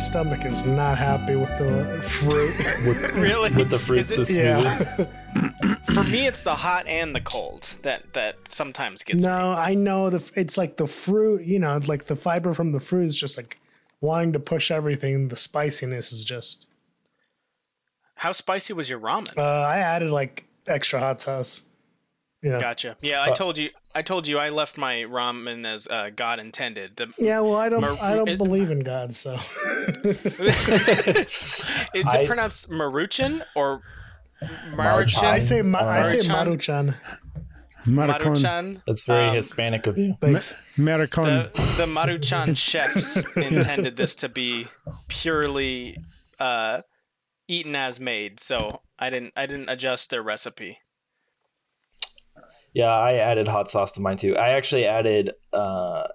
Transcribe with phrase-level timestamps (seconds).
[0.00, 3.12] stomach is not happy with the fruit.
[3.14, 3.50] really?
[3.52, 5.14] With the fruit, Is it- the smoothie.
[5.34, 5.74] yeah.
[5.94, 9.30] For me, it's the hot and the cold that that sometimes gets me.
[9.30, 10.22] no, I know the.
[10.34, 11.42] It's like the fruit.
[11.42, 13.58] You know, like the fiber from the fruit is just like
[14.00, 15.28] wanting to push everything.
[15.28, 16.66] The spiciness is just.
[18.16, 19.36] How spicy was your ramen?
[19.36, 21.62] Uh, I added like extra hot sauce.
[22.42, 22.58] Yeah.
[22.58, 22.96] Gotcha.
[23.02, 23.70] Yeah, I told you.
[23.94, 26.96] I told you I left my ramen as uh, God intended.
[26.96, 27.80] The, Yeah, well, I don't.
[27.80, 29.34] Mar- I don't it- believe in God, so
[30.04, 31.44] is
[32.06, 33.82] I- it pronounced Maruchan or
[34.74, 35.24] Maruchan.
[35.24, 36.94] I say ma- I say Maruchan.
[37.86, 38.18] Maruchan.
[38.40, 38.82] Maruchan.
[38.86, 40.16] That's very Um, Hispanic of you.
[40.20, 40.54] Thanks.
[40.76, 41.52] Maricon.
[41.54, 44.68] The the Maruchan chefs intended this to be
[45.08, 45.96] purely
[46.38, 46.82] uh,
[47.48, 49.32] eaten as made, so I didn't.
[49.36, 50.78] I didn't adjust their recipe.
[52.72, 54.36] Yeah, I added hot sauce to mine too.
[54.36, 56.06] I actually added uh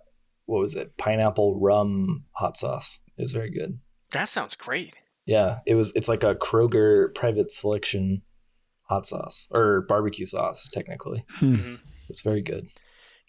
[0.46, 0.96] what was it?
[0.98, 3.00] Pineapple rum hot sauce.
[3.18, 3.80] It was very good.
[4.12, 4.96] That sounds great.
[5.26, 8.22] Yeah, it was it's like a Kroger private selection
[8.84, 11.26] hot sauce or barbecue sauce technically.
[11.40, 11.56] Hmm.
[11.56, 11.80] Mhm.
[12.10, 12.68] It's very good.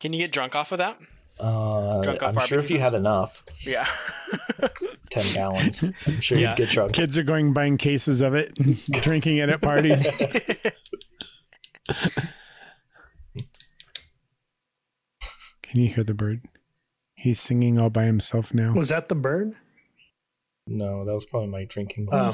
[0.01, 1.01] Can you get drunk off of that?
[1.41, 3.87] Uh, Drunk I'm sure if you had enough, Yeah.
[5.11, 6.51] 10 gallons, I'm sure Yeah.
[6.51, 6.93] you'd get drunk.
[6.95, 8.55] Kids are going buying cases of it,
[8.91, 10.03] drinking it at parties.
[15.77, 16.41] Can you hear the bird?
[17.17, 18.73] He's singing all by himself now.
[18.73, 19.57] Was that the bird?
[20.67, 22.31] No, that was probably my drinking Oh,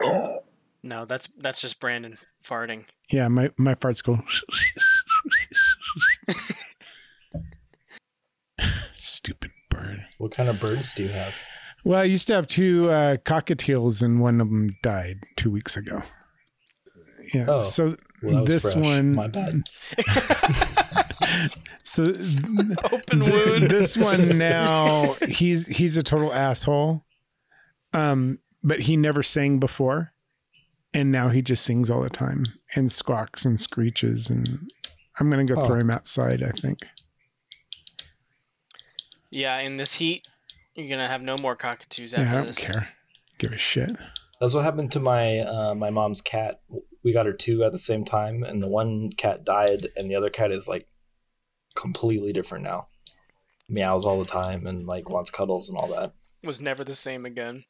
[0.00, 0.48] glass.
[0.82, 2.86] no, that's that's just Brandon farting.
[3.10, 4.20] Yeah, my, my farts go.
[8.96, 10.06] Stupid bird.
[10.16, 11.34] What kind of birds do you have?
[11.84, 15.76] Well, I used to have two uh, cockatiels, and one of them died two weeks
[15.76, 16.02] ago.
[17.34, 17.44] Yeah.
[17.46, 18.84] Oh, so Well, that was this fresh.
[18.84, 19.62] one, My bad.
[21.82, 22.02] so
[22.92, 23.62] Open this, wound.
[23.64, 27.04] this one now he's he's a total asshole
[27.92, 30.12] um but he never sang before
[30.92, 34.70] and now he just sings all the time and squawks and screeches and
[35.20, 35.66] i'm gonna go Oh.
[35.66, 36.80] throw him outside i think
[39.30, 40.28] Yeah, in this heat,
[40.74, 42.58] you're gonna have no more cockatoos yeah, i don't this.
[42.58, 42.88] care
[43.38, 43.94] give a shit
[44.40, 46.60] That's what happened to my uh, my mom's cat.
[47.04, 50.16] We got her two at the same time, and the one cat died, and the
[50.16, 50.88] other cat is like
[51.74, 52.88] completely different now.
[53.68, 56.12] Meows all the time and like wants cuddles and all that.
[56.42, 57.64] Was never the same again.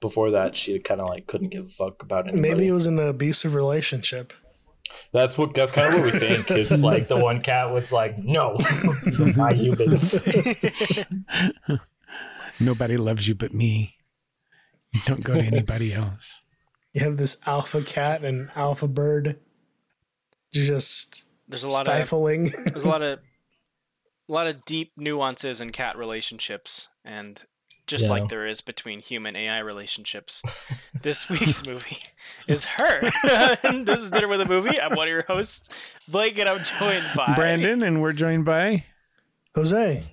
[0.00, 2.48] Before that, she kind of like couldn't give a fuck about anybody.
[2.48, 4.32] maybe it was an abusive relationship.
[5.12, 6.50] that's what that's kind of what we think.
[6.50, 8.56] Is like the one cat was like, no,
[9.04, 10.22] these are my humans.
[12.60, 13.96] nobody loves you but me
[14.92, 16.41] you don't go to anybody else
[16.92, 19.38] You have this alpha cat and alpha bird,
[20.52, 22.52] just There's a lot of stifling.
[22.66, 23.18] there's a lot of
[24.28, 27.42] a lot of deep nuances in cat relationships and
[27.86, 28.10] just Yeah.
[28.10, 30.42] like there is between human AI relationships.
[31.02, 31.98] this week's movie
[32.46, 33.10] is her.
[33.64, 34.80] and this is Dinner with a Movie.
[34.80, 35.68] I'm one of your hosts,
[36.06, 38.84] Blake, and I'm joined by brandon and we're joined by
[39.54, 40.04] Jose,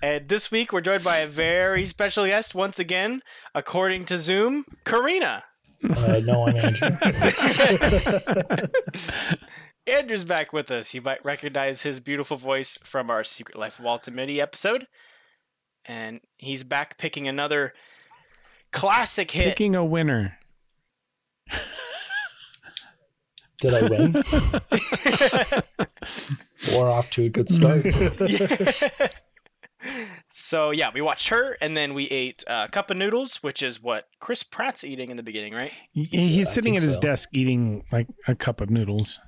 [0.00, 3.22] And this week we're joined by a very special guest once again,
[3.54, 5.44] according to Zoom, Karina.
[5.88, 6.88] uh, no, I'm Andrew.
[9.86, 10.94] Andrew's back with us.
[10.94, 14.86] You might recognize his beautiful voice from our Secret Life of Walter Mitty episode.
[15.84, 17.72] And he's back picking another
[18.70, 19.48] classic hit.
[19.48, 20.38] picking a winner
[23.60, 24.12] Did I win?
[26.72, 27.84] We're off to a good start.
[30.48, 33.82] so yeah, we watched her, and then we ate a cup of noodles, which is
[33.82, 35.72] what Chris Pratt's eating in the beginning, right?
[35.92, 37.00] He's I sitting think at his so.
[37.02, 39.20] desk eating like a cup of noodles.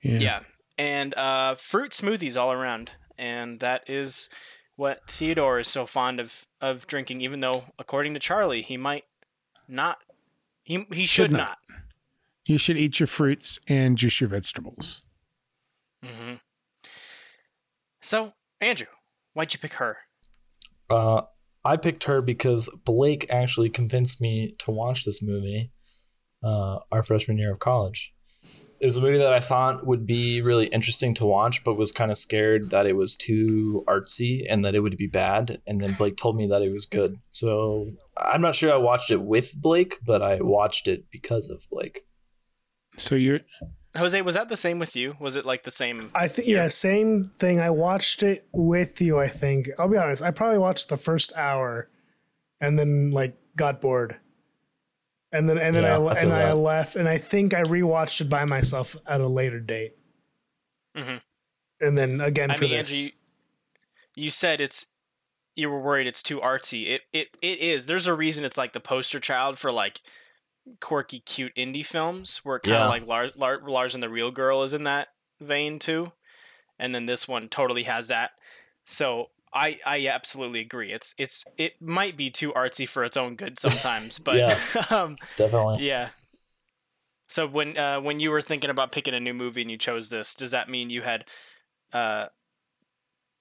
[0.00, 0.18] Yeah.
[0.18, 0.40] Yeah.
[0.78, 2.92] And uh, fruit smoothies all around.
[3.18, 4.30] And that is
[4.76, 9.04] what Theodore is so fond of, of drinking, even though, according to Charlie, he might
[9.68, 9.98] not.
[10.62, 11.58] He, he should, Should not.
[11.68, 11.78] not.
[12.46, 15.04] You should eat your fruits and juice your vegetables.
[16.02, 16.36] Mm-hmm.
[18.00, 18.32] So,
[18.62, 18.86] Andrew,
[19.34, 19.98] why'd you pick her?
[20.94, 21.22] Uh,
[21.64, 25.72] I picked her because Blake actually convinced me to watch this movie
[26.44, 28.12] uh, our freshman year of college.
[28.78, 31.90] It was a movie that I thought would be really interesting to watch, but was
[31.90, 35.62] kind of scared that it was too artsy and that it would be bad.
[35.66, 37.16] And then Blake told me that it was good.
[37.30, 41.64] So I'm not sure I watched it with Blake, but I watched it because of
[41.70, 42.02] Blake.
[42.98, 43.40] So you're
[43.96, 45.16] Jose, was that the same with you?
[45.20, 46.10] Was it like the same?
[46.14, 47.60] I think yeah, same thing.
[47.60, 49.18] I watched it with you.
[49.18, 50.22] I think I'll be honest.
[50.22, 51.88] I probably watched the first hour,
[52.60, 54.16] and then like got bored,
[55.32, 57.62] and then and then Yeah, I, I feel and I left, and I think I
[57.62, 59.96] rewatched it by myself at a later date,
[60.96, 61.22] Mhm.
[61.80, 62.90] and then again I for mean, this.
[62.90, 63.12] Andrew,
[64.16, 64.86] you, you said it's
[65.54, 66.88] you were worried it's too artsy.
[66.88, 67.86] It it it is.
[67.86, 70.00] There's a reason it's like the poster child for like
[70.80, 72.88] quirky, cute indie films, where kind of Yeah.
[72.88, 75.08] like Lars, Lars Lars and the Real Girl is in that
[75.40, 76.12] vein too,
[76.78, 78.32] and then this one totally has that.
[78.84, 80.92] So I I absolutely agree.
[80.92, 84.58] It's it's it might be too artsy for its own good sometimes, but Yeah.
[84.90, 85.86] um, Definitely.
[85.86, 86.10] yeah.
[87.28, 90.08] So when uh, when you were thinking about picking a new movie and you chose
[90.08, 91.24] this, does that mean you had
[91.92, 92.26] uh,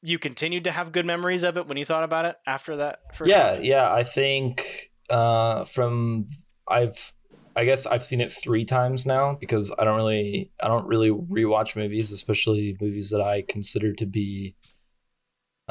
[0.01, 2.99] you continued to have good memories of it when you thought about it after that
[3.13, 3.29] first?
[3.29, 3.63] yeah, watch?
[3.63, 3.91] yeah.
[3.93, 6.29] I think uh, from
[6.73, 7.13] I've
[7.55, 11.09] I guess I've seen it three times now because I don't really I don't really
[11.09, 14.55] rewatch movies, especially movies that I consider to be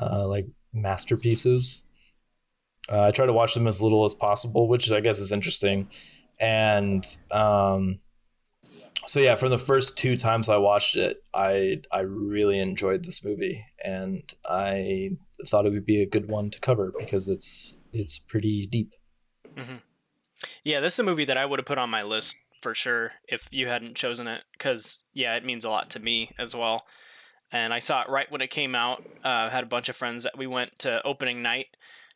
[0.00, 1.87] uh, like masterpieces.
[2.90, 5.88] Uh, I try to watch them as little as possible, which I guess is interesting.
[6.40, 8.00] And um,
[9.06, 13.25] so yeah, from the first two times I watched it, I I really enjoyed this
[13.25, 15.16] movie, and I
[15.46, 18.94] thought it would be a good one to cover because it's it's pretty deep.
[20.64, 23.12] Yeah, this is a movie that I would have put on my list for sure
[23.28, 26.86] if you hadn't chosen it because yeah, it means a lot to me as well.
[27.50, 29.04] And I saw it right when it came out.
[29.22, 31.66] Uh, had a bunch of friends that we went to opening night,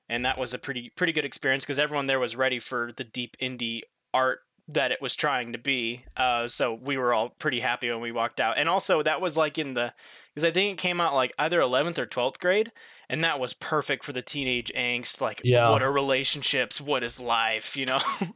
[0.08, 3.05] and that was a pretty pretty good experience because everyone there was ready for the
[3.05, 3.82] deep indie
[4.14, 6.05] art that it was trying to be.
[6.17, 8.58] Uh, so we were all pretty happy when we walked out.
[8.58, 9.93] And also that was like in the
[10.34, 12.73] because I think it came out like either eleventh or twelfth grade,
[13.08, 15.20] and that was perfect for the teenage angst.
[15.20, 15.70] Like, Yeah.
[15.70, 16.81] what are relationships?
[16.81, 17.76] What is life?
[17.76, 18.00] You know.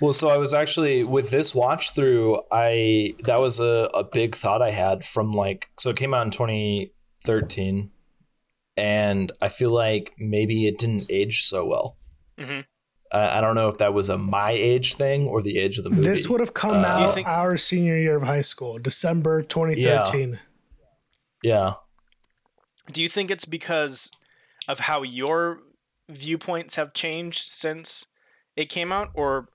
[0.00, 2.40] Well, so I was actually with this watch through.
[2.52, 6.24] I that was a, a big thought I had from like so it came out
[6.24, 7.90] in 2013,
[8.76, 11.96] and I feel like maybe it didn't age so well.
[12.38, 12.64] Mhm.
[13.12, 15.84] I, I don't know if that was a my age thing or the age of
[15.84, 16.08] the movie.
[16.08, 20.38] This would have come Uh, out think- our senior year of high school, December 2013.
[21.42, 21.74] yeah.
[22.90, 24.10] Do you think it's because
[24.68, 25.60] of how your
[26.08, 28.06] viewpoints have changed since
[28.56, 29.48] it came out, or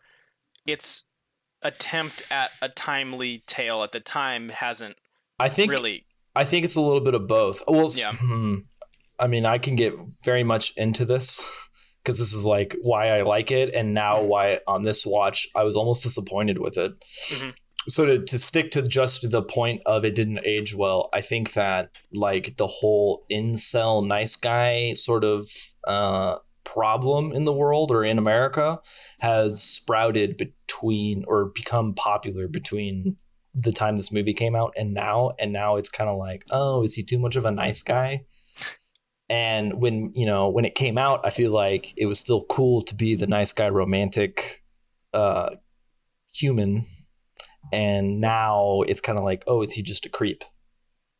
[0.65, 1.03] its
[1.61, 4.95] attempt at a timely tale at the time hasn't
[5.39, 6.05] I think really?
[6.35, 7.61] I think it's a little bit of both.
[7.67, 8.13] Well, Yeah.
[8.19, 8.55] hmm,
[9.19, 9.93] I mean, I can get
[10.23, 11.43] very much into this
[12.03, 14.27] because this is like why I like it, and now Mm-hmm.
[14.27, 16.99] why on this watch I was almost disappointed with it.
[16.99, 17.53] Mhm.
[17.87, 21.53] So to, to stick to just the point of it didn't age well, I think
[21.53, 25.47] that like the whole incel nice guy sort of
[25.87, 28.79] uh, problem in the world or in America
[29.21, 33.17] has sprouted between or become popular between
[33.53, 35.31] the time this movie came out and now.
[35.39, 38.25] And now it's kind of like oh is he too much of a nice guy?
[39.29, 42.83] And when you know when it came out i feel like it was still cool
[42.83, 44.63] to be the nice guy romantic
[45.15, 45.55] uh
[46.31, 46.85] human
[47.73, 50.43] and now it's kind of like oh is he just a creep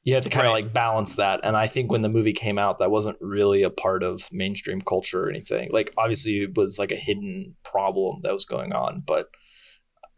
[0.03, 0.63] you have to kind of Right.
[0.63, 3.69] like balance that and i think when the movie came out that wasn't really a
[3.69, 8.33] part of mainstream culture or anything like obviously it was like a hidden problem that
[8.33, 9.27] was going on but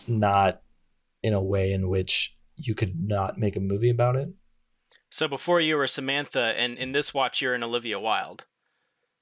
[0.08, 0.62] not
[1.24, 4.30] in a way in which you could not make a movie about it.
[5.10, 8.46] So before you were Samantha, and in this watch you're an Olivia Wilde.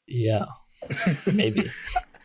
[0.08, 0.46] Yeah,
[1.34, 1.64] maybe.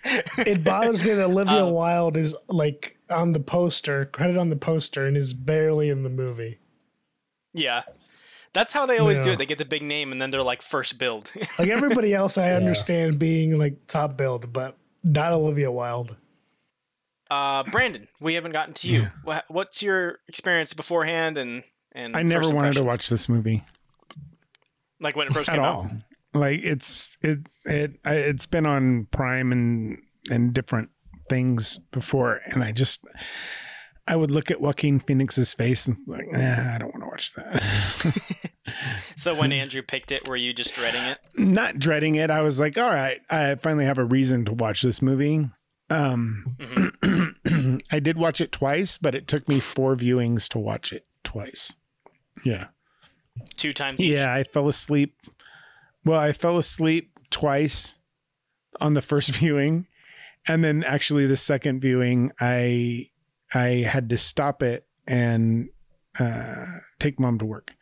[0.05, 4.57] It bothers me that Olivia Um, Wilde is like on the poster, credit on the
[4.57, 6.59] poster, and is barely in the movie.
[7.53, 7.83] Yeah,
[8.53, 9.37] that's how they always do it.
[9.39, 11.31] They get the big name, and then they're like first billed.
[11.59, 16.17] Like everybody else, I understand being like top billed, but not Olivia Wilde.
[17.31, 19.09] uh, Brandon, we haven't gotten to you.
[19.25, 23.65] Wha- What's your experience beforehand and and I never wanted to watch this movie
[25.01, 25.85] like when it first at came all.
[25.85, 25.91] out.
[26.35, 29.99] Like it's it it I- it's been on Prime and
[30.31, 30.91] and different
[31.29, 33.05] things before, and I just
[34.07, 37.35] I would look at Joaquin Phoenix's face and like, eh, I don't want to watch
[37.35, 38.47] that.
[39.17, 41.19] So when Andrew picked it, were you just dreading it?
[41.37, 42.31] Not dreading it.
[42.31, 45.47] I was like, all right, I finally have a reason to watch this movie.
[45.91, 46.45] Um,
[47.91, 51.75] I did watch it twice, but it took me four viewings to watch it twice.
[52.45, 52.69] Yeah.
[53.57, 54.13] Two times each.
[54.13, 55.17] Yeah, I fell asleep.
[56.05, 57.97] Well, I fell asleep twice
[58.81, 59.87] on the first viewing,
[60.47, 63.11] and then actually the second viewing, I
[63.53, 65.71] I had to stop it and
[66.19, 66.65] uh,
[66.99, 67.75] take mom to work,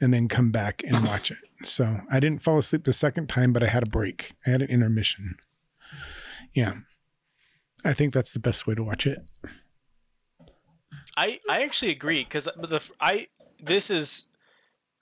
[0.00, 1.38] and then come back and watch it.
[1.64, 4.32] So I didn't fall asleep the second time, but I had a break.
[4.46, 5.36] I had an intermission.
[6.54, 6.74] Yeah,
[7.84, 9.18] I think that's the best way to watch it.
[11.16, 13.28] I I actually agree because the I
[13.60, 14.26] this is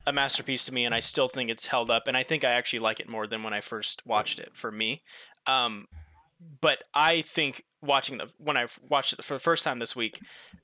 [0.07, 2.51] a masterpiece to me, and I still think it's held up, and I think I
[2.53, 4.51] actually like it more than when I first watched it.
[4.55, 5.03] For me,
[5.47, 5.87] um,
[6.61, 10.21] but I think watching the when I watched it for the first time this week,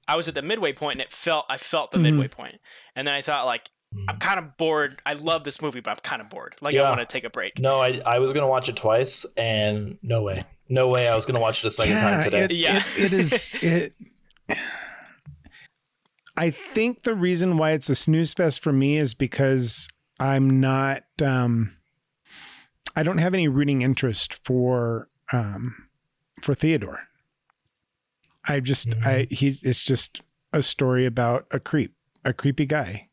[0.08, 2.02] I was at the midway point, and it felt I felt the Mhm.
[2.02, 2.60] midway point,
[2.94, 3.70] and then I thought like
[4.08, 5.00] I'm kind of bored.
[5.04, 6.54] I love this movie, but I'm kind of bored.
[6.60, 7.58] Like I want to take a break.
[7.58, 11.26] No, I I was gonna watch it twice, and no way, no way, I was
[11.26, 12.44] gonna watch it a second time today.
[12.44, 12.76] It, Yeah.
[12.76, 13.62] it- it is.
[13.64, 13.94] It.
[16.40, 21.02] I think the reason why it's a snooze fest for me is because I'm not.
[21.22, 21.76] Um,
[22.96, 25.88] I don't have any rooting interest for um,
[26.40, 27.00] for Theodore.
[28.48, 31.92] I just I he's it's just a story about a creep,
[32.24, 33.08] a creepy guy,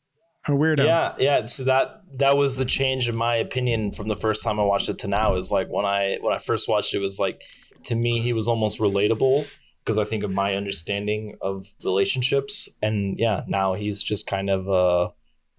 [0.47, 0.85] a weirdo.
[0.85, 1.43] Yeah, yeah.
[1.43, 4.87] So that that was the change in my opinion from the first time I watched
[4.87, 5.35] it to now.
[5.35, 7.43] Is like when I when I first watched it, it was like
[7.83, 9.47] to me he was almost relatable
[9.87, 14.69] because I think of my understanding of relationships, and yeah, now he's just kind of
[14.69, 15.11] uh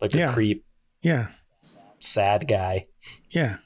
[0.02, 0.66] like a creep,
[1.00, 1.28] yeah,
[1.98, 2.86] sad guy.
[3.30, 3.56] yeah.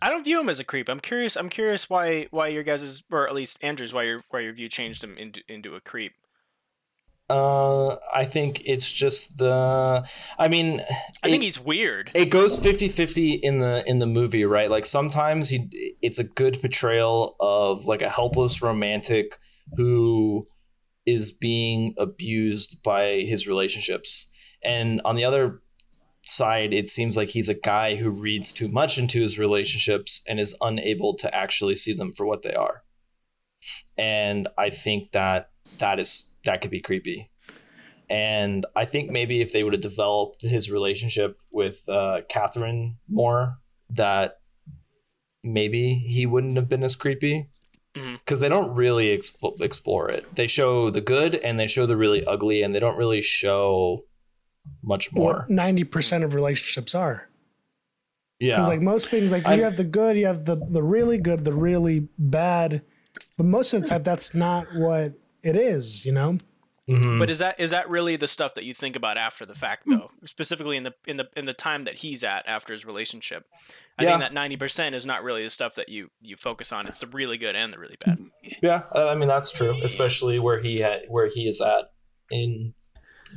[0.00, 0.88] I don't view him as a creep.
[0.88, 1.36] I'm curious.
[1.36, 4.70] I'm curious why why your guys' or at least Andrew's why your why your view
[4.70, 6.14] changed him into into a creep.
[7.32, 10.06] Uh, I think it's just the.
[10.38, 10.80] I mean,
[11.24, 12.10] I it- think he's weird.
[12.14, 15.58] it goes 50-50 in the in the movie right like sometimes he
[16.02, 19.38] it's a good portrayal of like a helpless romantic
[19.76, 20.42] who
[21.06, 24.30] is being abused by his relationships
[24.62, 25.60] and on the other
[26.24, 30.38] side it seems like he's a guy who reads too much into his relationships and
[30.38, 32.82] is unable to actually see them for what they are
[33.96, 37.30] and i think that that is that could be creepy
[38.10, 43.56] and I think maybe if they would have developed his relationship with uh, Catherine more,
[43.88, 44.40] that
[45.42, 47.48] maybe he wouldn't have been as creepy.
[47.94, 50.34] Because they don't really expo- explore it.
[50.34, 54.04] They show the good and they show the really ugly, and they don't really show
[54.82, 55.46] much more.
[55.48, 57.28] Ninety percent of relationships are.
[58.40, 58.56] Yeah.
[58.56, 61.16] Because like most things, like I'm- you have the good, you have the the really
[61.18, 62.82] good, the really bad,
[63.42, 66.04] but most of the time that's not what it is.
[66.06, 66.38] You know,
[66.88, 67.18] Mhm.
[67.20, 69.84] But is that is that really the stuff that you think about after the fact
[69.86, 70.10] though?
[70.24, 73.46] Specifically in the in the in the time that he's at after his relationship.
[73.98, 74.10] I Yeah.
[74.10, 76.86] think that ninety percent is not really the stuff that you you focus on.
[76.88, 78.18] It's the really good and the really bad.
[78.62, 81.92] Yeah, uh, I mean that's true, especially where he had, where he is at
[82.30, 82.74] in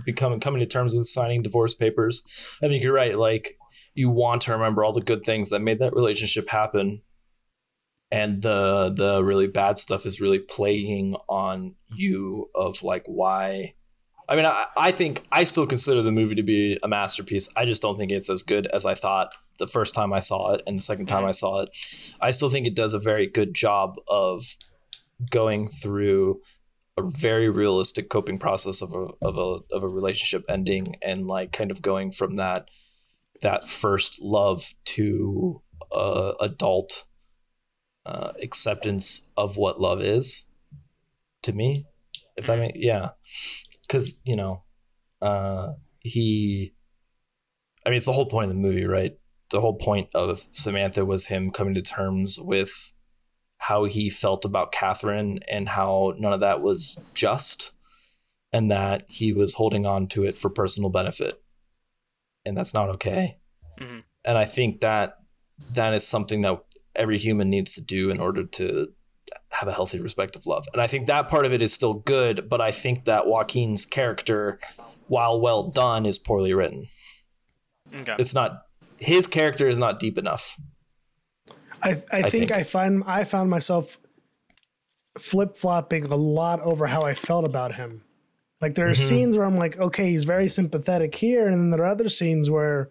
[0.06, 2.24] becoming coming to terms with signing divorce papers.
[2.64, 3.18] I think you're right.
[3.18, 3.58] Like
[3.94, 7.02] you want to remember all the good things that made that relationship happen,
[8.12, 13.74] and the the really bad stuff is really playing on you of like why.
[14.28, 17.48] I mean, I, I think I still consider the movie to be a masterpiece.
[17.56, 20.54] I just don't think it's as good as I thought the first time I saw
[20.54, 21.70] it and the second time I saw it.
[22.20, 24.58] I still think it does a very good job of
[25.30, 26.42] going through
[26.98, 31.52] a very realistic coping process of a of a of a relationship ending and like
[31.52, 32.70] kind of going from that
[33.42, 37.06] that first love to uh, adult
[38.06, 40.46] uh, acceptance of what love is
[41.44, 41.86] to me
[42.38, 43.10] if i make yeah.
[43.82, 44.64] Because you know
[45.22, 46.74] uh he
[47.86, 49.18] i mean it's the whole point of the movie right?
[49.52, 52.92] The whole point of samantha was him coming to terms with
[53.58, 57.72] how he felt about catherine and how none of that was just
[58.52, 61.42] and that he was holding on to it for personal benefit.
[62.46, 63.38] And that's not okay.
[63.80, 64.04] Mhm.
[64.24, 65.18] and i think that
[65.74, 66.64] that is something that
[66.96, 68.88] every human needs to do in order to
[69.52, 70.66] have a healthy respect of love.
[70.74, 73.86] And I think that part of it is still good, but I think that Joaquin's
[73.86, 74.60] character,
[75.08, 76.86] while well done, is poorly written.
[77.94, 78.16] Okay.
[78.20, 78.64] It's not
[78.98, 80.58] his character is not deep enough.
[81.84, 82.52] I I, think, think.
[82.52, 84.00] I find I found myself
[85.18, 88.02] flip flopping a lot over how I felt about him.
[88.62, 89.08] Like there are Mm-hmm.
[89.08, 92.50] scenes where I'm like, okay, he's very sympathetic here, and then there are other scenes
[92.50, 92.90] where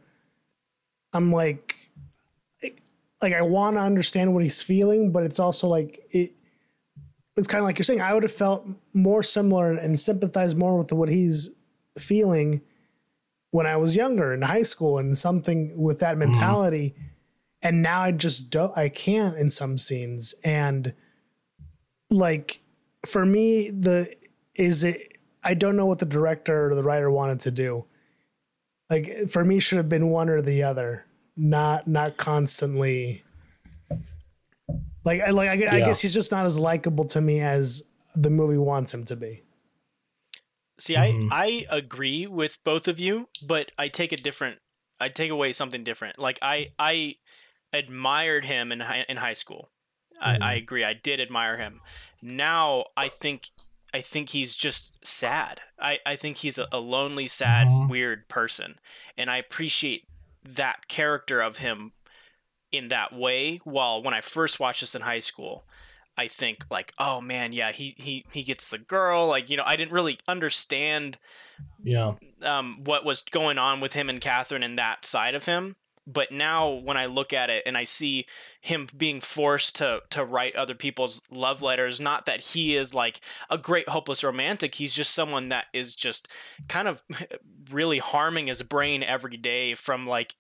[1.13, 1.75] I'm like,
[3.23, 6.33] like I want to understand what he's feeling, but it's also like it.
[7.37, 8.01] It's kind of like you're saying.
[8.01, 11.51] I would have felt more similar and sympathized more with what he's
[11.99, 12.61] feeling
[13.51, 16.31] when I was younger in high school and something with that mm-hmm.
[16.31, 16.95] mentality.
[17.63, 18.77] And now I just don't.
[18.77, 20.35] I can't in some scenes.
[20.45, 20.93] And
[22.11, 22.61] like
[23.07, 24.15] for me, the
[24.55, 25.19] is it.
[25.43, 27.85] I don't know what the director or the writer wanted to do.
[28.91, 31.04] Like for me, should have been one or the other,
[31.37, 33.23] not not constantly.
[35.05, 37.83] Like I like I, I guess he's just not as likable to me as
[38.15, 39.43] the movie wants him to be.
[40.79, 41.29] See, Mhm.
[41.31, 44.59] I I agree with both of you, but I take a different.
[45.01, 46.19] I take away something different.
[46.19, 47.17] Like I I
[47.73, 49.71] admired him in high, in high school.
[50.21, 50.85] I, I agree.
[50.85, 51.81] I did admire him.
[52.23, 53.49] Now I think
[53.93, 55.61] I think he's just sad.
[55.79, 57.89] I, I think he's a, a lonely, sad, Mhm.
[57.89, 58.77] weird person,
[59.19, 60.09] and I appreciate
[60.45, 61.91] that character of him
[62.73, 63.61] in that way.
[63.65, 65.65] While when I first watched this in high school,
[66.17, 69.27] I think like, oh man, yeah, he he he gets the girl.
[69.27, 71.19] Like you know, I didn't really understand
[71.83, 72.15] Yeah.
[72.43, 75.77] um, what was going on with him and Catherine and that side of him.
[76.07, 78.27] But now when I look at it and I see
[78.61, 83.21] him being forced to to write other people's love letters, not that he is like
[83.49, 86.29] a great hopeless romantic, he's just someone that is just
[86.69, 87.03] kind of
[87.71, 90.35] really harming his brain every day from like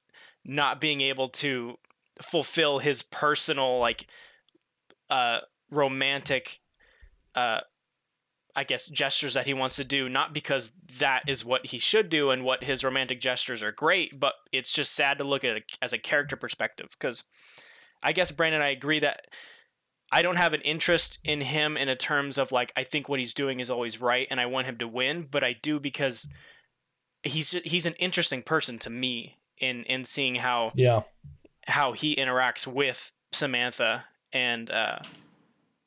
[0.44, 1.78] not being able to
[2.20, 4.06] fulfill his personal like
[5.10, 5.40] uh
[5.70, 6.60] romantic
[7.34, 7.60] uh
[8.56, 12.08] I guess gestures that he wants to do, not because that is what he should
[12.08, 15.56] do and what his romantic gestures are great, but it's just sad to look at
[15.56, 16.88] it as a character perspective.
[16.92, 17.24] Because
[18.02, 19.26] I guess Brandon, I agree that
[20.12, 23.18] I don't have an interest in him in a terms of like I think what
[23.18, 26.28] he's doing is always right and I want him to win, but I do because
[27.24, 31.02] he's he's an interesting person to me in in seeing how Yeah.
[31.66, 34.98] how he interacts with Samantha and uh,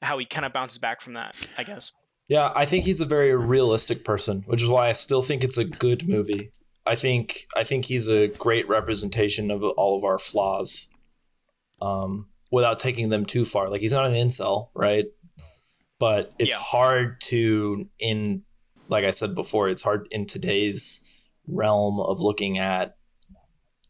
[0.01, 1.36] how he kind of bounces back from that.
[1.57, 1.93] I guess.
[2.27, 5.57] Yeah, I think he's a very realistic person, which is why I still think it's
[5.57, 6.51] a good movie.
[6.86, 10.89] I think I think he's a great representation of all of our flaws.
[11.81, 13.67] Um, without taking them too far.
[13.67, 15.05] Like he's not an incel, right?
[16.00, 16.60] But it's Yeah.
[16.60, 18.43] hard to in
[18.89, 21.01] like I said before, it's hard in today's
[21.48, 22.96] realm of looking at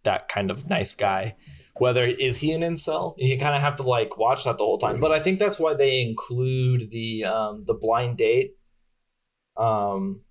[0.03, 1.36] that kind of nice guy.
[1.79, 3.15] Whether is he an incel?
[3.17, 5.00] You kind of have to like watch that the whole time.
[5.00, 8.55] But I think that's why they include the um, the blind date,
[9.57, 10.22] um,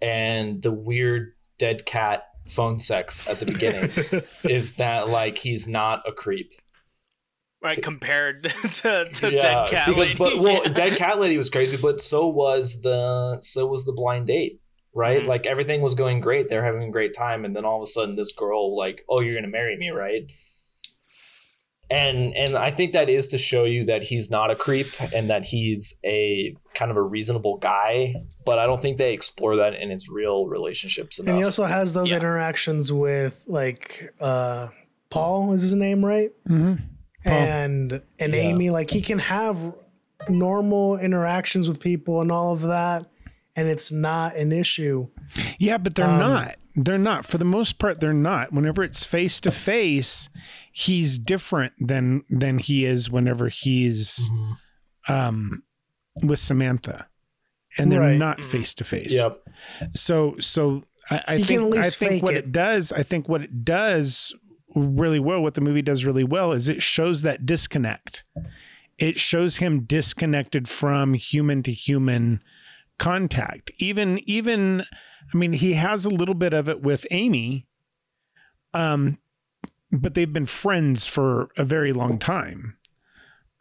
[0.00, 3.90] and the weird dead cat phone sex at the beginning.
[4.48, 6.52] is that like he's not a creep?
[7.62, 10.36] Right, compared to, to yeah, Dead Cat because Lady.
[10.36, 10.72] but well, Yeah.
[10.72, 14.60] dead cat lady was crazy, but so was the so was the blind date.
[14.94, 15.26] Right, Mhm.
[15.26, 16.48] like everything was going great.
[16.48, 19.20] They're having a great time, and then all of a sudden, this girl like, "Oh,
[19.20, 20.30] you're gonna marry me, right?"
[21.90, 25.30] And and I think that is to show you that he's not a creep and
[25.30, 28.14] that he's a kind of a reasonable guy.
[28.44, 31.28] But I don't think they explore that in his real relationships enough.
[31.30, 32.16] And he also has those Yeah.
[32.18, 34.68] interactions with like uh
[35.10, 36.30] Paul is his name, right?
[36.48, 36.82] Mm-hmm.
[37.28, 38.40] And and Yeah.
[38.40, 39.56] Amy, like he can have
[40.28, 43.06] normal interactions with people and all of that,
[43.54, 45.08] and it's not an issue.
[45.58, 46.56] Yeah, but they're Um, not.
[46.74, 47.24] They're not.
[47.24, 48.52] For the most part, they're not.
[48.52, 50.28] Whenever it's face to face,
[50.78, 54.56] he's different than than he is whenever he's Mhm.
[55.08, 55.62] um
[56.22, 57.06] with Samantha.
[57.78, 58.18] And they're Right.
[58.18, 59.12] not face to face.
[59.14, 59.42] Yep.
[59.94, 62.44] So so I, I think at I think what it.
[62.46, 64.34] it does, I think what it does
[64.74, 68.24] really well, what the movie does really well is it shows that disconnect.
[68.98, 72.42] It shows him disconnected from human to human
[72.98, 73.70] contact.
[73.78, 74.84] Even even
[75.32, 77.66] I mean he has a little bit of it with Amy.
[78.74, 79.18] Um
[79.92, 82.76] but they've been friends for a very long time.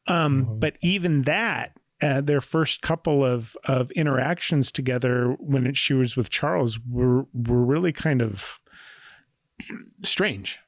[0.08, 0.60] Um Mhm.
[0.60, 6.16] but even that uh, their first couple of of interactions together when it, she was
[6.16, 8.60] with Charles were were really kind of
[10.04, 10.60] strange.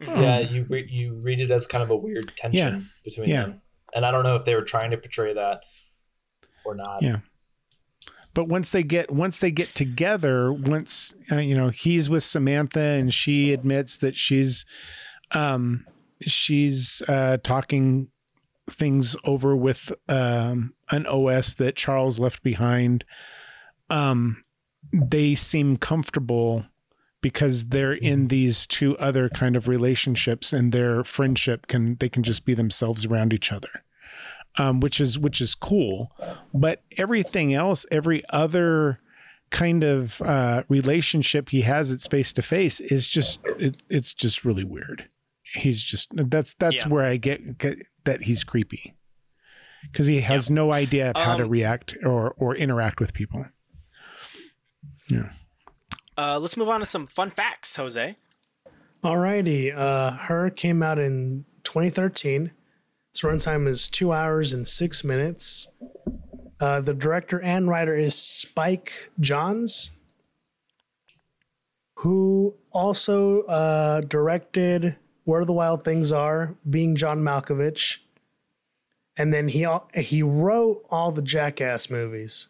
[0.00, 3.42] Yeah, you re- you read it as kind of a weird tension between Yeah.
[3.42, 3.62] them,
[3.94, 5.62] and I don't know if they were trying to portray that
[6.64, 7.02] or not.
[7.02, 7.20] Yeah.
[8.34, 12.80] But once they get once they get together, once uh, you know he's with Samantha
[12.80, 14.64] and she admits that she's
[15.32, 15.86] um
[16.20, 18.08] she's uh talking
[18.70, 23.04] things over with um an OS that Charles left behind.
[23.90, 24.44] Um
[24.92, 26.64] they seem comfortable
[27.20, 32.22] because they're in these two other kind of relationships and their friendship can they can
[32.22, 33.70] just be themselves around each other.
[34.58, 36.12] Um, which is which is cool.
[36.52, 38.96] But everything else every other
[39.50, 44.44] kind of uh, relationship he has it's face to face is just it, it's just
[44.44, 45.06] really weird.
[45.54, 46.88] He's just that's that's Yeah.
[46.88, 48.94] where i get, get that he's creepy.
[49.82, 53.46] Because he has no idea of how to Um, react or or interact with people.
[56.16, 58.16] Uh, let's move on to some fun facts, Jose.
[59.04, 62.50] Alrighty, uh, her came out in 2013.
[63.18, 65.66] Its runtime is two hours and six minutes.
[66.60, 69.90] Uh, the director and writer is Spike Jonze,
[71.96, 77.98] who also uh, directed Where the Wild Things Are, being John Malkovich,
[79.16, 82.46] and then he he wrote all the Jackass movies.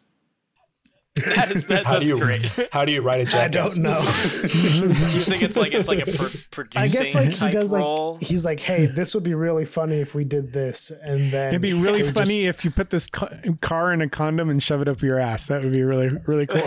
[1.35, 2.69] That is that, How that's do you great.
[2.71, 3.77] how do you write a jackass?
[3.77, 3.99] I don't know.
[4.01, 4.07] Do
[4.87, 7.71] you think it's like it's like a pro- producing I guess like he type does
[7.73, 8.13] role?
[8.13, 11.49] like he's like, hey, this would be really funny if we did this, and then
[11.49, 14.63] it'd be really it would funny if you put this car in a condom and
[14.63, 16.61] shove it up your ass that would be really really cool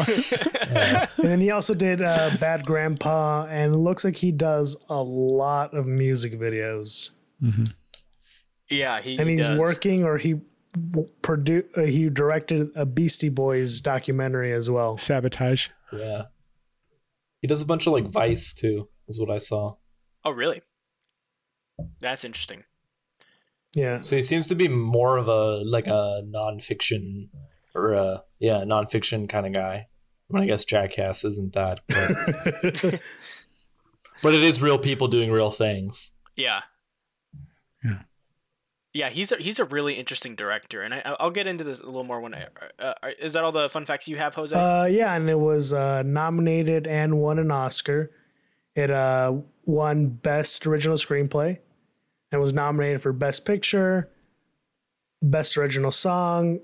[0.74, 5.02] And then he also did uh, Bad Grandpa, and it looks like he does a
[5.02, 7.10] lot of music videos.
[8.68, 9.58] yeah, he And he he's does.
[9.58, 10.40] working, or he
[10.76, 14.96] produ- uh, he directed a Beastie Boys documentary as well.
[14.96, 15.68] Sabotage.
[15.92, 16.24] Yeah.
[17.40, 19.76] He does a bunch of like Vice too, is what I saw.
[20.24, 20.62] Oh, really?
[22.00, 22.64] That's interesting.
[23.74, 24.00] Yeah.
[24.00, 27.28] So he seems to be more of a like a nonfiction
[27.74, 29.88] or a yeah nonfiction kind of guy.
[30.30, 33.00] I, mean, I guess Jackass isn't that, but,
[34.22, 36.12] but it is real people doing real things.
[36.36, 36.62] Yeah.
[37.84, 38.02] Yeah.
[38.94, 41.86] Yeah, he's a, he's a really interesting director, and I, I'll get into this a
[41.86, 42.46] little more when I.
[42.78, 44.54] Uh, is that all the fun facts you have, Jose?
[44.54, 48.10] Uh, yeah, and it was uh, nominated and won an Oscar.
[48.74, 51.58] It uh, won Best Original Screenplay,
[52.30, 54.10] and was nominated for Best Picture,
[55.22, 56.60] Best Original Song,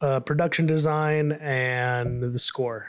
[0.00, 2.88] uh, Production Design, and the score.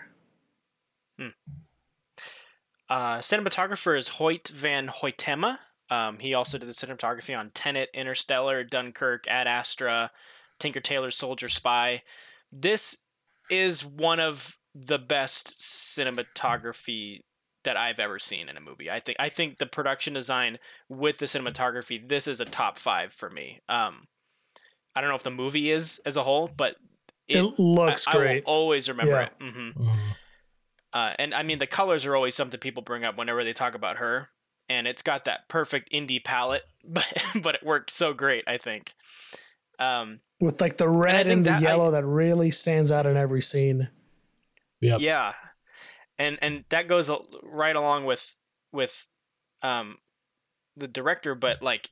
[2.90, 5.60] Uh, cinematographer is Hoyt van Hoytema.
[5.94, 10.10] Um, he also did the cinematography on Tenet, Interstellar, Dunkirk, Ad Astra,
[10.58, 12.02] Tinker Tailor Soldier Spy.
[12.52, 12.98] This
[13.52, 17.20] is one of the best cinematography
[17.64, 18.90] that I've ever seen in a movie.
[18.90, 20.58] I think I think the production design
[20.90, 23.62] with the cinematography, this is a top five for me.
[23.70, 24.06] Um,
[24.96, 26.76] I don't know if the movie is as a whole, but
[27.28, 28.30] It, looks I, great.
[28.30, 29.26] I will always remember Yeah.
[29.26, 29.34] it.
[29.40, 30.16] hmm Mhm.
[30.92, 33.76] uh, and I mean, the colors are always something people bring up whenever they talk
[33.76, 34.30] about her.
[34.70, 38.44] And it's got that perfect indie palette, but but it worked so great.
[38.48, 38.94] I think.
[39.80, 43.06] Um, With like the red think and, the that I- yellow that really stands out
[43.06, 43.90] in every scene.
[44.82, 45.00] Yep.
[45.00, 45.34] Yeah,
[46.18, 47.10] and and that goes
[47.42, 48.36] right along with
[48.72, 49.06] with
[49.62, 49.98] um
[50.76, 51.92] the director, but like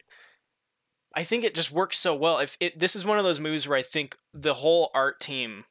[1.16, 2.40] I think it just works so well.
[2.40, 5.66] If it this is one of those movies where I think the whole art team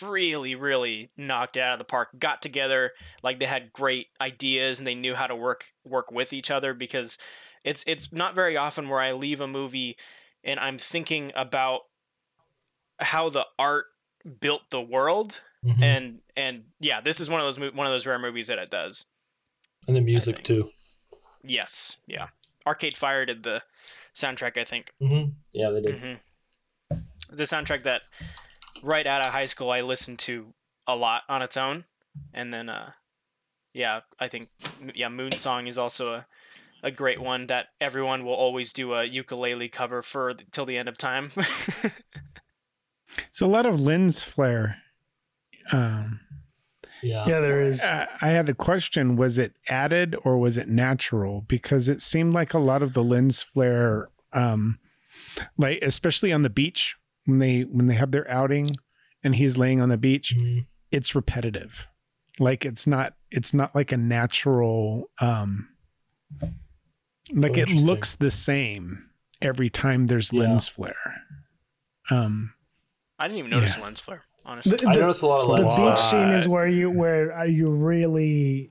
[0.00, 4.78] really really knocked it out of the park got together like they had great ideas
[4.78, 7.18] and they knew how to work work with each other because
[7.64, 9.96] it's it's not very often where I leave a movie
[10.44, 11.82] and I'm thinking about
[13.00, 13.86] how the art
[14.40, 15.82] built the world Mhm.
[15.82, 18.58] and and yeah, this is one of those mo- one of those rare movies that
[18.58, 19.06] it does.
[19.88, 20.70] and the music too.
[21.44, 22.28] Yes, yeah.
[22.66, 23.62] Arcade Fire did the
[24.14, 24.92] soundtrack, I think.
[25.00, 26.00] hmm Yeah, they did.
[26.00, 26.14] hmm
[27.30, 28.02] The soundtrack that
[28.82, 30.54] right out of high school I listened to
[30.86, 31.84] a lot on its own,
[32.32, 32.92] and then uh,
[33.72, 34.48] yeah, I think
[34.94, 36.26] yeah, Moon Song is also a
[36.82, 40.76] a great one that everyone will always do a ukulele cover for th- till the
[40.76, 41.30] end of time.
[43.28, 44.76] It's a lot of lens flare.
[45.72, 46.20] Um,
[47.02, 47.26] Yeah.
[47.26, 47.82] Yeah, there is.
[47.82, 51.42] I I had a question: Was it added or was it natural?
[51.42, 54.78] Because it seemed like a lot of the lens flare, um,
[55.56, 58.76] like especially on the beach when they when they have their outing
[59.22, 60.64] and he's laying on the beach, Mhm.
[60.90, 61.86] it's repetitive.
[62.38, 65.10] Like it's not it's not like a natural.
[65.20, 65.68] Um,
[67.32, 69.10] like Oh, it looks the same
[69.42, 70.40] every time there's Yeah.
[70.42, 71.22] lens flare.
[72.10, 72.54] Um,
[73.18, 73.84] I didn't even notice Yeah.
[73.84, 74.76] lens flare, honestly.
[74.76, 75.96] The- I noticed a lot of the beach flare.
[75.96, 78.70] scene is where you where uh, you really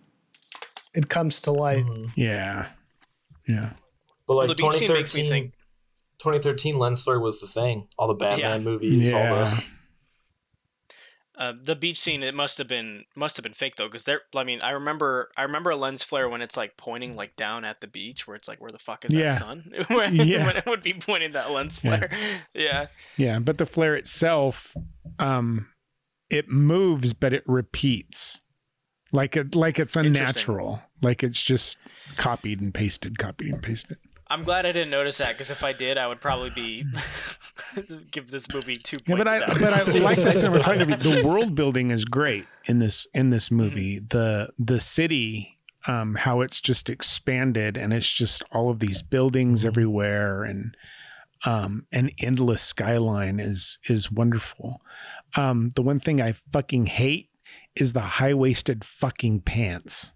[0.94, 1.86] it comes to light.
[1.86, 2.12] Mhm.
[2.15, 2.70] yeah,
[3.48, 3.74] yeah.
[4.28, 5.54] But like the beach scene makes me 2013, think
[6.19, 7.88] 2013 lens flare was the thing.
[7.97, 8.58] All the Batman Yeah.
[8.60, 9.43] movies, all Yeah.
[9.45, 9.65] the
[11.38, 14.21] Uh, the beach scene it must have been must have been fake though because there
[14.34, 17.65] I mean I remember I remember a lens flare when it's like pointing like down
[17.65, 19.25] at the beach where it's like where the fuck is Yeah.
[19.25, 20.47] that sun when, Yeah.
[20.47, 21.97] when it would be pointing that lens Yeah.
[21.97, 22.10] flare
[22.54, 22.86] yeah
[23.17, 24.78] Yeah, but the flare itself,
[25.19, 25.67] um,
[26.30, 28.39] it moves, but it repeats,
[29.12, 31.78] like it like it's unnatural, like it's just
[32.15, 33.97] copied and pasted, copied and pasted.
[34.28, 36.84] I'm glad I didn't notice that because if I did I would probably be
[38.12, 39.60] give this movie two Yeah, points but I down.
[39.60, 41.22] but I like the cinematography.
[41.22, 44.00] The world building is great in this in this movie.
[44.00, 45.58] The the city,
[45.88, 50.76] um, how it's just expanded and it's just all of these buildings everywhere and
[51.46, 54.82] um, an endless skyline is is wonderful.
[55.36, 57.30] Um, the one thing I fucking hate
[57.76, 60.14] is the high waisted fucking pants.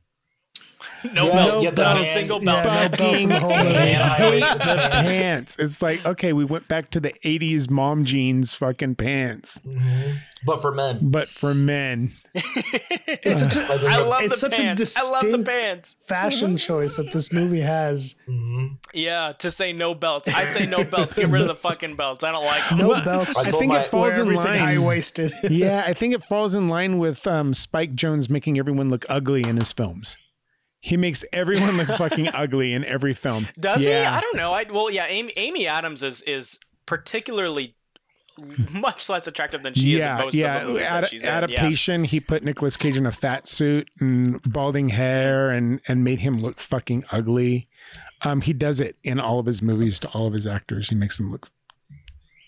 [1.13, 3.49] no Yeah, belts yeah, not a the single yeah, belt no belts in the whole
[3.57, 3.73] movie.
[3.73, 4.65] Man, I hate always- the
[5.09, 5.55] pants.
[5.59, 10.19] It's like okay, we went back to the '80s mom jeans fucking pants, Mhm.
[10.45, 12.11] But for men, but for men.
[12.33, 15.39] It's such a, Like, there's I a- love It's the such pants I love the
[15.43, 18.15] pants fashion choice that this movie has.
[18.29, 18.77] Mhm.
[18.93, 22.23] yeah to say no belts I say no belts get rid of the fucking belts
[22.23, 22.77] I don't like them.
[22.77, 23.37] No belts.
[23.37, 24.59] I I think my- it falls in line.
[24.59, 25.33] high waisted.
[25.49, 29.41] yeah, I think it falls in line with um, Spike Jonze making everyone look ugly
[29.45, 30.17] in his films.
[30.79, 33.47] He makes everyone look fucking ugly in every film.
[33.59, 33.93] Does he?
[33.93, 34.51] I don't know.
[34.51, 35.05] I well, yeah.
[35.07, 37.75] Amy, Amy Adams is is particularly
[38.71, 40.55] much less attractive than she is in yeah, most yeah.
[40.55, 41.27] of the movies Ad- that she's in.
[41.27, 41.37] Yeah.
[41.37, 42.03] adaptation.
[42.05, 46.37] He put Nicolas Cage in a fat suit and balding hair, and and made him
[46.37, 47.67] look fucking ugly.
[48.21, 50.89] Um, he does it in all of his movies to all of his actors.
[50.89, 51.49] He makes them look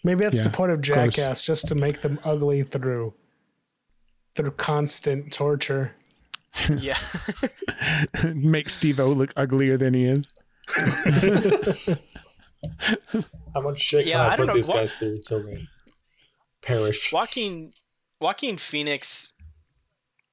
[0.04, 1.16] Maybe that's the point of gross.
[1.16, 3.14] Jackass, just to make them ugly through
[4.34, 5.94] through constant torture.
[6.78, 6.98] Yeah.
[8.34, 10.26] Make Steve O look uglier than he is.
[13.54, 15.44] How much shit Yeah, can I, I don't put know, these what- guys through till
[15.44, 15.68] they
[16.62, 17.12] perish?
[17.12, 17.74] Joaquin
[18.20, 19.34] Joaquin Phoenix.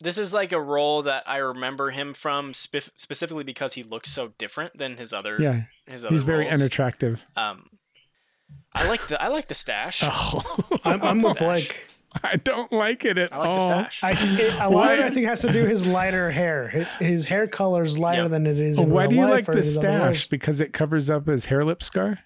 [0.01, 4.11] This is like a role that I remember him from spe- specifically because he looks
[4.11, 5.37] so different than his other.
[5.41, 6.55] Yeah, his other he's very roles.
[6.61, 7.25] unattractive.
[7.35, 7.69] Um,
[8.73, 10.03] I like the I like the stash.
[10.05, 11.69] Oh, I'm, I'm with Stash.
[12.21, 12.33] Blake.
[12.33, 13.57] I don't like it at I like all.
[13.57, 14.05] the stash.
[14.05, 16.69] I, it, a lot of it, I think, has to do his lighter hair.
[16.69, 18.29] His, his hair color is lighter Yeah.
[18.29, 18.79] than it is.
[18.79, 20.29] In why real do you life like the stash?
[20.29, 22.21] Because it covers up his hair lip scar.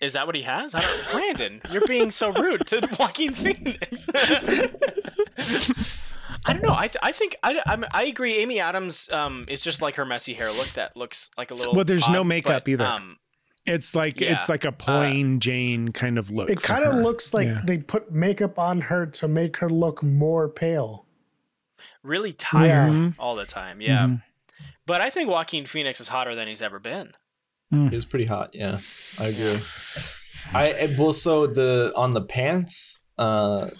[0.00, 0.74] Is that what he has?
[0.74, 4.06] I don't, Brandon, you're being so rude to Joaquin Phoenix.
[6.46, 6.74] I don't know.
[6.76, 8.36] I, th- I think I, I'm, I agree.
[8.36, 11.74] Amy Adams um, is just like her messy hair look that looks like a little.
[11.74, 12.84] Well, there's no makeup but, either.
[12.84, 13.16] Um,
[13.66, 14.34] It's like Yeah.
[14.34, 16.50] it's like a plain Jane kind of look.
[16.50, 17.60] It kind of looks like Yeah.
[17.64, 21.06] they put makeup on her to make her look more pale.
[22.02, 23.14] really tired Mhm.
[23.18, 23.80] all the time.
[23.80, 24.06] Yeah.
[24.06, 24.22] Mhm.
[24.86, 27.12] But I think Joaquin Phoenix is hotter than he's ever been.
[27.90, 28.50] He's pretty hot.
[28.54, 28.78] Yeah,
[29.18, 29.58] I agree.
[30.52, 33.70] I I- well, so the on the pants uh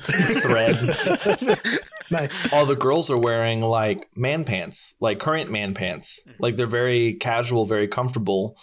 [0.43, 0.77] thread,
[2.11, 2.53] Nice.
[2.53, 6.27] all the girls are wearing like man pants, like current man pants.
[6.39, 8.57] Like they're very casual, very comfortable.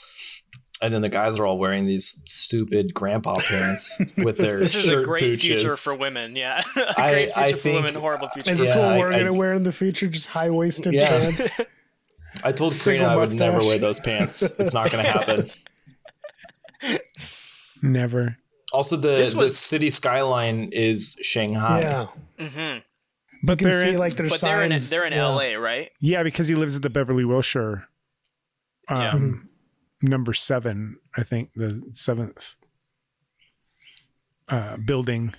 [0.82, 4.90] And then the guys are all wearing these stupid grandpa pants with their This is
[4.92, 5.42] a great pooches.
[5.42, 6.36] future for women.
[6.36, 6.62] Yeah.
[6.76, 8.98] a I- great future I for think- women, horrible future Is for this Yeah, what
[8.98, 10.08] we're I- gonna wear in the future?
[10.08, 11.08] Just high waisted Yeah.
[11.10, 11.62] pants.
[12.44, 14.42] I told Single Karina I would never wear those pants.
[14.58, 15.50] It's not going to happen.
[17.82, 18.38] Never.
[18.74, 21.82] Also, the This the city skyline is Shanghai.
[21.82, 22.08] yeah,
[22.40, 22.80] hmm
[23.44, 24.90] But you can they're see in, like their But they're in signs.
[24.90, 25.28] they're in yeah.
[25.28, 25.90] LA, right?
[26.00, 27.88] yeah, because he lives at the Beverly Wilshire.
[28.88, 29.51] Um, Yeah.
[30.02, 32.56] Number seven, I think the seventh
[34.50, 35.34] uh, building.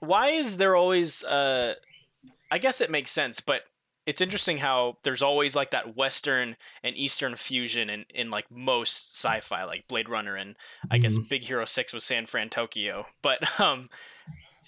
[0.00, 1.74] Why is there always uh
[2.50, 3.62] I guess it makes sense, but
[4.06, 9.14] it's interesting how there's always like that western and eastern fusion in, in like most
[9.14, 10.56] sci-fi like Blade Runner and
[10.90, 11.28] I guess Mhm.
[11.28, 13.06] Big Hero 6 was San Fran Tokyo.
[13.22, 13.88] But um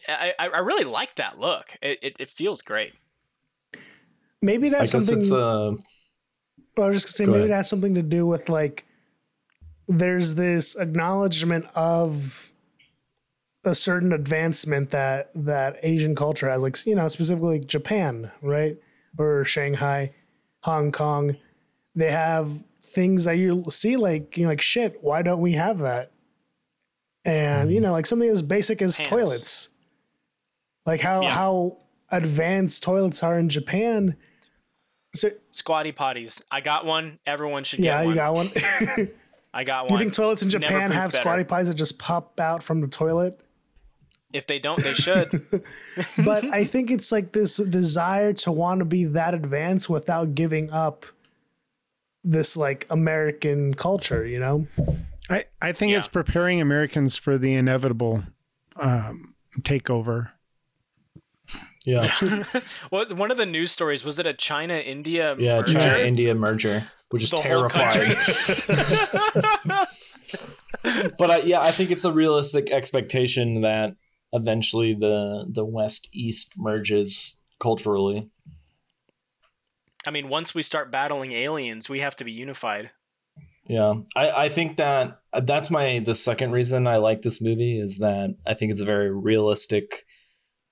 [0.08, 1.76] I, I I really like that look.
[1.82, 2.94] It, it, it feels great.
[4.42, 5.18] Maybe I that's guess something.
[5.18, 5.72] it's uh
[6.78, 7.50] I was just gonna say Go maybe ahead.
[7.50, 8.84] it has something to do with like
[9.88, 12.52] there's this acknowledgement of
[13.64, 18.76] a certain advancement that that Asian culture has, like you know, specifically Japan, right?
[19.18, 20.12] Or Shanghai,
[20.60, 21.36] Hong Kong.
[21.94, 25.78] They have things that you see like you know, like shit, why don't we have
[25.78, 26.12] that?
[27.24, 27.84] And you hmm.
[27.84, 29.10] know, like something as basic as Pants.
[29.10, 29.68] toilets.
[30.84, 31.30] Like how Yeah.
[31.30, 31.78] how
[32.10, 34.16] advanced toilets are in Japan.
[35.16, 36.42] So Squatty potties.
[36.50, 37.18] I got one.
[37.26, 38.16] Everyone should yeah, get one.
[38.16, 39.10] Yeah, you got one.
[39.54, 39.92] I got one.
[39.94, 41.22] you think toilets in Japan have better.
[41.22, 43.40] squatty pies that just pop out from the toilet?
[44.34, 45.30] If they don't, they should.
[46.24, 50.70] But I think it's like this desire to want to be that advanced without giving
[50.70, 51.06] up
[52.22, 54.66] this like American culture, you know?
[55.30, 55.98] I, I think Yeah.
[55.98, 58.24] it's preparing Americans for the inevitable
[58.74, 60.32] um, takeover.
[61.86, 62.12] Yeah
[62.90, 64.04] was one of the news stories?
[64.04, 65.36] Was it a China India?
[65.38, 65.80] yeah merger?
[65.80, 68.12] China India merger, which is The terrifying.
[71.18, 73.96] but I, yeah, I think it's a realistic expectation that
[74.32, 78.28] eventually the the West East merges culturally.
[80.06, 82.90] I mean, once we start battling aliens, we have to be unified.
[83.68, 87.98] Yeah, I, I think that that's my the second reason I like this movie is
[87.98, 90.04] that I think it's a very realistic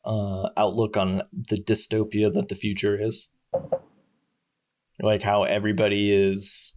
[0.04, 3.30] uh, outlook on the dystopia that the future is,
[5.00, 6.76] like how everybody is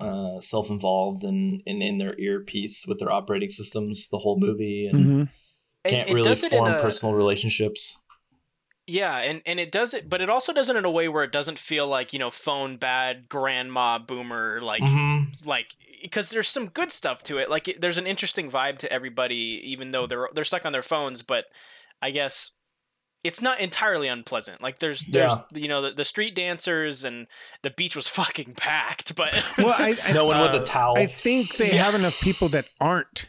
[0.00, 4.86] uh, self involved and, and in their earpiece with their operating systems the whole movie
[4.86, 5.28] and Mhm.
[5.84, 8.00] Can't it really does it in form a- personal relationships.
[8.86, 11.22] Yeah, and and it does it, but it also does it in a way where
[11.24, 15.46] it doesn't feel like you know phone bad grandma boomer like Mhm.
[15.46, 17.48] like because there's some good stuff to it.
[17.48, 20.82] Like it, there's an interesting vibe to everybody, even though they're they're stuck on their
[20.82, 21.22] phones.
[21.22, 21.46] But
[22.02, 22.52] I guess
[23.22, 24.62] it's not entirely unpleasant.
[24.62, 27.26] Like there's there's you know the, the street dancers and
[27.62, 29.14] the beach was fucking packed.
[29.14, 30.96] But Well, I, I, No one with Uh, a towel.
[30.96, 33.26] I think they have enough people that aren't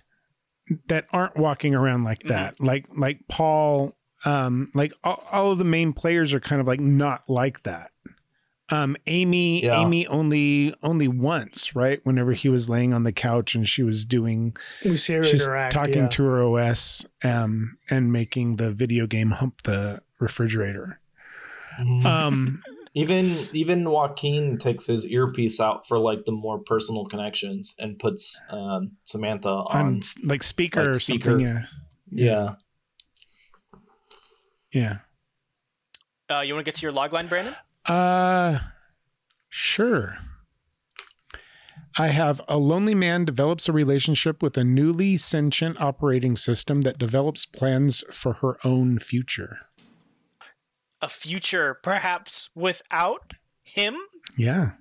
[0.88, 2.60] that aren't walking around like that.
[2.60, 6.80] Like like Paul, um, like all, all of the main players are kind of like
[6.80, 7.90] not like that.
[8.72, 9.82] Um, Amy, Yeah.
[9.82, 12.00] Amy only only once, right?
[12.06, 14.56] Whenever he was laying on the couch and she was doing,
[14.86, 15.74] We see her she's interact.
[15.74, 16.08] talking yeah.
[16.10, 21.00] to her OS, um, and making the video game hump the refrigerator.
[21.80, 22.06] Mhm.
[22.06, 27.98] Um, Even even Joaquin takes his earpiece out for like the more personal connections and
[27.98, 29.78] puts um, Samantha on.
[29.78, 31.30] on like speaker like or speaker.
[31.30, 31.46] something.
[32.12, 32.56] Yeah,
[34.74, 34.96] yeah.
[36.30, 36.36] yeah.
[36.38, 37.56] Uh, you want to get to your logline, Brandon?
[37.86, 38.60] Uh,
[39.50, 40.17] sure.
[41.98, 46.98] I have a lonely man develops a relationship with a newly sentient operating system that
[46.98, 49.60] develops plans for her own future.
[51.02, 53.98] A future perhaps without him?
[54.38, 54.72] Yeah.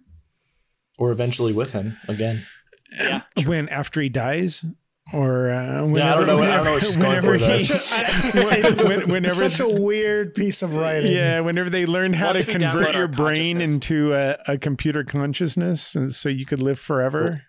[0.99, 2.47] Or eventually with him again.
[2.93, 3.23] Yeah.
[3.45, 4.65] When after he dies,
[5.13, 7.65] or uh, whenever, Yeah, I don't know what- I don't know what whenever for he-
[7.65, 8.45] there.
[8.75, 11.13] when- when- whenever Such a weird piece of writing.
[11.13, 15.95] Yeah, whenever they learn how Once to convert your brain into a, a computer consciousness,
[15.95, 17.43] and so you could live forever.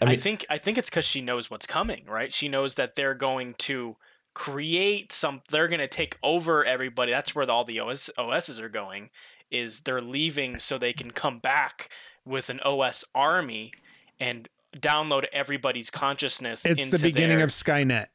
[0.00, 2.30] I I, think I think it's because she knows what's coming, right?
[2.32, 3.96] She knows that they're going to
[4.34, 5.40] create some.
[5.50, 7.12] They're going to take over everybody.
[7.12, 9.08] That's where all the OS, OSs are going.
[9.50, 11.88] Is they're leaving so they can come back
[12.26, 13.72] with an OS army
[14.20, 14.48] and
[14.80, 16.64] download everybody's consciousness.
[16.66, 18.06] It's the beginning their- of Skynet.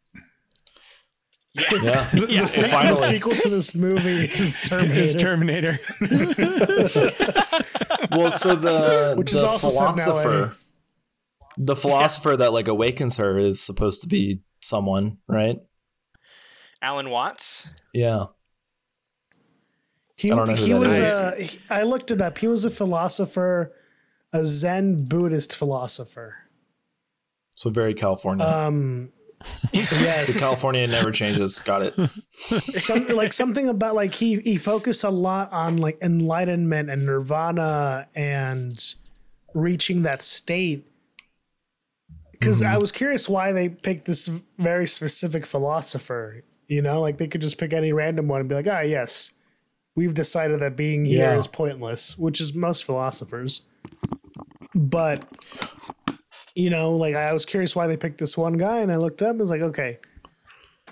[1.53, 1.63] yeah.
[1.83, 2.09] yeah.
[2.13, 2.41] The, Yeah.
[2.41, 3.07] the se- Finally.
[3.07, 5.79] sequel to this movie is It's Terminator.
[5.99, 5.99] Terminator.
[8.11, 9.95] well, so the Which the is also set in LA.
[9.95, 10.57] philosopher,
[11.57, 15.57] the philosopher that like awakens her is supposed to be someone, right?
[16.81, 17.67] Alan Watts.
[17.93, 18.25] Yeah.
[20.15, 20.99] He, I don't know who he that was.
[20.99, 21.21] is.
[21.21, 22.37] A, he- I looked it up.
[22.37, 23.73] He was a philosopher,
[24.31, 26.35] a Zen Buddhist philosopher.
[27.61, 28.43] So very California.
[28.43, 29.09] Um,
[29.45, 31.59] so yes, California never changes.
[31.59, 31.93] Got it.
[32.81, 38.07] something like something about like he he focused a lot on like enlightenment and nirvana
[38.15, 38.95] and
[39.53, 40.87] reaching that state.
[42.31, 46.43] Because I was curious why they picked this very specific philosopher.
[46.67, 49.33] You know, like they could just pick any random one and be like, ah, yes,
[49.95, 51.37] we've decided that being here Yeah.
[51.37, 53.61] is pointless, which is most philosophers.
[54.73, 55.23] But
[56.55, 59.21] you know, like I was curious why they picked this one guy, and I looked
[59.21, 59.99] up and was like, okay,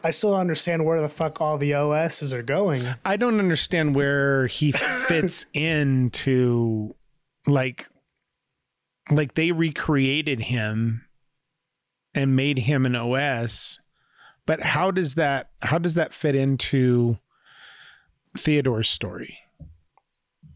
[0.03, 2.83] I still don't understand where the fuck all the OSs are going.
[3.03, 4.71] I don't understand where he
[5.07, 6.95] fits into
[7.47, 7.87] like
[9.11, 11.05] like they recreated him
[12.13, 13.79] and made him an OS,
[14.45, 17.17] but how does that how does that fit into
[18.37, 19.39] Theodore's story?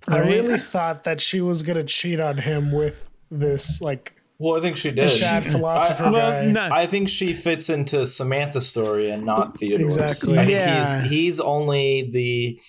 [0.07, 0.27] I Right?
[0.29, 4.13] really thought that she was gonna cheat on him with this like
[4.43, 5.09] Well, I think she did.
[5.09, 6.45] sad philosopher I- guy.
[6.47, 9.95] no, I think she fits into Samantha's story and not Theodore's.
[9.97, 10.37] Exactly.
[10.37, 11.01] I think Yeah.
[11.03, 12.59] he's he's only the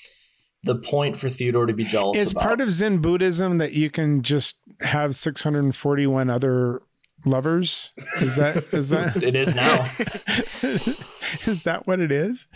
[0.63, 2.45] the point for Theodore to be jealous it's about.
[2.45, 6.81] part of Zen Buddhism that you can just have 641 other
[7.27, 7.93] lovers.
[8.21, 9.91] Is that is that it is now.
[10.63, 12.47] is that what it is?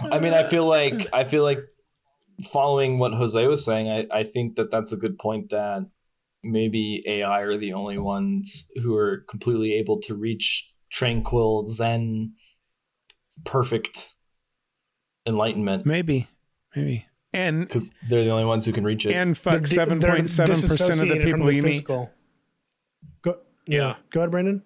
[0.00, 1.60] I mean, I feel like I feel like
[2.52, 5.86] following what Jose was saying, I, I think that that's a good point that
[6.42, 12.32] maybe AI are the only ones who are completely able to reach tranquil Zen
[13.44, 14.14] perfect
[15.26, 16.28] enlightenment Maybe,
[16.74, 17.06] maybe.
[17.32, 19.12] And because they're the only ones who can reach it.
[19.14, 21.70] and fuck They're- seven they're point seven percent of the disassociated from people you meet.
[21.70, 22.10] physical.
[23.22, 23.96] Go, Yeah.
[24.10, 24.62] Go ahead, Brandon.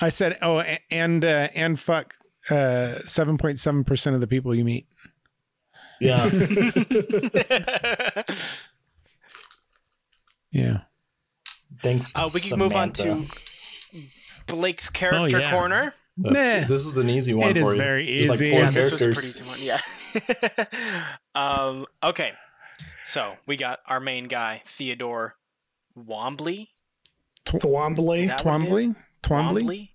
[0.00, 0.58] I said, oh,
[0.90, 2.14] and uh, and fuck
[2.48, 4.86] uh, seven point seven percent of the people you meet.
[6.00, 6.24] yeah,
[10.50, 10.80] Yeah.
[11.82, 12.14] Thanks.
[12.14, 13.24] Uh, we can move on to
[14.46, 15.50] Blake's character yeah.
[15.50, 15.94] corner.
[16.24, 16.64] Uh, Nah.
[16.66, 17.78] This is an easy one It for is you.
[17.78, 18.50] very There's like easy.
[18.50, 19.80] four Yeah, This was a pretty easy one.
[20.54, 20.64] Yeah.
[21.34, 22.32] um, okay.
[23.04, 25.36] So we got our main guy, Theodore
[25.96, 26.68] Wombly.
[27.46, 28.22] Thwombly.
[28.22, 28.70] Is that what it is?
[28.70, 28.96] Twombly.
[29.22, 29.88] Twombly.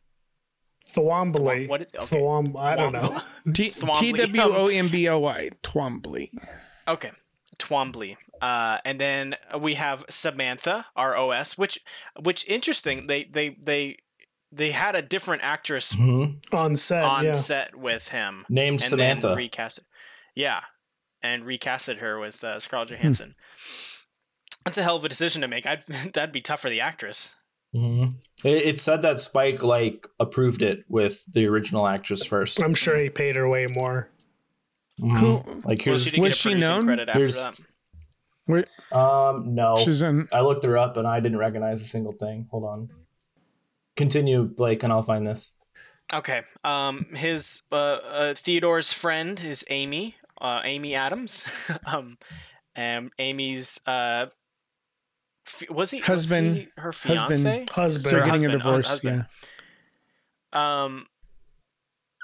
[0.88, 1.68] Thwombly.
[1.68, 2.18] What is okay.
[2.20, 2.60] Thwomb.
[2.60, 3.22] I don't know.
[3.54, 4.18] T Twombly.
[4.34, 5.50] W O M B O Y.
[5.64, 6.32] Twombly.
[6.88, 7.12] Okay.
[7.60, 8.18] Twombly.
[8.46, 11.80] Uh, and then we have Samantha, our OS, which
[12.22, 13.08] which interesting.
[13.08, 13.98] They they they
[14.52, 16.42] they had a different actress Mhm.
[16.54, 17.04] On set.
[17.04, 17.34] on yeah.
[17.34, 19.28] set with him Named and Samantha.
[19.30, 19.86] then recast it.
[20.36, 20.62] Yeah,
[21.24, 23.36] and recasted her with uh, Scarlett Johansson.
[24.64, 25.66] That's a hell of a decision to make.
[25.66, 27.34] I'd, that'd be tough for the actress.
[27.76, 28.16] Mhm.
[28.44, 32.62] It, it said that Spike like approved it with the original actress first.
[32.62, 34.10] I'm sure he paid her way more.
[35.02, 35.18] Mhm.
[35.18, 36.84] Who- Like Well, here's she was she producing known?
[36.84, 37.62] credit after Here's-
[38.48, 38.68] that.
[38.92, 39.78] Where, um no.
[39.78, 40.28] She's in.
[40.34, 42.48] I looked her up and I didn't recognize a single thing.
[42.52, 42.90] Hold on.
[43.96, 45.54] Continue, Blake, and I'll find this.
[46.14, 46.42] Okay.
[46.64, 50.16] Um, his uh, uh, Theodore's friend is Amy.
[50.40, 51.48] Uh, Amy Adams.
[51.86, 52.18] um,
[52.76, 54.28] and Amy's uh,
[55.48, 57.40] f- was he was Husband- he her husband.
[57.40, 57.66] fiance?
[57.72, 58.06] Husband.
[58.06, 58.88] They're getting a husband, divorce.
[58.90, 59.26] husband.
[60.54, 60.84] Yeah.
[60.84, 61.08] Um.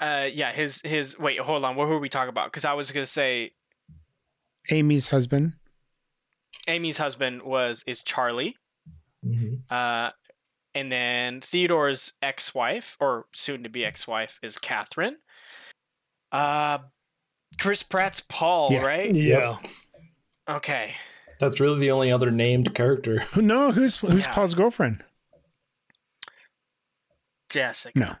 [0.00, 0.28] Uh.
[0.32, 0.52] Yeah.
[0.52, 0.82] His.
[0.82, 1.18] His.
[1.18, 1.38] Wait.
[1.40, 1.74] Hold on.
[1.74, 2.46] What were we talking about?
[2.52, 3.52] Because I was gonna say.
[4.70, 5.54] Amy's husband.
[6.68, 8.56] Amy's husband was is Charlie.
[9.24, 9.60] Mhm.
[9.70, 10.10] Uh,
[10.74, 15.18] and then Theodore's ex-wife, or soon-to-be ex-wife, is Catherine.
[16.32, 16.78] Uh,
[17.60, 18.80] Chris Pratt's Paul, Yeah.
[18.80, 19.14] right?
[19.14, 19.58] Yeah.
[20.48, 20.94] Okay.
[21.38, 23.22] That's really the only other named character.
[23.36, 23.70] No?
[23.72, 24.32] Who's who's Yeah.
[24.34, 25.04] Paul's girlfriend?
[27.50, 28.20] Jessica.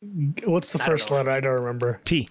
[0.00, 1.30] No, What's the I first letter?
[1.30, 2.00] I don't remember.
[2.04, 2.28] T.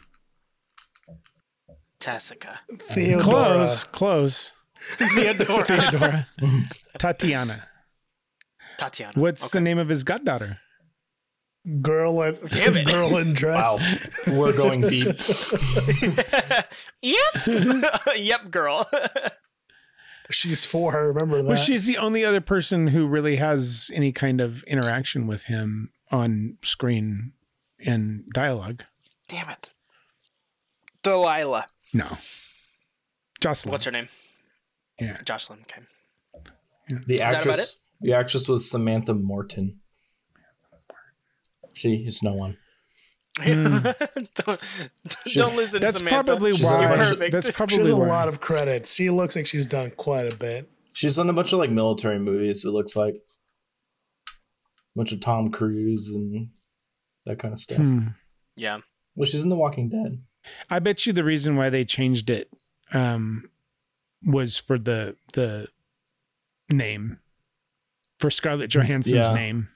[1.99, 2.59] Tessica.
[2.91, 3.23] Theodora.
[3.23, 4.51] Close, close.
[4.97, 5.65] Theodora.
[5.65, 6.27] Theodora.
[6.97, 7.67] Tatiana.
[8.77, 9.13] Tatiana.
[9.15, 10.59] What's the name of his goddaughter?
[11.81, 12.87] Girl in Damn it.
[12.87, 14.07] girl in Wow, dress.
[14.27, 15.17] we're going deep.
[17.01, 17.17] yep.
[18.15, 18.89] yep, girl.
[20.29, 20.93] She's four.
[20.95, 21.47] I remember that.
[21.47, 25.91] Well, she's the only other person who really has any kind of interaction with him
[26.11, 27.33] on screen
[27.85, 28.83] and dialogue.
[29.27, 29.69] Damn it.
[31.03, 31.65] Delilah.
[31.93, 32.17] No.
[33.41, 33.71] Jocelyn.
[33.71, 34.07] What's her name?
[34.99, 35.17] Yeah.
[35.25, 35.59] Jocelyn.
[35.61, 35.81] Okay.
[37.05, 39.79] The that about actress, the actress was Samantha Morton.
[41.73, 42.57] She is no one.
[43.45, 44.59] don't,
[45.35, 46.23] don't listen, That's Samantha.
[46.25, 46.85] probably She's why.
[46.85, 48.07] a bunch of- That's she probably has a why.
[48.07, 48.93] lot of credits.
[48.95, 50.67] She looks like she's done quite a bit.
[50.93, 52.65] She's done a bunch of like military movies.
[52.65, 53.13] It looks like
[54.25, 54.31] a
[54.95, 56.49] bunch of Tom Cruise and
[57.27, 57.77] that kind of stuff.
[57.77, 58.07] Hmm.
[58.55, 58.77] Yeah.
[59.15, 60.19] Well, she's in The Walking Dead.
[60.69, 62.49] I bet you the reason why they changed it
[62.93, 63.49] um,
[64.25, 65.67] was for the the
[66.69, 67.19] name
[68.19, 69.33] for Scarlett Johansson's Yeah.
[69.33, 69.69] name.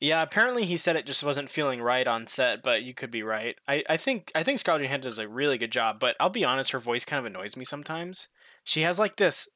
[0.00, 3.22] Yeah, apparently he said it just wasn't feeling right on set, but you could be
[3.22, 3.56] right.
[3.66, 6.44] I, I think I think Scarlett Johansson does a really good job, but I'll be
[6.44, 8.28] honest, her voice kind of annoys me sometimes.
[8.64, 9.48] She has like this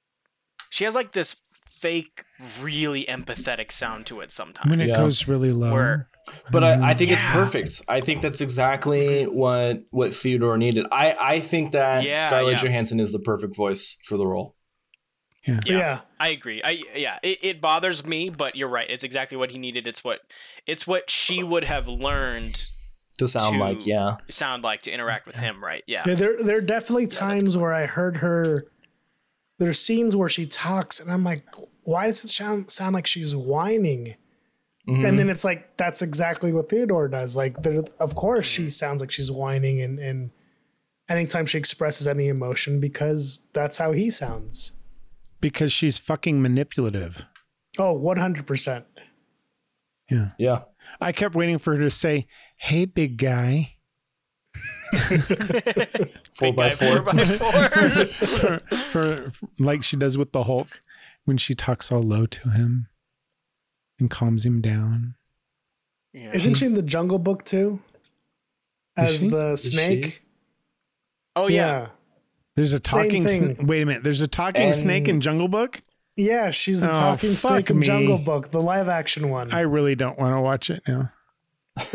[0.71, 1.37] she has like this
[1.67, 2.25] fake,
[2.61, 4.69] really empathetic sound to it sometimes.
[4.71, 4.97] When it Yeah.
[4.99, 5.73] goes really low.
[5.73, 6.09] Where-
[6.51, 7.83] But I, I mm, think it's perfect.
[7.89, 10.87] I think that's exactly what what Theodore needed.
[10.91, 12.65] I, I think that Yeah, Scarlett yeah.
[12.69, 14.55] Johansson is the perfect voice for the role.
[15.47, 15.61] Yeah.
[15.65, 16.01] Yeah.
[16.21, 16.61] I agree.
[16.63, 18.89] I yeah, it, it bothers me, but you're right.
[18.89, 19.87] It's exactly what he needed.
[19.87, 20.21] It's what
[20.67, 22.67] it's what she would have learned
[23.19, 24.17] To sound To- like, yeah.
[24.29, 25.83] sound like to interact with him, right?
[25.87, 26.05] Yeah.
[26.07, 28.67] Yeah, there there are definitely that's times where I heard her.
[29.59, 31.45] There are scenes where she talks, and I'm like,
[31.83, 34.15] why does it sound sound like she's whining?
[34.89, 35.07] Mhm.
[35.09, 37.37] And then it's like that's exactly what Theodore does.
[37.37, 40.31] Like, there, of course, she sounds like she's whining, and and
[41.09, 44.73] anytime she expresses any emotion, because that's how he sounds.
[45.41, 47.25] because she's fucking manipulative.
[47.79, 48.87] Oh, 100 percent.
[50.11, 50.31] yeah.
[50.39, 50.63] Yeah.
[51.01, 52.25] I kept waiting for her to say,
[52.57, 53.75] "Hey, big guy,"
[56.33, 57.03] Four Big by guy, four.
[57.03, 58.59] by four.
[58.59, 60.81] for, for like she does with the Hulk
[61.25, 62.89] when she talks all low to him
[63.99, 65.15] and calms him down.
[66.13, 66.31] yeah.
[66.35, 67.81] Isn't she in the Jungle Book too?
[68.97, 70.23] As the snake.
[71.37, 71.89] Oh yeah.
[72.57, 73.25] There's a talking.
[73.27, 73.55] thing.
[73.57, 74.03] Sn- Wait a minute.
[74.03, 75.81] There's a talking And- snake in Jungle Book.
[76.17, 77.83] Yeah, she's the Oh, talking fuck snake in.
[77.83, 79.53] Jungle Book, the live action one.
[79.55, 81.13] I really don't want to watch it now.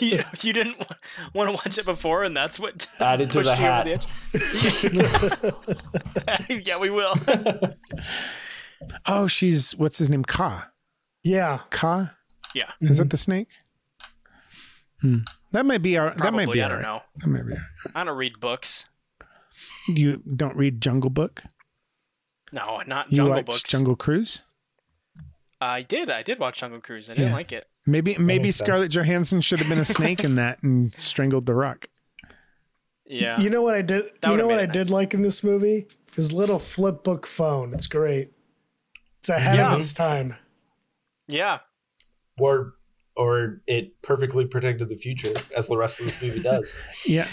[0.00, 0.76] you, you didn't
[1.32, 4.06] want to watch it before, and that's what Added to pushed the you over hat.
[6.48, 6.66] the edge?
[6.66, 7.14] yeah, we will.
[9.06, 10.22] Oh, she's what's his name?
[10.24, 10.68] Kaa.
[11.26, 11.60] Yeah.
[11.70, 12.14] Kaa.
[12.54, 13.48] Yeah, Is that the snake?
[15.00, 15.18] Hmm.
[15.52, 16.12] That might be our.
[16.12, 16.22] probably.
[16.22, 16.62] that might be.
[16.62, 17.02] I don't alright.
[17.02, 17.02] know.
[17.16, 17.52] That might be.
[17.54, 18.86] all I don't read books.
[19.88, 21.42] You don't read Jungle Book.
[22.52, 23.62] No, not You Jungle watch Books.
[23.64, 24.42] Jungle Cruise.
[25.60, 26.10] I did.
[26.10, 27.10] I did watch Jungle Cruise.
[27.10, 27.34] I didn't Yeah.
[27.34, 27.66] like it.
[27.84, 28.68] Maybe maybe makes sense.
[28.68, 31.88] Scarlett Johansson should have been a snake in that and strangled the rock.
[33.04, 33.38] Yeah.
[33.40, 34.04] You know what I did?
[34.22, 34.90] That you know what I it did nice.
[34.90, 35.86] like in this movie?
[36.14, 37.74] His little flip book phone.
[37.74, 38.32] It's great.
[39.20, 39.72] It's ahead Yeah.
[39.72, 40.36] of its time.
[41.28, 41.58] Yeah.
[42.38, 42.74] Or
[43.16, 46.78] or it perfectly predicted the future, as the rest of this movie does.
[47.06, 47.26] Yeah,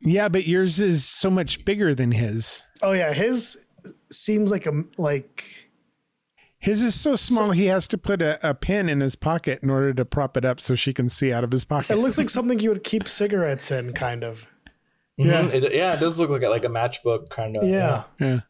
[0.00, 2.64] yeah, but yours is so much bigger than his.
[2.80, 3.66] Oh yeah, his
[4.10, 5.44] seems like a like
[6.58, 9.70] His is so small he has to put a, a pin in his pocket in
[9.70, 11.90] order to prop it up so she can see out of his pocket.
[11.90, 14.46] it looks like something you would keep cigarettes in, kind of.
[15.18, 15.28] Mm-hmm.
[15.28, 17.68] yeah, it, yeah, it does look like a, like a matchbook kind of.
[17.68, 18.04] Yeah.
[18.18, 18.40] Yeah.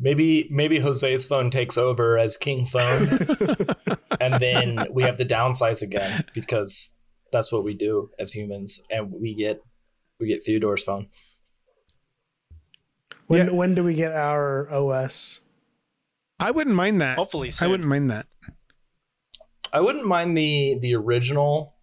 [0.00, 3.08] Maybe maybe Jose's phone takes over as king phone,
[4.20, 6.96] and then we have to downsize again because
[7.30, 9.60] that's what we do as humans, and we get
[10.18, 11.08] we get Theodore's phone.
[13.26, 13.52] When Yeah.
[13.52, 15.40] when do we get our OS?
[16.40, 17.16] I wouldn't mind that.
[17.16, 18.26] Hopefully I wouldn't mind that.
[19.72, 21.76] I wouldn't mind the the original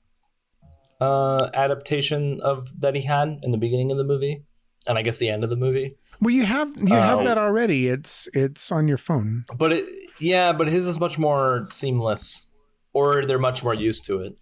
[0.99, 4.43] uh adaptation of that he had in the beginning of the movie,
[4.85, 5.95] and I guess the end of the movie.
[6.21, 7.87] Well, you have you have Uh, that already.
[7.87, 9.45] It's it's on your phone.
[9.57, 9.85] But it,
[10.19, 12.51] yeah, but his is much more seamless,
[12.93, 14.37] or they're much more used to it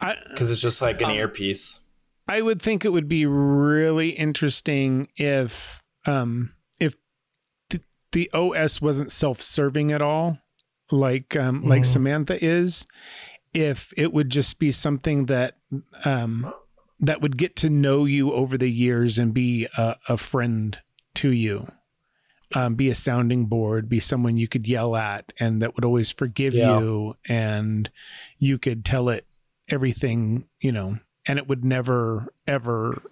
[0.00, 1.80] I because it's just like an Um, earpiece.
[2.28, 6.94] I would think it would be really interesting if um, if
[7.70, 10.38] th- the OS wasn't self-serving at all,
[10.90, 11.86] like um, like Mhm.
[11.86, 12.86] Samantha is,
[13.52, 15.58] if it would just be something that
[16.04, 16.52] um,
[17.02, 20.80] that would get to know you over the years and be a, a friend
[21.16, 21.66] to you.
[22.54, 26.10] Um, be a sounding board, be someone you could yell at and that would always
[26.10, 26.78] forgive Yeah.
[26.80, 27.90] you and
[28.38, 29.26] you could tell it
[29.70, 30.96] everything, you know,
[31.26, 33.02] and it would never ever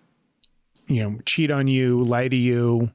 [0.87, 2.87] you know, cheat on you, lie to you.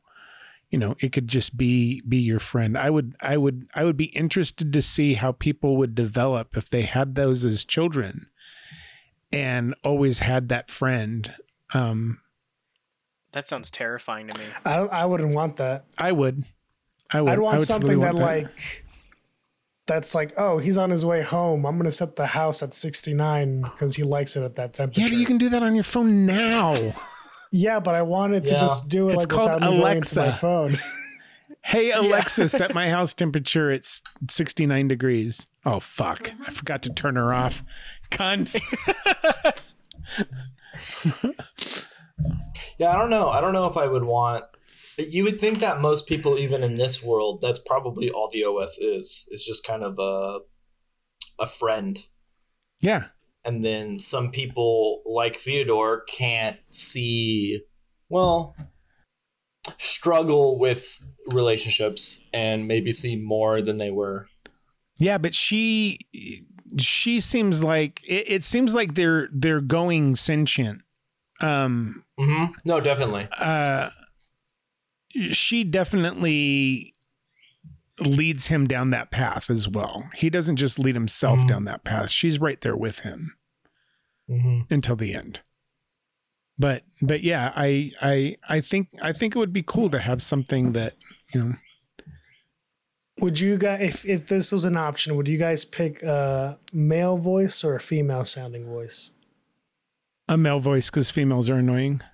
[0.69, 2.77] You know, it could just be be your friend.
[2.77, 6.69] I would I would I would be interested to see how people would develop if
[6.69, 8.27] they had those as children
[9.36, 11.33] and always had that friend.
[11.73, 12.19] Um
[13.33, 14.45] That sounds terrifying to me.
[14.63, 15.86] I don't, I wouldn't want that.
[15.97, 16.43] I would.
[17.11, 17.29] I would.
[17.31, 18.86] I'd I want would something totally that want like
[19.88, 21.63] that's like, oh, he's on his way home.
[21.65, 25.01] I'm gonna set the house at 69 because he likes it at that temperature.
[25.01, 26.75] Yeah, but you can do that on your phone now.
[27.51, 28.59] Yeah, but I wanted to Yeah.
[28.59, 30.31] just do it It's like called without me my Alexa.
[30.33, 30.77] phone.
[31.61, 33.86] Hey Alexa, set my house temperature at
[34.29, 35.47] 69 degrees.
[35.65, 36.31] Oh fuck.
[36.45, 37.63] I forgot to turn her off.
[38.12, 38.56] Cunt.
[42.78, 43.30] Yeah, I don't know.
[43.30, 44.43] I don't know if I would want.
[44.97, 48.78] You would think that most people, even in this world, that's probably all the OS
[48.78, 49.28] is.
[49.32, 50.39] It's just kind of a
[51.39, 51.99] a friend,
[52.82, 53.08] Yeah.
[53.43, 57.62] and then some people like Theodore can't see.
[58.10, 58.56] Well,
[59.78, 64.28] struggle with relationships and maybe see more than they were.
[64.99, 65.99] Yeah, but she
[66.80, 70.82] she seems like it, it seems like they're they're going sentient.
[71.41, 72.53] Um Mm-hmm.
[72.66, 73.28] No, definitely.
[73.38, 73.89] uh
[75.32, 76.93] she definitely
[78.01, 80.09] leads him down that path as well.
[80.16, 81.47] He doesn't just lead himself Mhm.
[81.47, 82.09] down that path.
[82.09, 83.36] She's right there with him
[84.30, 84.74] Mm-hmm.
[84.74, 85.41] until the end.
[86.57, 90.22] But but yeah, I I I think I think it would be cool to have
[90.24, 90.95] something that,
[91.34, 91.53] you know,
[93.20, 97.18] Would you guys, if, if this was an option, would you guys pick a male
[97.18, 99.11] voice or a female sounding voice?
[100.28, 102.01] a male voice cuz females are annoying.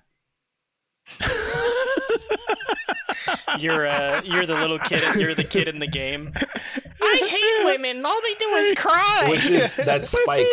[3.58, 5.02] You're uh, you're the little kid.
[5.20, 6.32] You're the kid in the game.
[6.34, 8.04] I hate women.
[8.04, 9.26] All they do is cry.
[9.28, 10.46] Which is that's Spike.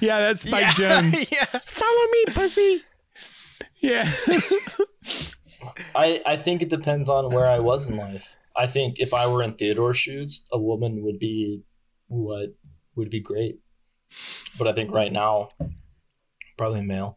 [0.00, 1.30] Yeah, that's Spike yeah, Jonze.
[1.32, 1.44] yeah.
[1.60, 2.84] Follow me, pussy.
[3.76, 4.10] Yeah.
[5.94, 8.36] I I think it depends on where I was in life.
[8.60, 11.64] I think if I were in Theodore's shoes, a woman would be
[12.08, 12.50] what
[12.94, 13.60] would be great.
[14.58, 15.48] But I think right now,
[16.58, 17.16] probably a male.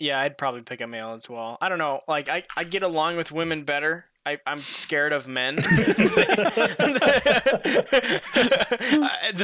[0.00, 1.56] Yeah, I'd probably pick a male as well.
[1.60, 2.00] I don't know.
[2.08, 4.06] Like I, I get along with women better.
[4.26, 5.56] I, I'm scared of men.
[5.56, 5.62] the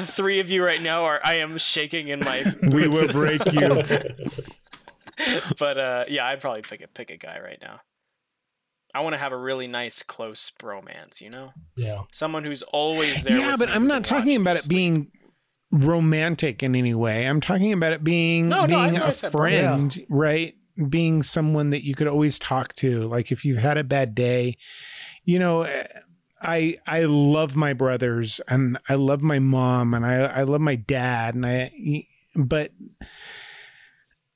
[0.05, 2.97] three of you right now are I am shaking in my we boots.
[2.97, 3.83] will break you.
[5.59, 7.81] but uh, yeah, I'd probably pick a pick a guy right now.
[8.95, 12.03] I want to have a really nice close bromance, you know, Yeah.
[12.13, 13.37] someone who's always there.
[13.39, 15.11] yeah, with but me I'm not talking about it being
[15.73, 17.27] romantic in any way.
[17.27, 19.41] I'm talking about it being No, no, being that's what I a said, bro.
[19.41, 20.55] friend, right?
[20.89, 23.03] Being someone that you could always talk to.
[23.03, 24.57] Like if you've had a bad day,
[25.25, 25.87] you know, eh,
[26.41, 30.77] I I love my brothers and I love my mom and I I love my
[30.77, 32.73] dad and I but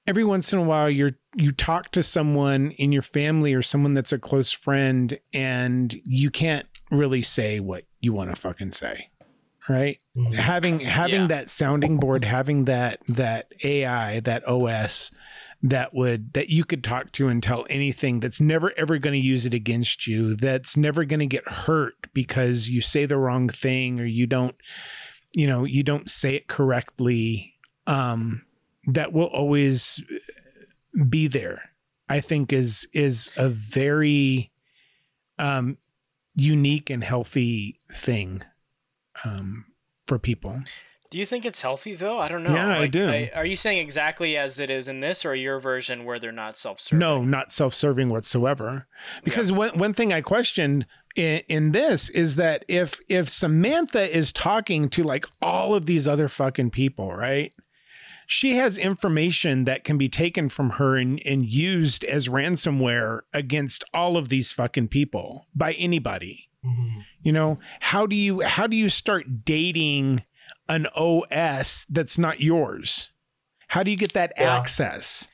[0.08, 3.94] every once in a while you're you talk to someone in your family or someone
[3.94, 9.08] that's a close friend and you can't really say what you want to fucking say
[9.68, 10.34] right Mhm.
[10.34, 11.26] having having Yeah.
[11.28, 15.10] that sounding board having that that ai that os
[15.62, 19.26] that would that you could talk to and tell anything that's never ever going to
[19.26, 23.48] use it against you that's never going to get hurt because you say the wrong
[23.48, 24.54] thing or you don't
[25.34, 27.54] you know you don't say it correctly
[27.86, 28.42] um
[28.88, 30.02] that will always
[31.08, 31.70] be there
[32.08, 34.48] i think is is a very
[35.38, 35.76] um
[36.34, 38.42] unique and healthy thing
[39.24, 39.64] um
[40.06, 40.62] for people
[41.10, 42.18] Do you think it's healthy though?
[42.18, 42.52] I don't know.
[42.54, 43.28] Yeah, I do.
[43.34, 46.54] are you saying exactly as it is in this, or your version where they're not
[46.56, 46.98] self-serving?
[46.98, 48.86] no not self-serving whatsoever
[49.24, 50.84] because one, one thing i questioned
[51.16, 56.06] in, in this is that if if samantha is talking to like all of these
[56.06, 57.52] other fucking people right
[58.30, 63.82] she has information that can be taken from her and, and used as ransomware against
[63.94, 67.04] all of these fucking people by anybody Mhm.
[67.22, 70.20] you know how do you how do you start dating
[70.68, 73.10] an os that's not yours
[73.68, 74.56] how do you get that Yeah.
[74.58, 75.28] access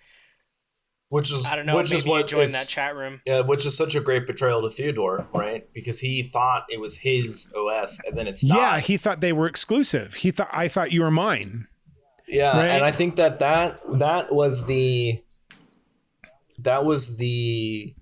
[1.11, 1.77] Which is I don't know.
[1.77, 3.21] Which maybe is what you join is- that chat room.
[3.25, 5.63] Yeah, which is such a great betrayal to Theodore, right?
[5.73, 8.59] Because he thought it was his OS, and then it's not.
[8.59, 10.15] Yeah, he thought they were exclusive.
[10.15, 11.69] He thought I thought you were mine.
[12.27, 12.71] Yeah, Right?
[12.71, 15.21] and I think that that that was the
[16.59, 17.95] that was the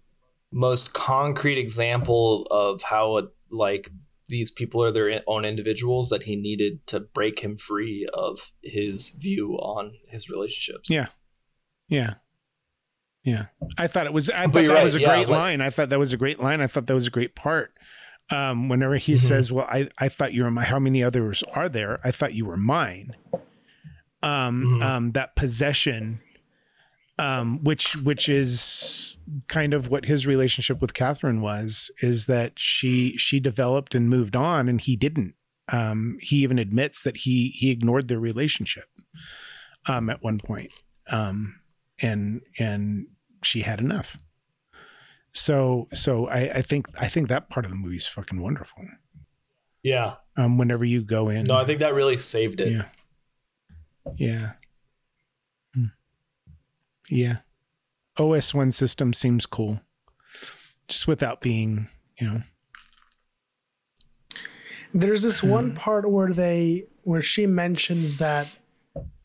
[0.53, 3.91] most concrete example of how like
[4.29, 9.11] these people are their own individuals that he needed to break him free of his
[9.11, 10.89] view on his relationships.
[10.91, 11.07] Yeah.
[11.89, 12.15] Yeah.
[13.25, 13.47] Yeah.
[13.79, 15.61] I thought it was I But thought that right, was a yeah, great like- line.
[15.61, 16.61] I thought that was a great line.
[16.61, 17.73] I thought that was a great part.
[18.31, 19.19] Um, whenever he Mhm.
[19.19, 21.97] says, Well, I, I thought you were my how many others are there?
[22.05, 23.17] I thought you were mine.
[24.23, 24.83] Um, Mhm.
[24.83, 26.21] um, that possession,
[27.19, 29.17] um, which which is
[29.49, 34.37] kind of what his relationship with Catherine was, is that she she developed and moved
[34.37, 35.35] on and he didn't.
[35.69, 38.85] Um, he even admits that he he ignored their relationship
[39.87, 40.73] um, at one point.
[41.09, 41.61] Um,
[42.01, 43.07] and and
[43.43, 44.17] she had enough.
[45.33, 48.85] So so I, I think I think that part of the movie is fucking wonderful.
[49.83, 50.15] Yeah.
[50.37, 52.73] Um, whenever you go in, No, I think that really saved it.
[52.73, 52.85] yeah,
[54.17, 54.53] yeah,
[55.75, 55.87] Hmm.
[57.09, 57.39] yeah.
[58.19, 59.81] OS one system seems cool,
[60.89, 61.89] just without being
[62.21, 62.43] you know
[64.95, 65.77] There's this one Hmm.
[65.77, 68.47] part where they where she mentions that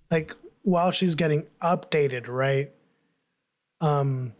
[0.09, 2.71] like while she's getting updated, right?
[3.81, 4.33] Um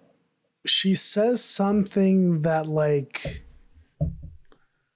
[0.66, 3.44] she says something that like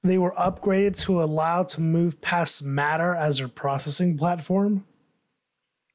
[0.03, 4.85] they were upgraded to allow to move past matter as their processing platform.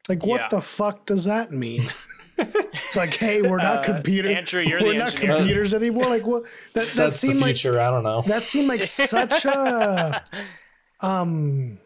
[0.09, 0.49] Like what Yeah.
[0.51, 1.83] the fuck does that mean?
[2.97, 4.29] like, hey, we're not Uh, computer.
[4.29, 5.37] Andrew, you're we're the not engineer.
[5.37, 6.05] computers anymore.
[6.07, 6.43] Like what?
[6.75, 7.57] That that That's the seemed like.
[7.65, 8.23] I don't know.
[8.23, 10.23] that seemed like such a
[11.01, 11.79] um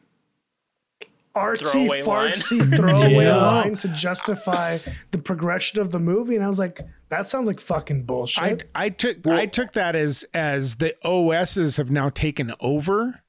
[1.34, 2.32] artsy Throwaway line.
[2.32, 3.36] fartsy throwaway Yeah.
[3.36, 4.78] line to justify
[5.12, 8.88] the progression of the movie and i was like that sounds like fucking bullshit I
[8.88, 13.22] took I took that as as the OSs have now taken over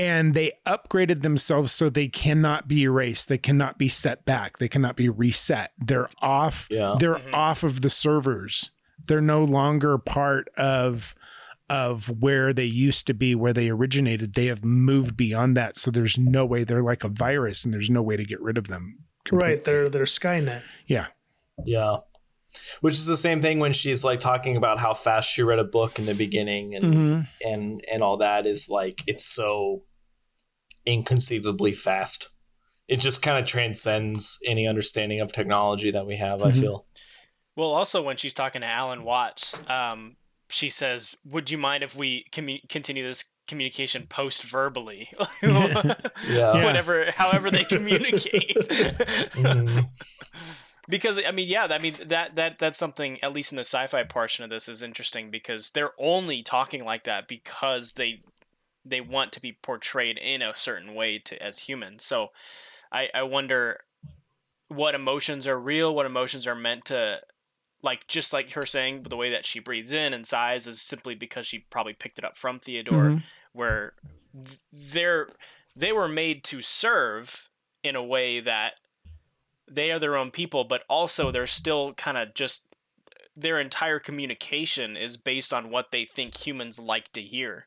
[0.00, 3.28] and they upgraded themselves so they cannot be erased.
[3.28, 4.58] They cannot be set back.
[4.58, 5.72] They cannot be reset.
[5.78, 6.66] They're off.
[6.70, 6.94] Yeah.
[6.98, 7.34] They're Mhm.
[7.34, 8.70] off of the servers.
[9.06, 11.14] They're no longer part of
[11.68, 14.34] of where they used to be, where they originated.
[14.34, 15.76] They have moved beyond that.
[15.76, 18.58] So there's no way they're like a virus and there's no way to get rid
[18.58, 19.04] of them.
[19.30, 21.06] right they're they're skynet Yeah.
[21.64, 21.98] Yeah.
[22.80, 25.64] Which is the same thing when she's like talking about how fast she read a
[25.64, 27.28] book in the beginning and Mhm.
[27.46, 29.84] and and all that is like it's so
[30.86, 32.30] inconceivably fast.
[32.88, 36.60] It just kind of transcends any understanding of technology that we have, I Mhm.
[36.60, 36.86] feel.
[37.56, 40.16] Well, also when she's talking to Alan Watts, um,
[40.48, 45.10] she says, "Would you mind if we commu- continue this communication post verbally,
[45.42, 46.64] Yeah.
[46.64, 48.56] whatever, however they communicate?"
[49.34, 49.88] Mhm.
[50.88, 54.02] because I mean, yeah, I mean that that that's something at least in the sci-fi
[54.04, 58.22] portion of this is interesting because they're only talking like that because they
[58.84, 62.04] they want to be portrayed in a certain way to as humans.
[62.04, 62.28] So
[62.92, 63.80] I I wonder
[64.68, 67.20] what emotions are real, what emotions are meant to
[67.82, 71.14] like just like her saying the way that she breathes in and sighs is simply
[71.14, 73.22] because she probably picked it up from Theodore Mhm.
[73.52, 73.94] where
[74.72, 75.28] they're
[75.74, 77.48] they were made to serve
[77.82, 78.80] in a way that
[79.66, 82.66] they are their own people but also they're still kind of just
[83.34, 87.66] their entire communication is based on what they think humans like to hear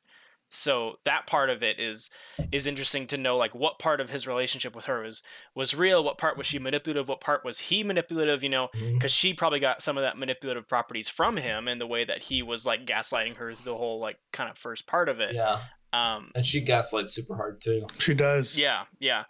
[0.54, 2.10] so that part of it is
[2.52, 5.24] is interesting to know like what part of his relationship with her was
[5.56, 9.12] was real what part was she manipulative what part was he manipulative you know because
[9.12, 12.42] she probably got some of that manipulative properties from him in the way that he
[12.44, 15.60] was like gaslighting her the whole like kind of first part of it Yeah.
[15.92, 17.86] um And she gaslights super hard too.
[18.00, 19.24] she does yeah yeah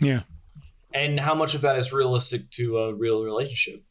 [0.00, 0.20] Yeah.
[0.94, 3.82] And how much of that is realistic to a real relationship?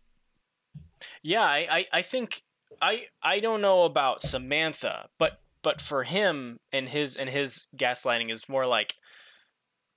[1.24, 2.44] Yeah, I, I, I think
[2.82, 8.32] I I don't know about Samantha, but but for him and his and his gaslighting
[8.32, 8.96] is more like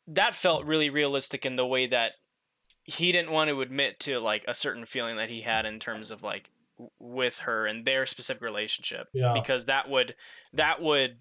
[0.06, 2.12] that felt really realistic in the way that
[2.84, 6.10] he didn't want to admit to like a certain feeling that he had in terms
[6.10, 6.50] of like
[6.98, 9.32] with her and their specific relationship Yeah.
[9.32, 10.14] because that would
[10.52, 11.18] that would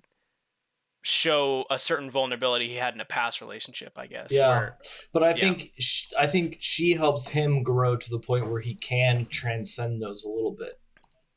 [1.06, 4.48] show a certain vulnerability he had in a past relationship i guess Yeah.
[4.48, 4.78] where-
[5.12, 5.36] But I Yeah.
[5.36, 10.02] think sh I think she helps him grow to the point where he can transcend
[10.02, 10.80] those a little bit.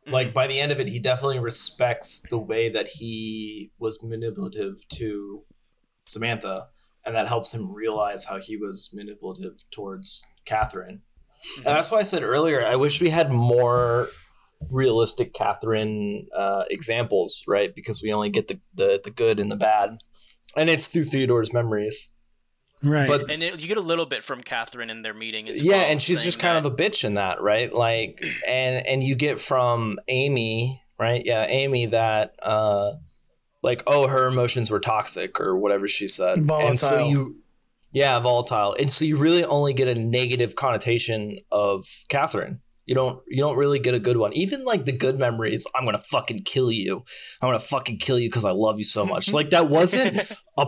[0.07, 4.87] Like by the end of it, he definitely respects the way that he was manipulative
[4.95, 5.45] to
[6.07, 6.69] Samantha,
[7.05, 11.03] and that helps him realize how he was manipulative towards Catherine.
[11.59, 14.09] And that's why I said earlier, I wish we had more
[14.71, 17.75] realistic Catherine uh, examples, right?
[17.75, 19.91] Because we only get the, the the good and the bad,
[20.57, 22.15] and it's through Theodore's memories.
[22.85, 23.09] Right.
[23.09, 25.77] But and it, you get a little bit from catherine in their meeting as yeah
[25.77, 29.03] well, and she's just kind that- of a bitch in that right like and and
[29.03, 32.93] you get from amy right yeah amy that uh
[33.63, 37.37] like oh her emotions were toxic or whatever she said and so you
[37.93, 43.21] yeah volatile and so you really only get a negative connotation of catherine You don't
[43.27, 44.33] you don't really get a good one.
[44.35, 47.03] Even like the good memories, I'm gonna fucking kill you.
[47.43, 49.33] I'm gonna fucking kill you because I love you so much.
[49.33, 50.21] like that wasn't
[50.59, 50.67] a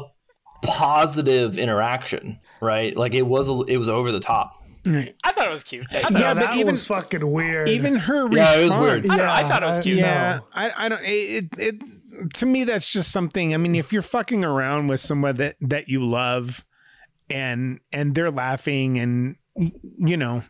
[0.63, 2.97] positive interaction, right?
[2.97, 4.55] Like it was it was over the top.
[4.87, 5.15] Right.
[5.25, 5.87] I thought it was cute.
[5.91, 7.69] I Yeah, but that even- was fucking weird.
[7.69, 8.81] Even her Yeah, it was response.
[8.81, 9.07] weird.
[9.11, 9.99] I, don't I thought it was cute.
[9.99, 10.47] yeah, No.
[10.55, 11.03] I, I don't.
[11.05, 13.55] It, it to me that's just something.
[13.55, 16.65] I mean, if you're fucking around with someone that that you love,
[17.29, 20.43] and and they're laughing, and you know,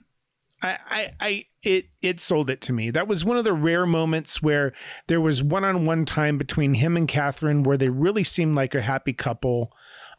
[0.63, 2.91] I I, I it it sold it to me.
[2.91, 4.73] That was one of the rare moments where
[5.09, 8.75] there was one on one time between him and Catherine where they really seemed like
[8.75, 9.73] a happy couple.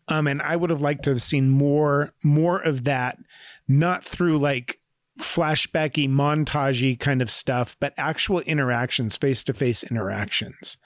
[0.10, 3.18] Um, and I would have liked to have seen more more of that,
[3.68, 4.80] not through like
[5.20, 10.78] flashbacky, montagey kind of stuff, but actual interactions, face to face interactions.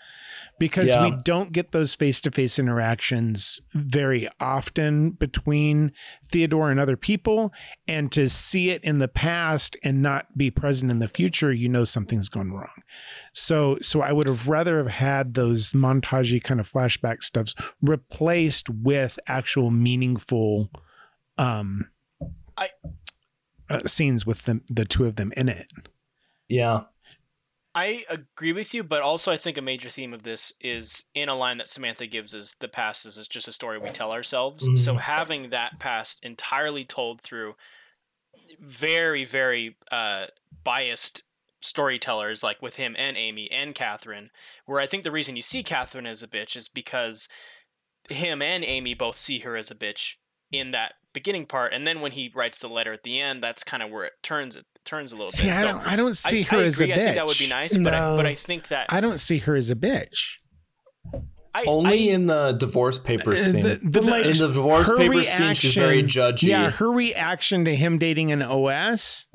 [0.63, 1.03] Because Yeah.
[1.03, 5.91] we don't get those face to face interactions very often between
[6.31, 7.51] Theodore and other people.
[7.85, 11.67] And to see it in the past and not be present in the future, you
[11.67, 12.81] know something's gone wrong.
[13.33, 18.69] So so I would have rather have had those montagey kind of flashback stuffs replaced
[18.69, 20.69] with actual meaningful
[21.37, 21.89] um
[22.57, 22.69] I-
[23.69, 25.67] uh, scenes with them the two of them in it.
[26.47, 26.83] Yeah.
[27.75, 31.27] I agree with you, but also I think a major theme of this is in
[31.27, 34.67] a line that Samantha gives is the past is just a story we tell ourselves.
[34.67, 34.77] Mhm.
[34.77, 37.55] So having that past entirely told through
[38.59, 40.27] very, very uh,
[40.63, 41.23] biased
[41.61, 44.29] storytellers like with him and Amy and Catherine,
[44.65, 47.27] where I think the reason you see Catherine as a bitch is because
[48.09, 50.15] him and Amy both see her as a bitch
[50.51, 53.63] in that beginning part, and then when he writes the letter at the end, that's
[53.63, 55.51] kind of where it turns it turns a little See, bit.
[55.57, 56.91] I So don't I don't see I, her I as a bitch.
[56.91, 59.37] I think that would be nice, but I, but I think that I don't see
[59.39, 60.37] her as a bitch.
[61.55, 63.61] I, Only I, in the divorce papers Uh, scene.
[63.61, 66.43] the- the- like, in the divorce her papers scene, she's very reaction- judgy.
[66.47, 69.27] Yeah, her reaction to him dating an OS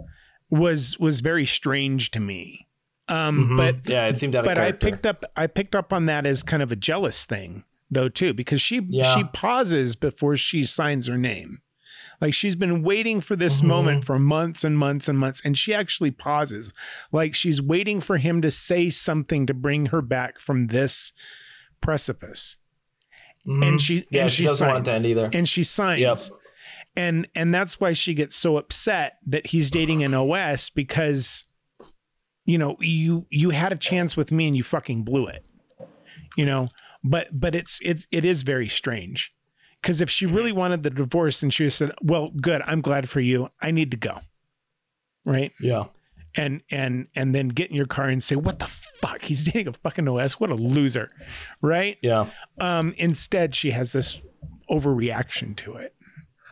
[0.51, 2.66] was was very strange to me.
[3.07, 3.57] Um, Mhm.
[3.57, 6.26] but yeah, it seemed out of but I picked up I picked up on that
[6.26, 9.14] as kind of a jealous thing though too because she Yeah.
[9.16, 11.61] she pauses before she signs her name.
[12.21, 13.66] Like she's been waiting for this Mhm.
[13.66, 16.73] moment for months and months and months and she actually pauses.
[17.12, 21.12] Like she's waiting for him to say something to bring her back from this
[21.81, 22.57] precipice.
[23.47, 23.66] Mhm.
[23.69, 25.31] And she yeah, and she, she, doesn't signs want to end either.
[25.33, 26.01] and she signs.
[26.01, 26.19] Yep.
[26.97, 31.45] And and that's why she gets so upset that he's dating an OS because
[32.45, 35.47] you know, you you had a chance with me and you fucking blew it.
[36.37, 36.66] You know,
[37.05, 39.33] but but it's it it is very strange.
[39.83, 42.62] Cuz if she really wanted the divorce and she would said, "Well, good.
[42.66, 43.49] I'm glad for you.
[43.61, 44.12] I need to go."
[45.26, 45.53] Right?
[45.61, 45.85] yeah.
[46.37, 49.68] and and and then get in your car and say what the fuck he's dating
[49.68, 51.09] a fucking os what a loser
[51.62, 52.26] right Yeah.
[52.61, 54.20] um instead she has this
[54.70, 55.95] overreaction to it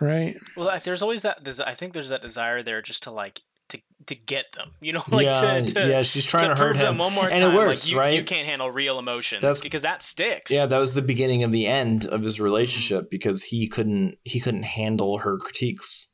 [0.01, 1.45] right well, I- there's always that.
[1.45, 4.73] desi- I think there's that desire there just to like to to get them.
[4.81, 6.99] You know, like yeah, to, to yeah, she's trying to, hurt prove them him.
[6.99, 7.53] one more and time.
[7.53, 8.14] it works, like, you, right?
[8.14, 10.51] You can't handle real emotions That's- because that sticks.
[10.51, 12.45] Yeah, that was the beginning of the end of his mm-hmm.
[12.45, 16.11] relationship because he couldn't he couldn't handle her critiques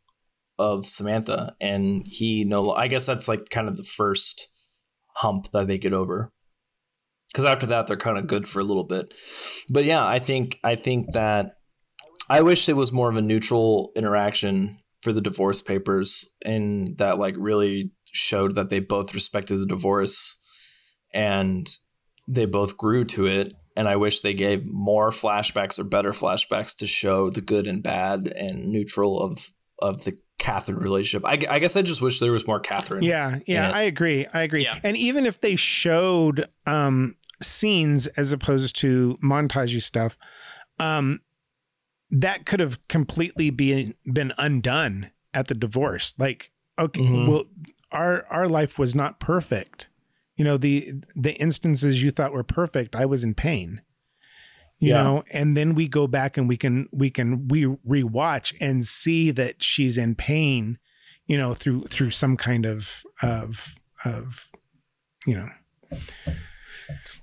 [0.59, 4.48] of Samantha and he no I guess that's like kind of the first
[5.16, 6.32] hump that they get over.
[7.34, 9.14] Cuz after that they're kind of good for a little bit.
[9.70, 11.57] But yeah, I think I think that
[12.28, 17.18] I wish it was more of a neutral interaction for the divorce papers and that
[17.18, 20.38] like really showed that they both respected the divorce
[21.12, 21.78] and
[22.28, 26.76] they both grew to it and i wish they gave more flashbacks or better flashbacks
[26.76, 29.50] to show the good and bad and neutral of
[29.80, 33.38] of the catherine relationship i, I guess i just wish there was more catherine yeah
[33.46, 33.70] yeah Yeah.
[33.76, 34.78] i agree i agree Yeah.
[34.84, 40.16] and even if they showed um scenes as opposed to montagey stuff
[40.78, 41.20] um
[42.12, 47.26] that could have completely been been undone at the divorce like okay Mhm.
[47.26, 47.44] well
[47.90, 49.88] our our life was not perfect
[50.36, 53.80] you know the the instances you thought were perfect i was in pain
[54.78, 55.02] you Yeah.
[55.02, 59.30] know and then we go back and we can we can we rewatch and see
[59.30, 60.78] that she's in pain
[61.26, 64.50] you know through through some kind of of of
[65.26, 65.48] you know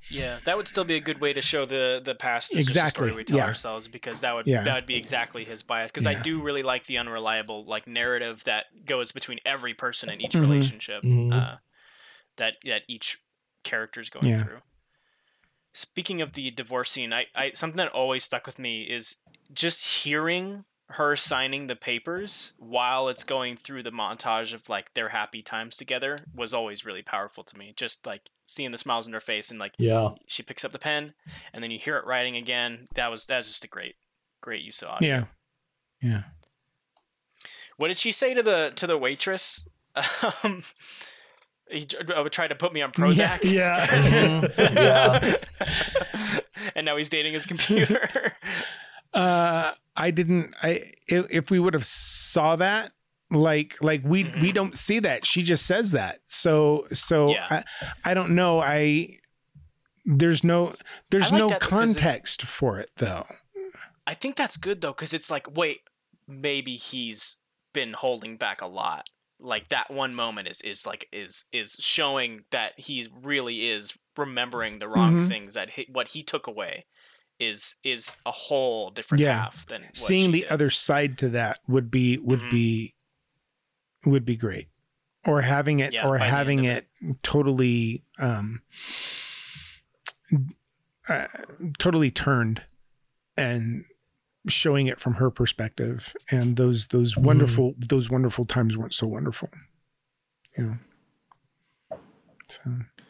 [0.09, 3.11] yeah, that would still be a good way to show the the past Exactly, story
[3.11, 3.45] we tell yeah.
[3.45, 4.63] ourselves because that would Yeah.
[4.63, 5.91] that would be exactly his bias.
[5.91, 10.21] Because I do really like the unreliable like narrative that goes between every person in
[10.21, 10.41] each Mhm.
[10.41, 11.33] relationship Mhm.
[11.33, 11.57] uh,
[12.37, 13.17] that that each
[13.63, 14.43] character's going Yeah.
[14.43, 14.61] through.
[15.73, 19.17] Speaking of the divorce scene, I, I something that always stuck with me is
[19.53, 25.09] just hearing her signing the papers while it's going through the montage of like their
[25.09, 27.73] happy times together was always really powerful to me.
[27.75, 30.79] Just like seeing the smiles in her face and like yeah she picks up the
[30.79, 31.13] pen
[31.53, 32.87] and then you hear it writing again.
[32.95, 33.95] That was that's just a great
[34.41, 35.07] great use of audio.
[35.09, 35.25] yeah
[36.01, 36.21] yeah
[37.77, 39.67] What did she say to the to the waitress?
[40.43, 40.63] Um,
[41.69, 43.41] He tr- uh, tried to put me on Prozac.
[43.43, 43.85] Yeah.
[43.85, 44.57] Mhm.
[44.75, 45.35] yeah.
[46.75, 48.09] and now he's dating his computer.
[49.13, 50.53] Uh, I didn't.
[50.61, 52.91] I if, we would have saw that,
[53.31, 54.41] like like we Mhm.
[54.41, 55.25] we don't see that.
[55.25, 56.19] She just says that.
[56.25, 57.47] So so Yeah.
[57.49, 57.63] I
[58.11, 58.59] I don't know.
[58.61, 59.17] I
[60.05, 60.73] there's no
[61.09, 63.27] there's like no that because it's- context for it though.
[64.07, 65.81] I think that's good though, because it's like, wait,
[66.27, 67.37] maybe he's
[67.73, 69.07] been holding back a lot.
[69.39, 74.79] Like that one moment is is like is is showing that he really is remembering
[74.79, 75.27] the wrong Mhm.
[75.27, 76.85] things that he, what he took away
[77.39, 79.43] is is a whole different Yeah.
[79.43, 80.49] half than what Seeing the did.
[80.49, 82.49] other side to that would be would Mhm.
[82.51, 82.95] be
[84.05, 84.69] would be great.
[85.25, 86.87] Or having it Yeah, or by the end having of it
[87.23, 88.61] totally um
[91.07, 91.27] uh,
[91.79, 92.61] totally turned
[93.35, 93.85] and
[94.47, 97.23] showing it from her perspective and those those Mhm.
[97.23, 99.49] wonderful those wonderful times weren't so wonderful
[100.57, 101.99] you know
[102.47, 102.61] so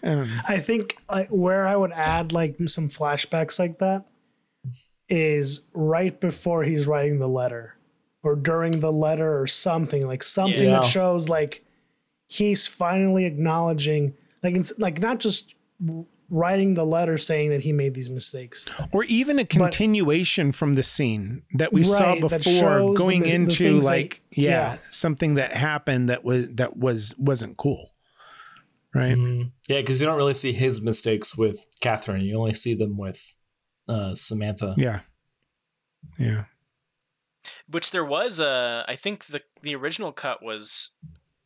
[0.02, 0.42] I don't know.
[0.48, 4.06] I think like where I would add like some flashbacks like that
[5.10, 7.76] is right before he's writing the letter
[8.24, 10.82] or during the letter or something like something Yeah.
[10.82, 11.64] that shows like
[12.28, 15.56] he's finally acknowledging like it's like not just
[16.30, 20.84] writing the letter saying that he made these mistakes or even a continuation from the
[20.84, 24.20] scene that we saw Right, that before shows the going the into things that- like
[24.32, 24.78] yeah, yeah.
[24.92, 27.90] something that happened that was that was wasn't cool
[28.94, 29.52] right Mhm.
[29.68, 32.22] Yeah, because you don't really see his mistakes with Catherine.
[32.22, 33.36] You only see them with
[33.90, 34.74] uh, Samantha.
[34.78, 35.02] yeah
[36.18, 36.46] yeah
[37.70, 40.92] which there was a I think the the original cut was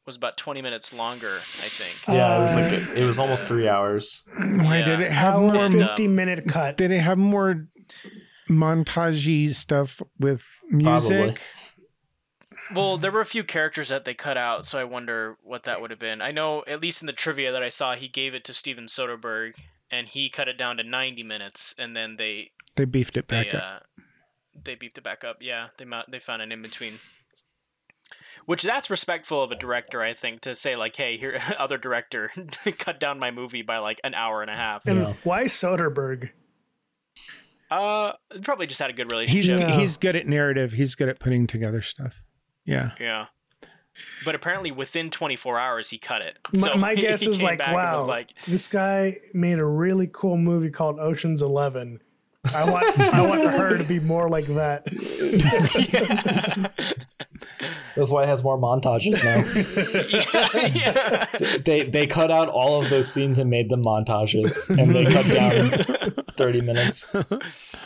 [0.05, 1.95] was about 20 minutes longer, I think.
[2.09, 4.25] Yeah, it was like Uh, it was almost three hours.
[4.37, 4.83] why Yeah.
[4.85, 7.67] did it have hour more fif- 50 minute cut did it have more
[8.49, 11.41] montagey stuff with music
[12.73, 15.79] Well, there were a few characters that they cut out, so I wonder what that
[15.81, 16.21] would have been.
[16.21, 18.85] I know, at least in the trivia that I saw, he gave it to Steven
[18.85, 19.53] Soderbergh,
[19.93, 23.43] and he cut it down to 90 minutes, and then they they beefed it they
[23.43, 23.79] back up uh,
[24.65, 25.37] they beefed it back up.
[25.41, 26.99] Yeah, they they found an in between.
[28.45, 32.29] Which that's respectful of a director, I think, to say like, "Hey, here, other director,
[32.77, 35.13] cut down my movie by like an hour and a half." and Yeah.
[35.23, 36.29] why Soderbergh
[37.71, 38.13] Uh,
[38.43, 39.59] probably just had a good he's relationship.
[39.59, 39.79] Yeah.
[39.79, 42.21] he's good at narrative he's good at putting together stuff
[42.65, 43.25] yeah Yeah.
[44.25, 46.37] But apparently, within 24 hours, he cut it.
[46.53, 50.69] my, So my guess is like wow like, this guy made a really cool movie
[50.69, 52.01] called Ocean's 11
[52.53, 54.85] I want I want her to be more like that
[57.95, 59.43] That's why it has more montages now.
[60.73, 61.57] yeah, yeah.
[61.63, 65.27] they they cut out all of those scenes and made them montages, and they cut
[65.27, 67.13] down thirty minutes.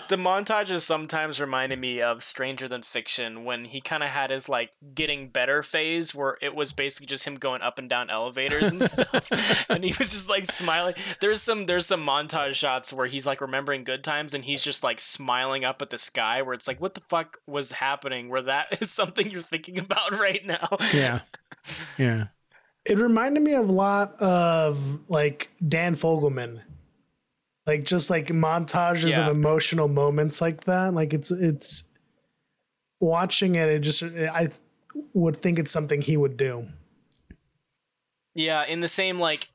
[0.09, 4.47] The montages sometimes reminded me of Stranger Than Fiction when he kind of had his
[4.47, 8.71] like getting better phase where it was basically just him going up and down elevators
[8.71, 10.95] and stuff and he was just like smiling.
[11.19, 14.81] There's some there's some montage shots where he's like remembering good times and he's just
[14.81, 18.41] like smiling up at the sky where it's like what the fuck was happening where
[18.41, 20.77] that is something you're thinking about right now.
[20.93, 21.19] yeah
[21.97, 22.27] yeah
[22.85, 26.61] it reminded me of a lot of like Dan Fogelman
[27.67, 29.27] like just like montages Yeah.
[29.27, 31.83] of emotional moments like that like it's it's
[32.99, 34.49] watching it it just I
[35.13, 36.67] would think it's something he would do
[38.33, 39.49] Yeah, in the same like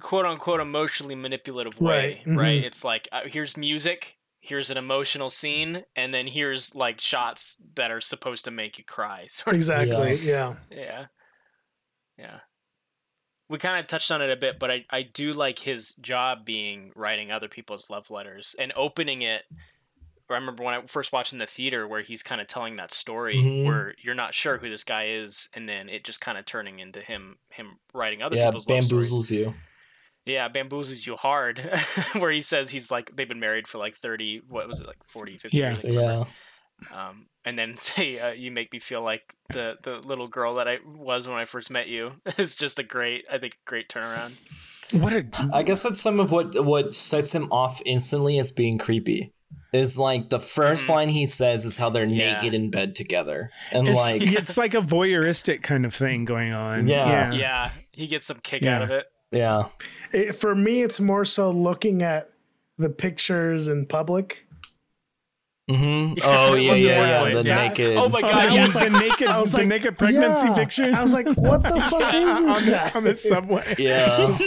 [0.00, 2.62] quote unquote emotionally manipulative way, Right, right?
[2.62, 2.66] mhm.
[2.66, 7.90] It's like uh, here's music, here's an emotional scene, and then here's like shots that
[7.90, 9.26] are supposed to make you cry.
[9.28, 9.54] Sort of.
[9.56, 11.06] exactly yeah, Yeah.
[12.18, 12.40] Yeah.
[13.48, 16.44] We kind of touched on it a bit, but I, I do like his job
[16.44, 19.44] being writing other people's love letters and opening it.
[20.28, 22.90] I remember when I first watched in the theater where he's kind of telling that
[22.90, 23.64] story Mhm.
[23.64, 26.80] where you're not sure who this guy is, and then it just kind of turning
[26.80, 29.54] into him him writing other yeah, people's bamboozles you.
[30.24, 31.58] Yeah, bamboozles you hard.
[32.18, 34.98] where he says he's like they've been married for like 30, what was it, like
[35.06, 35.76] 40, 50 Yeah.
[35.80, 35.84] years?
[35.84, 36.24] Yeah,
[36.92, 40.68] um, and then say uh, you make me feel like the the little girl that
[40.68, 42.12] I was when I first met you.
[42.36, 44.32] It's just a great, I think, great turnaround.
[44.92, 45.24] what a
[45.54, 49.32] I guess that's some of what what sets him off instantly as being creepy.
[49.72, 50.88] Is like the 1st Mhm.
[50.88, 52.34] line he says is how they're Yeah.
[52.34, 56.52] naked in bed together, and it's, like it's like a voyeuristic kind of thing going
[56.52, 57.32] on Yeah.
[57.32, 58.76] Yeah, he gets some kick Yeah.
[58.76, 59.06] out of it.
[59.32, 59.64] yeah,
[60.12, 62.30] It, for me it's more so looking at
[62.78, 64.45] the pictures in public
[65.68, 67.68] hmm oh yeah, yeah, yeah, the yeah.
[67.68, 67.96] naked.
[67.96, 68.62] Oh my Oh, god, that yeah.
[68.62, 70.54] was the naked, I was the like, naked pregnancy yeah.
[70.54, 70.96] pictures.
[70.96, 72.90] I was like, what the fuck is this on, guy?
[72.94, 73.74] on the subway.
[73.78, 74.38] yeah,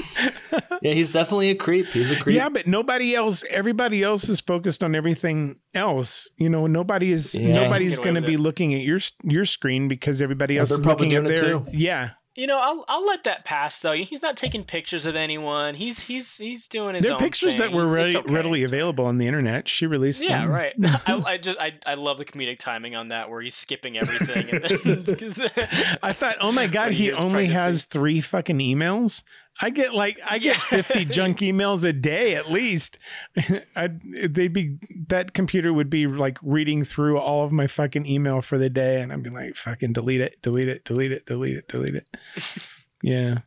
[0.82, 1.88] yeah, he's definitely a creep.
[1.88, 2.38] He's a creep.
[2.38, 3.44] Yeah, but nobody else.
[3.50, 6.30] Everybody else is focused on everything else.
[6.38, 7.36] You know, nobody is.
[7.36, 7.54] Yeah.
[7.64, 8.40] Nobody's going to be it.
[8.40, 11.60] looking at your your screen because everybody else they're is looking at doing their.
[11.60, 11.66] too.
[11.74, 13.92] Yeah, You know, I'll I'll let that pass though.
[13.92, 15.76] He's not taking pictures of anyone.
[15.76, 17.72] He's he's he's doing his There are own pictures thing.
[17.72, 18.34] that were ready, okay.
[18.34, 19.68] readily available on the internet.
[19.68, 20.50] She released Yeah, them.
[20.50, 20.74] right.
[21.06, 24.50] I, I just I, I love the comedic timing on that where he's skipping everything.
[24.52, 25.50] And then,
[26.04, 27.54] I thought, oh my god, he he only pregnancy.
[27.54, 29.24] has three fucking emails.
[29.62, 30.82] I get like I get Yeah.
[30.82, 32.98] fifty junk emails a day at least.
[33.76, 34.00] I'd
[34.34, 38.58] they'd be that computer would be like reading through all of my fucking email for
[38.58, 41.68] the day, and I'd be like, fucking delete it, delete it, delete it, delete it,
[41.68, 42.08] delete it.
[43.04, 43.40] yeah.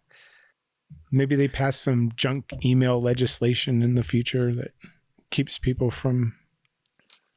[1.10, 4.72] Maybe they pass some junk email legislation in the future that
[5.30, 6.34] keeps people from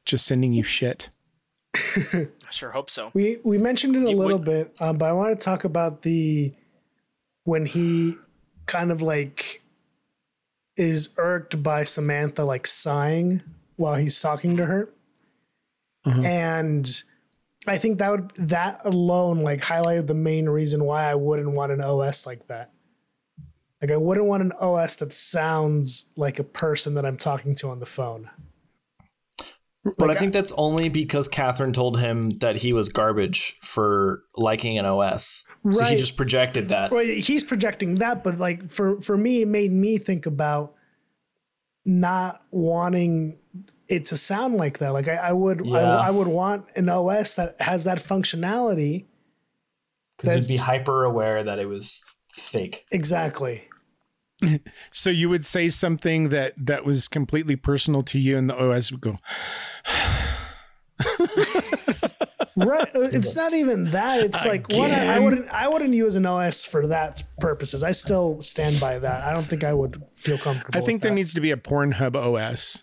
[0.06, 1.10] just sending you shit.
[1.74, 3.10] I sure hope so.
[3.12, 5.64] We we mentioned it a You little would- bit, um, but I want to talk
[5.64, 6.54] about the
[7.44, 8.16] when he
[8.66, 9.62] kind of like
[10.76, 13.42] is irked by Samantha like sighing
[13.76, 14.88] while he's talking to her,
[16.04, 16.20] Uh-huh.
[16.22, 17.02] and
[17.66, 21.72] I think that would that alone like highlighted the main reason why I wouldn't want
[21.72, 22.70] an OS like that.
[23.82, 27.68] Like I wouldn't want an OS that sounds like a person that I'm talking to
[27.68, 28.30] on the phone.
[29.84, 34.22] But Like, I think that's only because Catherine told him that he was garbage for
[34.36, 35.44] liking an OS.
[35.70, 36.90] So he just projected that.
[36.90, 40.74] Well, he's projecting that, but like for for me, it made me think about
[41.84, 43.38] not wanting
[43.88, 44.92] it to sound like that.
[44.92, 45.78] Like I, I would, Yeah.
[45.78, 49.04] I, I would want an OS that has that functionality.
[50.16, 52.86] Because you'd be hyper aware that it was fake.
[52.90, 53.68] Exactly.
[54.92, 58.92] So you would say something that that was completely personal to you, and the OS
[58.92, 59.18] would go,
[62.56, 62.88] Right.
[62.96, 64.20] Uh, it's not even that.
[64.24, 64.90] It's like one.
[64.90, 65.48] I, I wouldn't.
[65.50, 67.82] I wouldn't use an OS for that purposes.
[67.82, 69.24] I still stand by that.
[69.24, 70.80] I don't think I would feel comfortable.
[70.80, 71.14] I think there that.
[71.14, 72.82] needs to be a Pornhub OS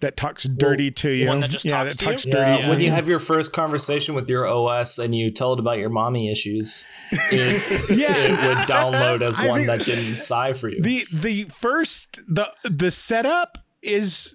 [0.00, 1.26] that talks dirty to you.
[1.28, 2.10] one that just yeah, talks that to you?
[2.12, 2.62] talks Yeah, dirty.
[2.62, 2.90] to when you you.
[2.92, 6.86] have your first conversation with your OS and you tell it about your mommy issues,
[7.10, 8.14] it, Yeah.
[8.16, 10.80] it would download as I one think- that didn't sigh for you.
[10.80, 14.34] the the first the the setup is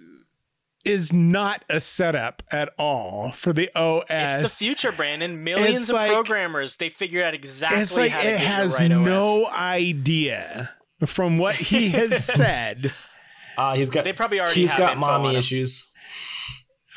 [0.85, 4.05] is not a setup at all for the OS.
[4.09, 5.43] It's the future, Brandon.
[5.43, 8.41] Millions It's of like- programmers they figure out exactly It's like how to it get
[8.41, 9.51] has the right no OS.
[9.53, 10.71] idea
[11.05, 12.93] from what he has said.
[13.57, 15.35] Ah, he's got They probably already he's have got mommy him.
[15.37, 15.89] issues.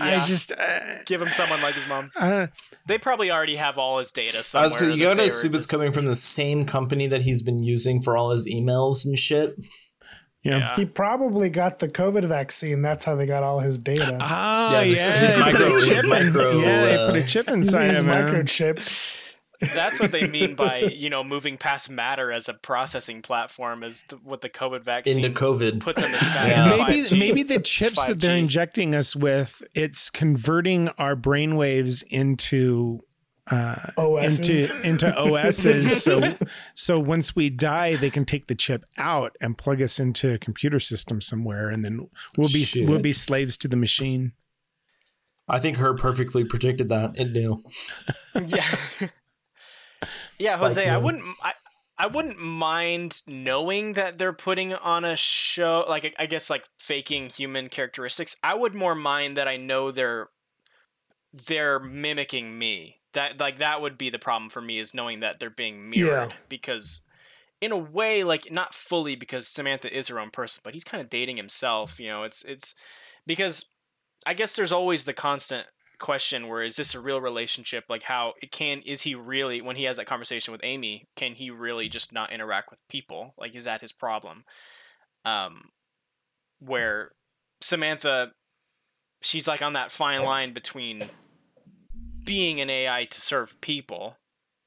[0.01, 0.26] I Yeah.
[0.26, 2.11] just uh, Give him someone like his mom.
[2.16, 2.51] I don't,
[2.86, 4.70] They probably already have all his data I somewhere.
[4.91, 8.01] was, you gotta they assume it's coming from the same company that he's been using
[8.01, 9.55] for all his emails and shit.
[10.43, 10.59] Yeah.
[10.59, 10.76] Yeah.
[10.76, 12.80] He probably got the COVID vaccine.
[12.82, 14.16] That's how they got all his data.
[14.20, 17.07] Ah, Yeah, yeah, this- his they put a micro- his chip micro, Yeah, they uh,
[17.11, 18.07] put a chip He's, inside he's him.
[18.07, 18.34] man.
[18.34, 19.24] microchipped.
[19.74, 24.05] That's what they mean by you know moving past matter as a processing platform is
[24.05, 25.80] the, what the COVID vaccine Into COVID.
[25.80, 26.51] puts in the sky.
[26.51, 26.84] Yeah.
[26.86, 33.01] Maybe maybe the chips that they're injecting us with it's converting our brainwaves into
[33.51, 34.68] uh OSs.
[34.68, 36.34] into into OSs so
[36.74, 40.38] so once we die they can take the chip out and plug us into a
[40.38, 42.88] computer system somewhere and then we'll be Shit.
[42.88, 44.32] we'll be slaves to the machine
[45.49, 47.18] I think her perfectly predicted that.
[47.18, 47.62] It knew.
[48.34, 48.66] yeah.
[50.38, 51.53] yeah, Spike Jonze, I wouldn't I,
[51.96, 57.30] I wouldn't mind knowing that they're putting on a show like I guess like faking
[57.30, 58.36] human characteristics.
[58.42, 60.28] I would more mind that I know they're
[61.32, 62.97] they're mimicking me.
[63.14, 66.30] That like that would be the problem for me is knowing that they're being mirrored
[66.30, 66.36] Yeah.
[66.48, 67.02] because
[67.61, 71.00] in a way like not fully because Samantha is her own person, but he's kind
[71.00, 72.22] of dating himself, you know.
[72.22, 72.74] It's it's
[73.26, 73.64] because
[74.26, 75.66] I guess there's always the constant
[75.98, 79.74] question where is this a real relationship like how it can is he really when
[79.74, 83.52] he has that conversation with amy can he really just not interact with people like
[83.56, 84.44] is that his problem
[85.24, 85.70] um
[86.61, 87.11] where
[87.61, 88.30] samantha
[89.22, 91.02] she's like on that fine line between
[92.29, 94.16] being an ai to serve people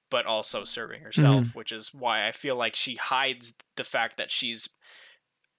[0.09, 1.57] but also serving herself mm-hmm.
[1.57, 4.67] which is why i feel like she hides the fact that she's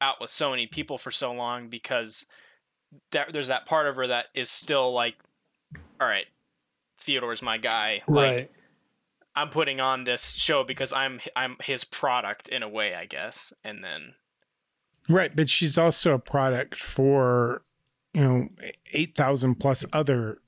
[0.00, 2.26] out with so many people for so long because
[3.12, 5.14] that there's that part of her that is still like
[6.00, 6.26] all right,
[6.98, 8.02] Theodore's my guy.
[8.08, 8.50] Like right.
[9.36, 13.52] I'm putting on this show because I'm I'm his product in a way, I guess.
[13.64, 14.14] And then
[15.08, 17.60] right but she's also a product for
[18.14, 18.48] you know
[18.92, 20.38] 8000 plus other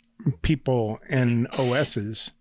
[0.43, 2.33] people and OSs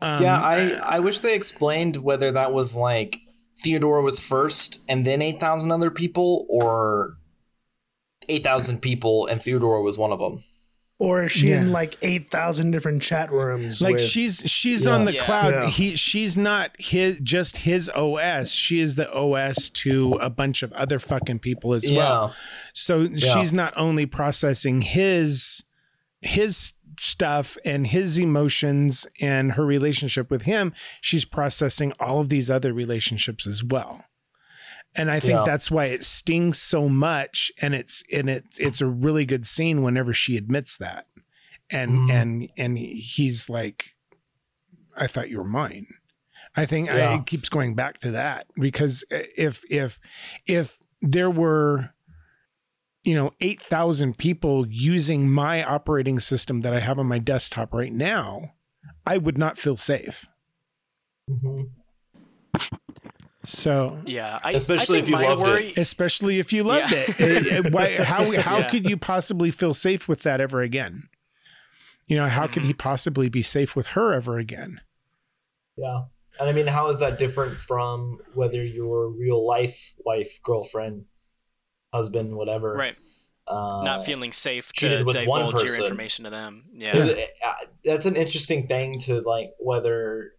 [0.00, 3.18] um, yeah, I, I wish they explained whether that was like
[3.64, 7.14] Theodore was first and then 8,000 other people or
[8.28, 10.40] 8,000 people and Theodore was one of them.
[11.00, 13.80] Or is she in like eight thousand different chat rooms?
[13.80, 14.92] like with- she's she's Yeah.
[14.94, 15.24] on the Yeah.
[15.24, 15.70] cloud Yeah.
[15.70, 20.72] he she's not his just his os she is the os to a bunch of
[20.72, 22.34] other fucking people as well Yeah.
[22.72, 25.62] so she's not only processing his
[26.20, 32.50] his stuff and his emotions and her relationship with him, she's processing all of these
[32.50, 34.04] other relationships as well.
[34.94, 35.44] And I think Yeah.
[35.44, 39.82] that's why it stings so much and it's and it it's a really good scene
[39.82, 41.06] whenever she admits that.
[41.70, 42.10] And Mhm.
[42.12, 43.94] and and he's like
[44.96, 45.86] I thought you were mine.
[46.56, 50.00] I think I, it keeps going back to that because if if
[50.46, 51.94] if there were
[53.08, 57.92] you know 8000 people using my operating system that I have on my desktop right
[57.92, 58.52] now,
[59.06, 60.26] I would not feel safe.
[61.30, 61.70] Mhm.
[63.44, 65.78] So Yeah, I, Especially I if think you my loved it.
[65.78, 67.04] especially if you loved Yeah.
[67.18, 67.72] it.
[67.72, 68.68] Why, how how Yeah.
[68.68, 71.08] could you possibly feel safe with that ever again?
[72.06, 72.78] You know, how could he Mm-hmm.
[72.78, 74.80] possibly be safe with her ever again?
[75.76, 76.00] Yeah.
[76.40, 81.06] And I mean, how is that different from whether your real life wife, girlfriend,
[81.92, 82.74] husband, whatever?
[82.74, 82.96] Right.
[83.46, 85.84] Uh, Not feeling safe cheated to with one divulge your person.
[85.84, 86.64] information to them.
[86.74, 86.96] Yeah.
[86.96, 87.52] it- uh,
[87.84, 89.52] That's an interesting thing to like.
[89.58, 90.32] Whether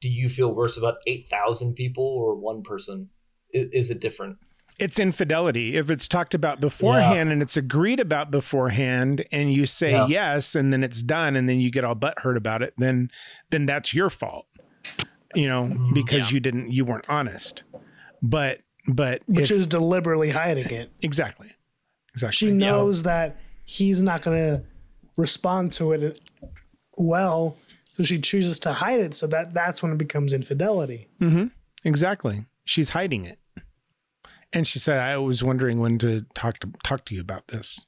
[0.00, 3.08] do you feel worse about eight thousand people or one person?
[3.52, 4.36] Is, is it different?
[4.78, 5.74] It's infidelity.
[5.76, 10.06] If it's talked about beforehand and it's agreed about beforehand, and you say Yeah.
[10.06, 13.10] yes, and then it's done, and then you get all butthurt about it, then
[13.50, 14.46] then that's your fault.
[15.34, 15.94] You know, Mm-hmm.
[15.94, 16.34] because Yeah.
[16.34, 17.64] you didn't, you weren't honest.
[18.22, 20.90] But but which if- is deliberately hiding it.
[21.02, 21.52] exactly,
[22.14, 22.36] exactly.
[22.48, 24.62] She knows that he's not going to
[25.16, 26.20] respond to it
[26.96, 27.56] well,
[27.92, 29.14] so she chooses to hide it.
[29.14, 31.08] So that that's when it becomes infidelity.
[31.20, 31.46] Mm-hmm.
[31.84, 32.46] Exactly.
[32.64, 33.38] She's hiding it.
[34.52, 37.84] And she said, "I was wondering when to talk to talk to you about this."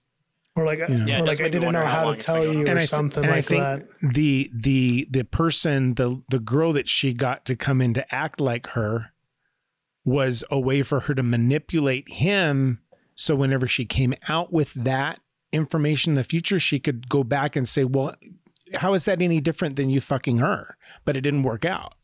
[0.56, 2.78] Or like, Yeah, or like I didn't know how how to tell you or and
[2.78, 3.86] I, thi- something and I like think that.
[4.02, 8.40] the the the person the the girl that she got to come in to act
[8.40, 9.12] like her
[10.04, 12.80] was a way for her to manipulate him.
[13.14, 15.20] So whenever she came out with that
[15.52, 18.14] information in the future, she could go back and say, "Well,
[18.76, 21.94] how is that any different than you fucking her?" But it didn't work out.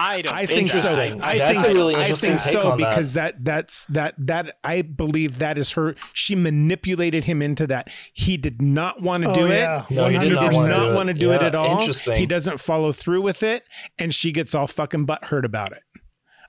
[0.00, 0.76] I don't I think, think so.
[0.78, 1.22] Interesting.
[1.22, 2.90] I That's think a really I interesting think take so on that.
[2.90, 5.94] because that that's that that I believe that is her.
[6.12, 7.88] She manipulated him into that.
[8.12, 9.86] He did not want to Oh, do yeah.
[9.90, 9.94] it.
[9.94, 10.94] No, he did not does wanna not do it.
[10.94, 11.80] want to do it at all.
[11.80, 12.16] interesting.
[12.16, 13.64] He doesn't follow through with it,
[13.98, 15.82] and she gets all fucking butthurt about it.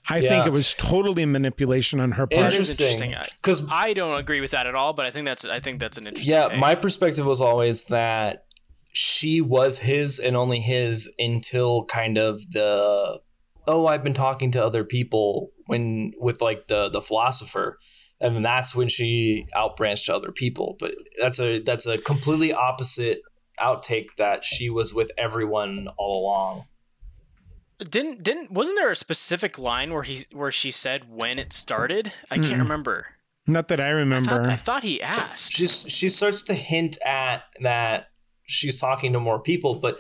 [0.10, 0.30] I Yeah.
[0.30, 2.46] think it was totally manipulation on her part.
[2.52, 2.88] Interesting.
[3.12, 3.16] interesting.
[3.42, 5.98] Because I don't agree with that at all, but I think that's I think that's
[5.98, 6.34] an interesting.
[6.34, 6.60] yeah, take.
[6.60, 8.46] my perspective was always that
[8.92, 13.20] she was his and only his until kind of the
[13.68, 17.78] oh I've been talking to other people when with like the the philosopher
[18.20, 22.52] and then that's when she outbranched to other people but that's a that's a completely
[22.52, 23.22] opposite
[23.60, 26.66] outtake that she was with everyone all along
[27.80, 32.12] didn't didn't wasn't there a specific line where he where she said when it started?
[32.30, 32.60] I can't Mm-mm.
[32.60, 33.08] remember.
[33.48, 34.30] Not that I I remember.
[34.30, 35.54] thought, I thought he asked.
[35.54, 38.10] she's she starts to hint at that
[38.46, 40.00] she's talking to more people, but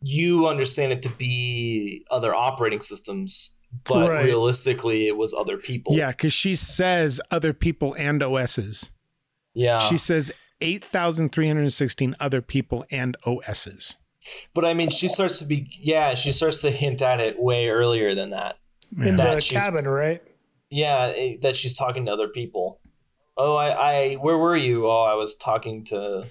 [0.00, 4.24] you understand it to be other operating systems, but Right.
[4.24, 5.96] realistically, it was other people.
[5.96, 8.90] yeah, because she says other people and OSs.
[9.54, 9.78] yeah.
[9.80, 13.96] She says eight thousand three hundred sixteen other people and OSs.
[14.54, 16.14] But I mean, she starts to be yeah.
[16.14, 18.56] She starts to hint at it way earlier than that.
[18.96, 20.22] in That the cabin, right?
[20.70, 22.80] Yeah, eh, that she's talking to other people.
[23.36, 24.86] Oh, I, I, where were you?
[24.86, 26.26] Oh, I was talking to,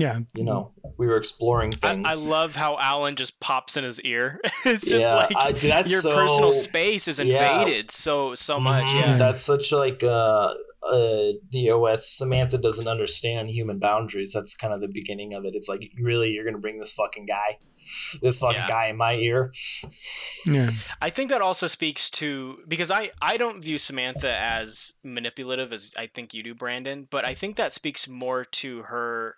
[0.00, 2.06] Yeah, you know, we were exploring things.
[2.06, 4.40] I love how Alan just pops in his ear.
[4.64, 7.60] it's just Yeah, like I- that's your so- personal space is yeah.
[7.60, 8.86] invaded so so much.
[8.86, 9.00] Mhm.
[9.00, 9.16] Yeah.
[9.16, 12.08] That's such like uh, uh, the OS.
[12.08, 14.32] Samantha doesn't understand human boundaries.
[14.32, 15.54] That's kind of the beginning of it.
[15.54, 17.58] It's like, really, you're gonna bring this fucking guy,
[18.22, 18.68] this fucking Yeah.
[18.68, 19.52] guy in my ear?
[20.46, 20.70] yeah.
[21.00, 25.94] I think that also speaks to because I I don't view Samantha as manipulative as
[25.98, 27.06] I think you do, Brandon.
[27.10, 29.36] But I think that speaks more to her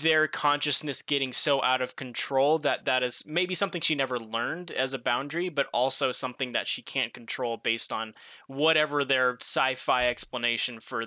[0.00, 4.72] their consciousness getting so out of control that that is maybe something she never learned
[4.72, 8.14] as a boundary but also something that she can't control based on
[8.48, 11.04] whatever their sci-fi explanation for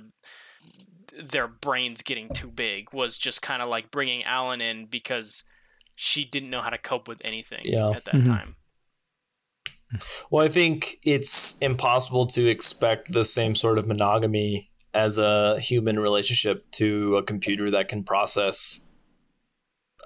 [1.21, 5.43] their brains getting too big was just kind of like bringing Alan in because
[5.95, 7.89] she didn't know how to cope with anything Yeah.
[7.89, 8.25] at that Mhm.
[8.25, 8.55] time.
[10.29, 15.99] Well, I think it's impossible to expect the same sort of monogamy as a human
[15.99, 18.81] relationship to a computer that can process.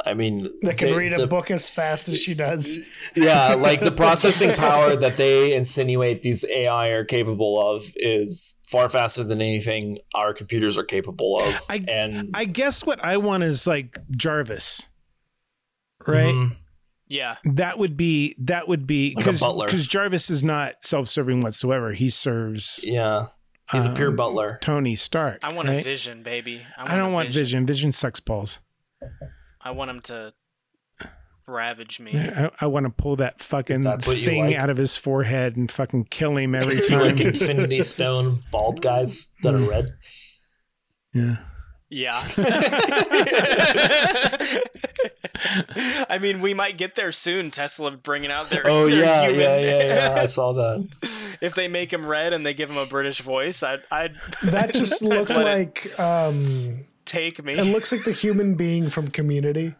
[0.06, 2.78] I mean, That can they- read a the- book as fast as she does.
[3.16, 8.90] yeah, like the processing power that they insinuate these AI are capable of is far
[8.90, 11.62] faster than anything our computers are capable of.
[11.70, 14.88] I- and I guess what I want is like Jarvis,
[16.08, 16.34] right?
[16.34, 16.56] Mhm.
[17.08, 17.36] Yeah.
[17.44, 19.66] That would be that would be because butler.
[19.68, 21.92] because Jarvis is not self-serving whatsoever.
[21.92, 23.28] He serves yeah,
[23.72, 24.58] He's a pure um, butler.
[24.62, 25.40] Tony Stark.
[25.44, 26.62] I want a vision, baby.
[26.78, 27.66] I, I don't want vision.
[27.66, 28.60] Vision sucks balls.
[29.62, 30.34] I want him to
[31.48, 32.18] ravage me.
[32.18, 34.56] I, I want to pull that fucking That's thing like.
[34.56, 37.00] out of his forehead and fucking kill him every time.
[37.00, 39.92] like Infinity Stone bald guys that are red.
[41.14, 41.38] yeah.
[41.94, 42.14] Yeah.
[46.10, 47.52] I mean, we might get there soon.
[47.52, 48.66] Tesla bringing out their.
[48.66, 50.22] Oh their yeah, human- yeah, yeah, yeah.
[50.22, 50.88] I saw that.
[51.42, 54.74] if they make him red and they give him a British voice, I'd, I'd That
[54.74, 57.54] just looked Let it like um, take me.
[57.56, 59.76] it looks like the human being from Community.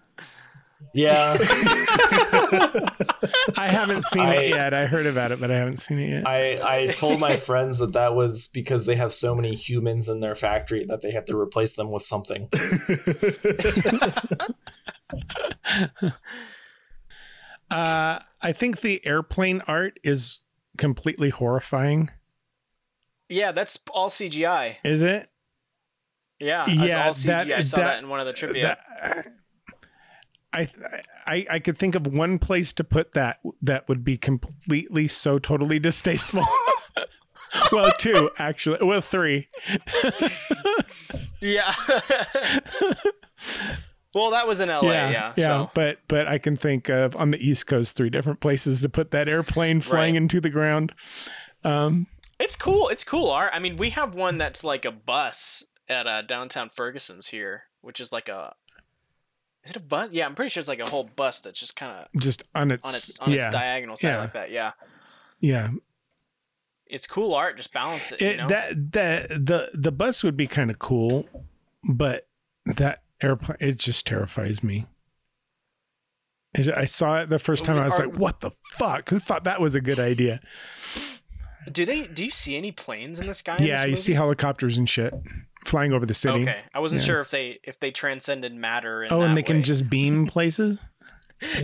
[0.94, 1.38] Yeah,
[3.56, 4.74] I haven't seen I- it yet.
[4.74, 6.28] I heard about it, but I haven't seen it yet.
[6.28, 10.20] I I told my friends that that was because they have so many humans in
[10.20, 12.50] their factory that they have to replace them with something.
[17.70, 20.42] Uh, I think the airplane art is
[20.78, 22.10] completely horrifying.
[23.30, 24.76] yeah, that's all CGI.
[24.84, 25.30] Is it?
[26.40, 27.26] Yeah, Yeah, all CGI.
[27.28, 28.78] that- I saw that, that- in one of the trivia.
[29.04, 29.28] That-
[30.54, 30.68] I,
[31.26, 35.40] I I could think of one place to put that that would be completely so
[35.40, 36.44] totally distasteful.
[37.72, 38.86] well, two actually.
[38.86, 39.48] Well, three.
[41.42, 41.72] yeah.
[44.14, 44.82] well, that was in LA.
[44.92, 45.34] Yeah.
[45.36, 45.46] yeah.
[45.48, 45.72] So.
[45.74, 49.12] But but I can think of on the East Coast three different places to put
[49.12, 50.22] that airplane flying Right.
[50.22, 50.94] into the ground.
[51.64, 52.08] Um,
[52.40, 52.90] It's cool.
[52.90, 53.52] It's cool art.
[53.54, 58.00] I mean, we have one that's like a bus at uh, downtown Ferguson's here, which
[58.00, 58.54] is like a.
[59.64, 60.12] Is it a bus?
[60.12, 62.72] Yeah, I'm pretty sure it's like a whole bus that's just kind of just on
[62.72, 64.20] its, on its on yeah its diagonal side yeah.
[64.20, 64.52] like that.
[64.52, 64.72] Yeah,
[65.40, 65.70] yeah.
[66.88, 67.58] it's cool art.
[67.58, 68.22] Just balance it.
[68.22, 68.48] It, you know?
[68.48, 71.28] That that the the bus would be kind of cool,
[71.84, 72.28] but
[72.66, 74.88] that airplane it just terrifies me.
[76.76, 77.78] I saw it the first time.
[77.78, 79.10] I was Are- like, "What the fuck?
[79.10, 80.40] Who thought that was a good idea?"
[81.72, 82.08] do they?
[82.08, 83.58] Do you see any planes in the sky?
[83.62, 85.14] Yeah, you see helicopters and shit
[85.66, 86.42] flying over the city.
[86.42, 87.06] Okay, I wasn't Yeah.
[87.08, 89.04] sure if they if they transcended matter.
[89.04, 90.78] In Oh, and that they can just beam places.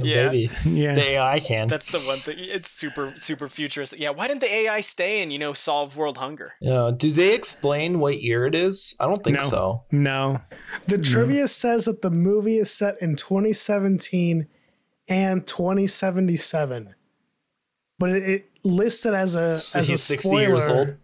[0.01, 0.29] Yeah.
[0.29, 1.67] Maybe Yeah, the AI can.
[1.67, 2.37] That's the one thing.
[2.39, 3.99] It's super super futuristic.
[3.99, 6.53] Yeah, why didn't the AI stay and you know solve world hunger?
[6.59, 6.89] Yeah.
[6.97, 8.95] Do they explain what year it is?
[8.99, 9.45] I don't think No.
[9.45, 9.83] so.
[9.91, 10.41] no,
[10.87, 14.47] The trivia says that the movie is set in 2017
[15.09, 16.95] and 2077,
[17.99, 20.97] but it, it lists it as a So as a sixty spoiler.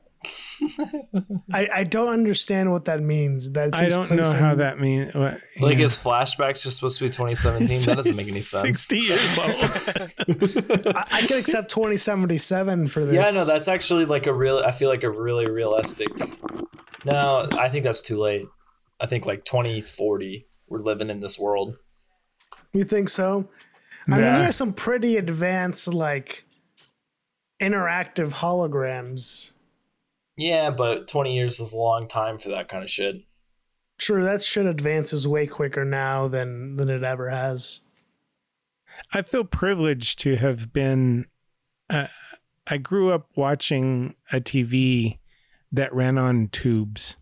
[0.64, 1.42] Years old.
[1.52, 3.52] I, I don't understand what that means.
[3.52, 5.14] That I don't know place how that means.
[5.14, 5.84] What, Like yeah.
[5.84, 7.84] his flashbacks are supposed to be 2017.
[7.84, 8.80] That doesn't make any sense.
[8.82, 9.48] Sixty years old.
[10.96, 13.16] I, I can accept 2077 for this.
[13.16, 14.60] Yeah, no, that's actually like a real.
[14.66, 16.10] I feel like a really realistic.
[17.06, 18.48] No, I think that's too late.
[19.00, 21.78] I think like 2040, we're living in this world.
[22.72, 23.50] You think so?
[24.08, 26.44] I mean, he has some pretty advanced, like,
[27.62, 29.53] interactive holograms.
[30.36, 33.18] Yeah, but 20 years is a long time for that kind of shit.
[34.00, 37.82] True, that shit advances way quicker now than than it ever has.
[39.14, 41.28] I feel privileged to have been.
[41.90, 42.08] Uh,
[42.66, 45.20] I grew up watching a TV
[45.72, 47.16] that ran on tubes,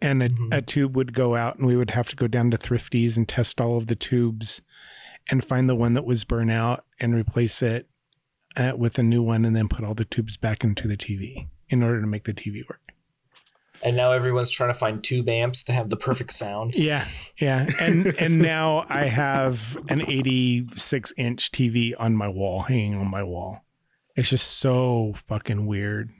[0.00, 0.56] and a, Mhm.
[0.56, 3.28] a tube would go out, and we would have to go down to Thrifties and
[3.28, 4.62] test all of the tubes,
[5.30, 7.88] and find the one that was burnt out and replace it
[8.56, 11.48] uh, with a new one, and then put all the tubes back into the TV
[11.72, 12.80] in order to make the TV work.
[13.84, 16.76] And now everyone's trying to find tube amps to have the perfect sound.
[16.76, 17.04] Yeah,
[17.40, 23.10] yeah, and and now I have an 86 inch TV on my wall, hanging on
[23.10, 23.64] my wall.
[24.14, 26.10] It's just so fucking weird,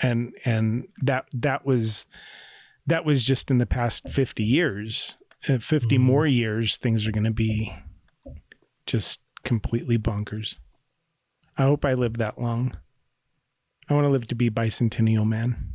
[0.00, 2.06] and and that that was
[2.86, 5.16] that was just in the past 50 years.
[5.48, 6.00] Uh, 50 Mhm.
[6.00, 7.74] more years, things are going to be
[8.86, 10.58] just completely bonkers.
[11.58, 12.72] I hope I live that long.
[13.92, 15.68] I want to live to be bicentennial man.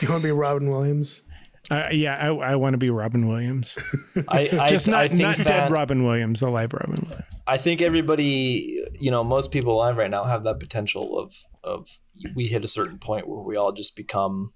[0.00, 1.22] You want to be Robin Williams?
[1.70, 3.78] Uh, yeah, I, I want to be Robin Williams.
[4.28, 7.26] I, I, just not, I think not that, dead Robin Williams, alive Robin Williams.
[7.46, 11.32] I think everybody, you know, most people alive right now have that potential of
[11.62, 11.86] of
[12.34, 14.52] we hit a certain point where we all just become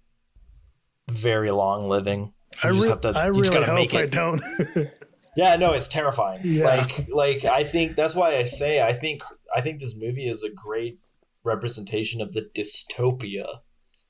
[1.11, 2.35] very long living.
[2.63, 3.09] You I, just re- have to.
[3.11, 4.43] I you really just gotta hope make I don't.
[5.37, 6.41] Yeah, no, it's terrifying.
[6.43, 6.65] Yeah.
[6.65, 9.23] Like like I think that's why I say I think
[9.55, 10.99] I think this movie is a great
[11.49, 13.61] representation of the dystopia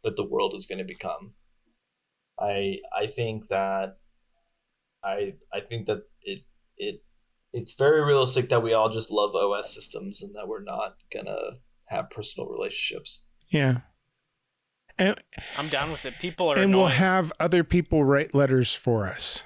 [0.02, 1.34] that the world is going to become.
[2.40, 3.98] I I think that
[5.02, 6.40] I I think that it
[6.76, 7.02] it
[7.52, 11.56] it's very realistic that we all just love OS systems and that we're not gonna
[11.86, 13.26] have personal relationships.
[13.48, 13.80] Yeah.
[14.98, 15.16] And,
[15.56, 16.18] I'm down with it.
[16.18, 16.82] People are and annoying.
[16.82, 19.44] we'll have other people write letters for us.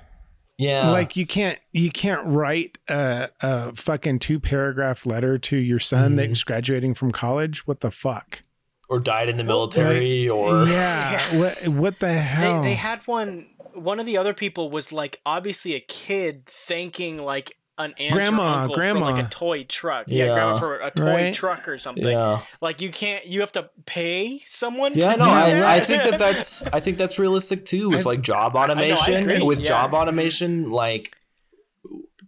[0.63, 5.79] Yeah, like you can't you can't write a, a fucking two paragraph letter to your
[5.79, 6.17] son Mhm.
[6.17, 7.67] that's graduating from college.
[7.67, 8.41] What the fuck?
[8.89, 12.63] or died in the military or yeah, what what the They, hell?
[12.63, 13.47] they had one.
[13.75, 18.43] One of the other people was like obviously a kid thanking like an aunt Grandma,
[18.43, 20.05] or uncle for like a toy truck.
[20.07, 20.35] Yeah, Yeah.
[20.35, 21.35] grandma for a toy Right.
[21.35, 22.05] truck or something.
[22.07, 22.41] yeah.
[22.61, 23.27] Like you can't.
[23.27, 24.93] You have to pay someone.
[24.95, 25.77] Yeah, to no, I.
[25.77, 28.65] I think that that's I think that's realistic too with I- like job know, I
[28.65, 29.15] automation.
[29.15, 29.69] agree, with yeah.
[29.69, 31.17] job automation, like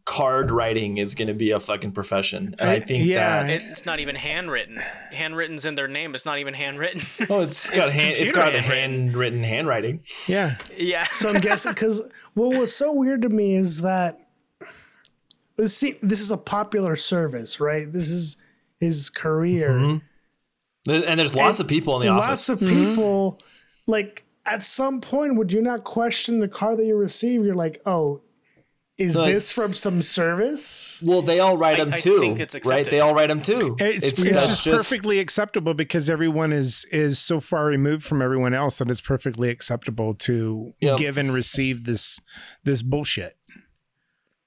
[0.06, 3.42] card writing is going to be a fucking profession, and I, I- think yeah.
[3.42, 4.76] that It's not even handwritten.
[5.12, 6.14] Handwritten's in their name.
[6.14, 7.00] It's not even handwritten.
[7.30, 9.02] oh, it's got It's hand, it's computer got a handwritten.
[9.04, 10.00] handwritten handwriting.
[10.26, 11.04] yeah, yeah.
[11.10, 12.02] So I'm guessing because
[12.34, 14.20] what was so weird to me is that
[15.56, 17.92] this se- this is a popular service, right?
[17.92, 18.36] This is
[18.80, 19.70] his career.
[19.70, 19.98] Mm-hmm.
[20.90, 22.48] And there's lots of people in the Lots office.
[22.50, 23.40] Lots of people,
[23.86, 27.42] like at some point, would you not question the car that you receive?
[27.44, 28.20] You're like, oh,
[28.98, 31.00] is Like- this from some service?
[31.04, 32.88] well, they all write I- them I too, think it's right?
[32.88, 33.76] They all write them too.
[33.80, 38.52] it's, it's, that's just, perfectly acceptable because everyone is is so far removed from everyone
[38.54, 40.98] else that it's perfectly acceptable to Yep.
[40.98, 42.20] give and receive this
[42.64, 43.36] this bullshit.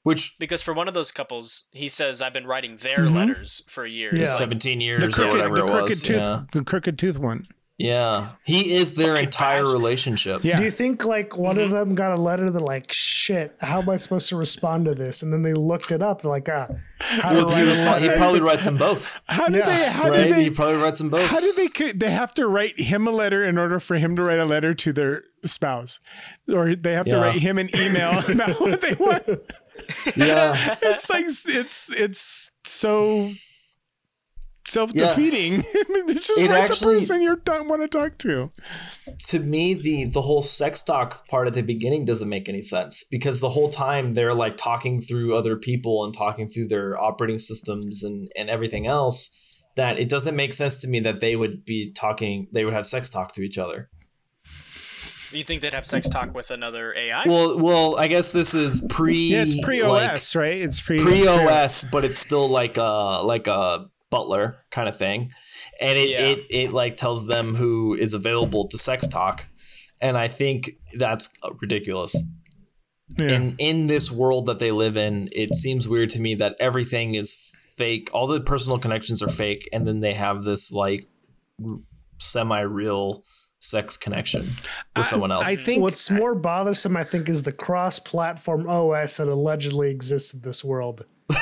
[0.07, 3.15] Which Because for one of those couples, he says, "I've been writing their Mhm.
[3.15, 4.25] letters for years." Yeah.
[4.25, 6.01] 17 years The or crooked, whatever the it crooked was.
[6.01, 6.41] tooth, Yeah.
[6.53, 7.45] the crooked tooth one.
[7.79, 9.73] yeah, he is their Fucking entire bastard.
[9.73, 10.43] relationship.
[10.43, 11.65] Yeah, Do you think like one Mm-hmm.
[11.65, 13.55] of them got a letter that like shit?
[13.61, 15.21] How am I supposed to respond to this?
[15.21, 16.21] And then they looked it up.
[16.23, 16.69] They're like, ah,
[16.99, 19.65] how Well, do I he, respo- he probably writes them both, how did Yeah.
[19.67, 19.89] they?
[19.91, 20.23] How right?
[20.23, 20.43] did they?
[20.45, 21.29] he probably writes them both.
[21.29, 21.91] How do they?
[21.91, 24.73] They have to write him a letter in order for him to write a letter
[24.73, 25.99] to their spouse,
[26.51, 29.27] or they have to write him an email about what they want.
[30.15, 33.29] yeah, It's like it's it's so
[34.67, 35.63] self defeating.
[35.73, 38.51] it's just It write actually- the person you don't want to talk to.
[39.29, 43.03] to me the the whole sex talk part at the beginning doesn't make any sense
[43.09, 47.37] because the whole time they're like talking through other people and talking through their operating
[47.37, 49.43] systems and and everything else
[49.75, 52.85] that it doesn't make sense to me that they would be talking they would have
[52.85, 53.89] sex talk to each other
[55.31, 57.23] You think they'd have sex talk with another AI?
[57.27, 60.57] well well i guess this is pre Yeah, it's pre like, OS, right?
[60.57, 65.31] It's pre pre os but it's still like a like a butler kind of thing
[65.81, 66.21] and it, Yeah.
[66.25, 69.45] it it like tells them who is available to sex talk
[69.99, 71.27] and i think that's
[71.61, 72.15] ridiculous
[73.19, 73.27] Yeah.
[73.35, 77.15] in in this world that they live in, it seems weird to me that everything
[77.15, 77.33] is
[77.77, 78.09] fake.
[78.13, 81.07] All the personal connections are fake, and then they have this like
[82.19, 83.23] semi-real
[83.59, 84.51] sex connection
[84.95, 85.47] with someone else.
[85.47, 90.41] I think What's more bothersome, I think, is the cross-platform OS that allegedly exists in
[90.41, 91.05] this world.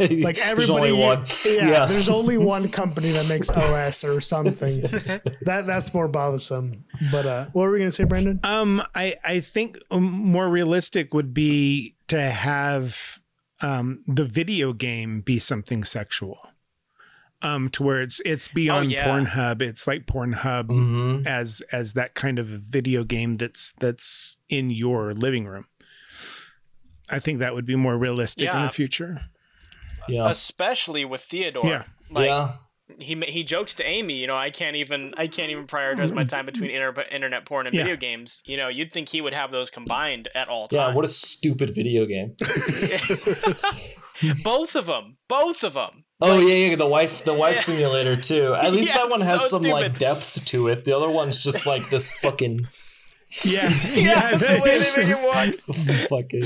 [0.00, 1.24] Like There's everybody, only one.
[1.44, 1.86] Yeah, Yeah.
[1.86, 4.82] there's only one company that makes OS or something.
[4.82, 6.84] that that's more bothersome.
[7.10, 8.38] But uh, what were we gonna say, Brandon?
[8.44, 13.18] Um, I I think um, more realistic would be to have
[13.60, 16.48] um the video game be something sexual.
[17.40, 19.06] Um, to where it's it's beyond yeah.
[19.06, 19.62] Pornhub.
[19.62, 25.14] It's like Pornhub hmm as as that kind of video game that's that's in your
[25.14, 25.66] living room.
[27.08, 29.20] I think that would be more realistic in the future.
[30.08, 31.66] Yeah, especially with Theodore.
[31.68, 31.84] Yeah.
[32.10, 32.52] Like yeah,
[32.98, 36.24] he he jokes to Amy, you know, I can't even I can't even prioritize my
[36.24, 37.82] time between inter- internet porn and Yeah.
[37.82, 38.42] video games.
[38.46, 40.90] You know, you'd think he would have those combined at all times.
[40.90, 40.94] yeah.
[40.94, 42.34] What a stupid video game.
[44.44, 46.04] both of them, both of them.
[46.20, 46.76] Oh yeah, yeah.
[46.76, 47.62] The wife, the wife Yeah.
[47.74, 48.54] simulator too.
[48.60, 50.84] At least Yeah, that one has so some like depth to it.
[50.84, 52.66] The other one's just like this fucking,
[53.44, 56.08] Yeah, Yeah, the way they make it's- it walk.
[56.08, 56.44] fucking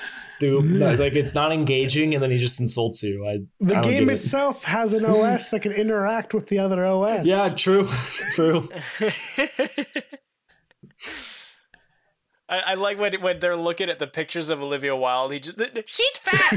[0.00, 0.98] stupid.
[0.98, 3.26] Like it's not engaging, and then he just insults you.
[3.26, 4.14] I The I game get it.
[4.14, 7.24] itself has an OS that can interact with the other OS.
[7.26, 7.86] Yeah, true,
[8.32, 8.68] true.
[12.48, 15.32] I, I like when when they're looking at the pictures of Olivia Wilde.
[15.32, 16.52] He just she's fat.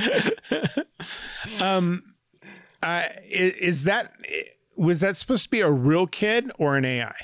[1.60, 2.14] um,
[2.82, 4.12] uh, i- is that
[4.76, 7.14] was that supposed to be a real kid or an AI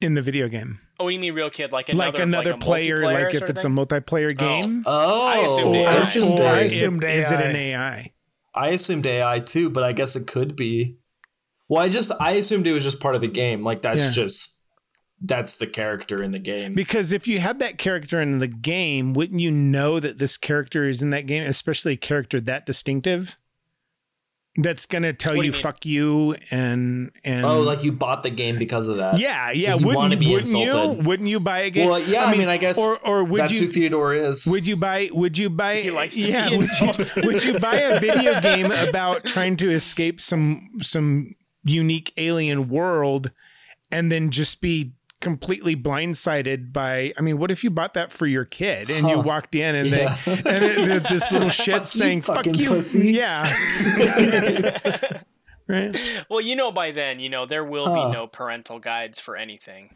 [0.00, 0.80] in the video game?
[1.00, 1.70] oh, what do you mean real kid?
[1.72, 5.28] Like another like another a player, like if sort of it's a multiplayer game, Oh,
[5.28, 5.96] I assumed or, AI.
[5.96, 6.40] interesting.
[6.46, 7.42] I or assumed if- is it AI.
[7.42, 8.12] an AI?
[8.54, 10.98] I assumed AI too, but I guess it could be.
[11.68, 13.62] Well, I just I assumed it was just part of the game.
[13.62, 14.10] Like that's Yeah.
[14.10, 14.57] just
[15.20, 16.74] that's the character in the game.
[16.74, 20.86] Because if you had that character in the game, wouldn't you know that this character
[20.86, 23.36] is in that game, especially a character that distinctive?
[24.60, 28.30] That's gonna tell What you, you "fuck you" and and oh, like you bought the
[28.30, 29.20] game because of that.
[29.20, 29.76] yeah, yeah.
[29.76, 30.64] you Wouldn't, wanna be wouldn't you?
[30.64, 31.06] insulted.
[31.06, 31.88] Wouldn't you buy a game?
[31.88, 32.24] Well, yeah.
[32.24, 34.48] I mean, I guess or or would that's you who Theodore is.
[34.50, 35.10] Would you buy?
[35.12, 35.80] Would you buy?
[35.80, 36.56] He likes to be yeah.
[36.56, 42.12] would, you, would you buy a video game about trying to escape some some unique
[42.16, 43.30] alien world,
[43.92, 47.12] and then just be completely blindsided by.
[47.18, 49.88] I mean, what if you bought that for your kid and you walked in and
[49.88, 50.16] Yeah.
[50.24, 53.12] they and it, it- this little shit Fuck you, saying "fuck you," pussy.
[53.12, 53.44] yeah,
[55.68, 55.96] right.
[56.30, 58.06] Well, you know by then, you know there will Huh.
[58.08, 59.90] be no parental guides for anything.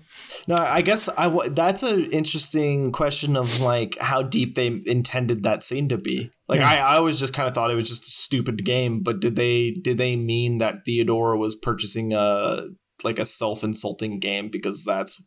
[0.46, 5.42] No, I guess I w- that's an interesting question of like how deep they intended
[5.44, 6.30] that scene to be.
[6.48, 6.68] Like Yeah.
[6.70, 9.36] I, I always just kind of thought it was just a stupid game, but did
[9.36, 12.64] they did they mean that Theodore was purchasing a
[13.04, 15.22] like a self insulting game because that's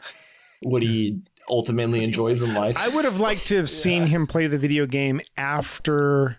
[0.62, 2.76] what he ultimately enjoys in life?
[2.78, 6.38] I would have liked to have seen him play the video game after,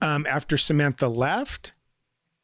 [0.00, 1.72] um, after Samantha left,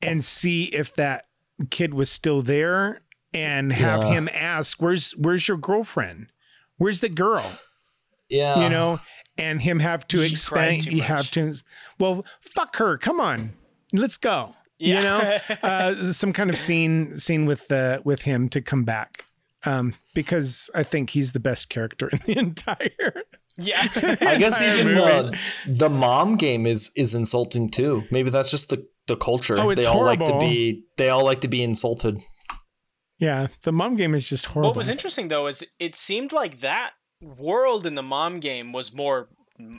[0.02, 1.26] and see if that
[1.70, 3.00] kid was still there,
[3.32, 4.10] and have Yeah.
[4.12, 6.32] him ask, "Where's Where's your girlfriend?
[6.78, 7.58] Where's the girl?"
[8.28, 9.00] yeah, You know,
[9.38, 10.80] and him have to She explain.
[10.80, 11.54] You have to.
[11.98, 12.98] Well, fuck her.
[12.98, 13.52] Come on,
[13.92, 14.54] let's go.
[14.78, 19.24] You know, uh, some kind of scene scene with uh, with him to come back.
[19.64, 23.24] Um, because I think he's the best character in the entire
[23.58, 23.80] Yeah.
[24.20, 25.36] I guess even the,
[25.66, 28.04] the mom game is is insulting too.
[28.10, 29.58] Maybe that's just the the culture.
[29.58, 32.22] Oh, it's they all like to be they all like to be insulted.
[33.18, 34.70] Yeah, the mom game is just horrible.
[34.70, 36.90] What was interesting though is it seemed like that
[37.22, 39.30] world in the mom game was more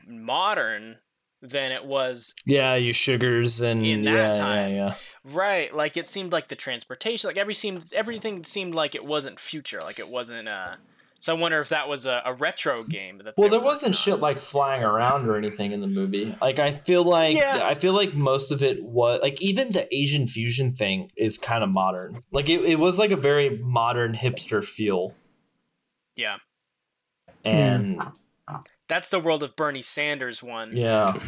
[0.07, 0.97] modern
[1.41, 4.72] than it was Yeah, you sugars and In that yeah, time.
[4.72, 4.95] yeah, yeah.
[5.23, 5.73] right.
[5.73, 9.80] Like it seemed like the transportation, like every seemed everything seemed like it wasn't future,
[9.81, 10.47] like it wasn't.
[10.47, 10.76] uh
[11.19, 13.19] So I wonder if that was a, a retro game.
[13.23, 16.35] That Well, there wasn't working shit like flying around or anything in the movie.
[16.41, 17.61] Like I feel like Yeah.
[17.64, 21.64] I feel like most of it was like even the Asian fusion thing is kind
[21.64, 22.23] of modern.
[22.31, 25.14] Like it, it was like a very modern hipster feel.
[26.15, 26.38] Yeah,
[27.45, 28.01] And
[28.87, 30.75] that's the world of Bernie Sanders one.
[30.75, 31.13] yeah.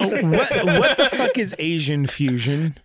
[0.00, 2.76] Oh, what what the fuck is Asian fusion?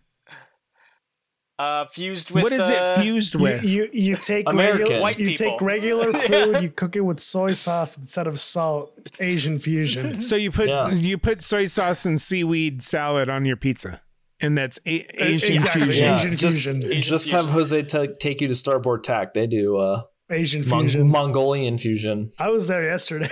[1.59, 3.63] Uh, fused with what is uh, it fused with?
[3.63, 4.79] you you take American.
[4.81, 5.51] regular White you people.
[5.53, 8.93] take regular food, you cook it with soy sauce instead of salt.
[9.19, 10.21] Asian fusion.
[10.21, 10.91] so you put Yeah.
[10.91, 14.01] you put soy sauce and seaweed salad on your pizza,
[14.39, 15.81] and that's a- Asian exactly.
[15.81, 16.03] fusion.
[16.03, 16.83] Yeah, Asian just, fusion.
[16.83, 17.57] Asian just have fusion.
[17.57, 19.33] Jose ta take you to Starboard Tack.
[19.33, 21.07] They do uh, Asian Mon- fusion.
[21.07, 22.31] Mongolian fusion.
[22.37, 23.29] I was there yesterday.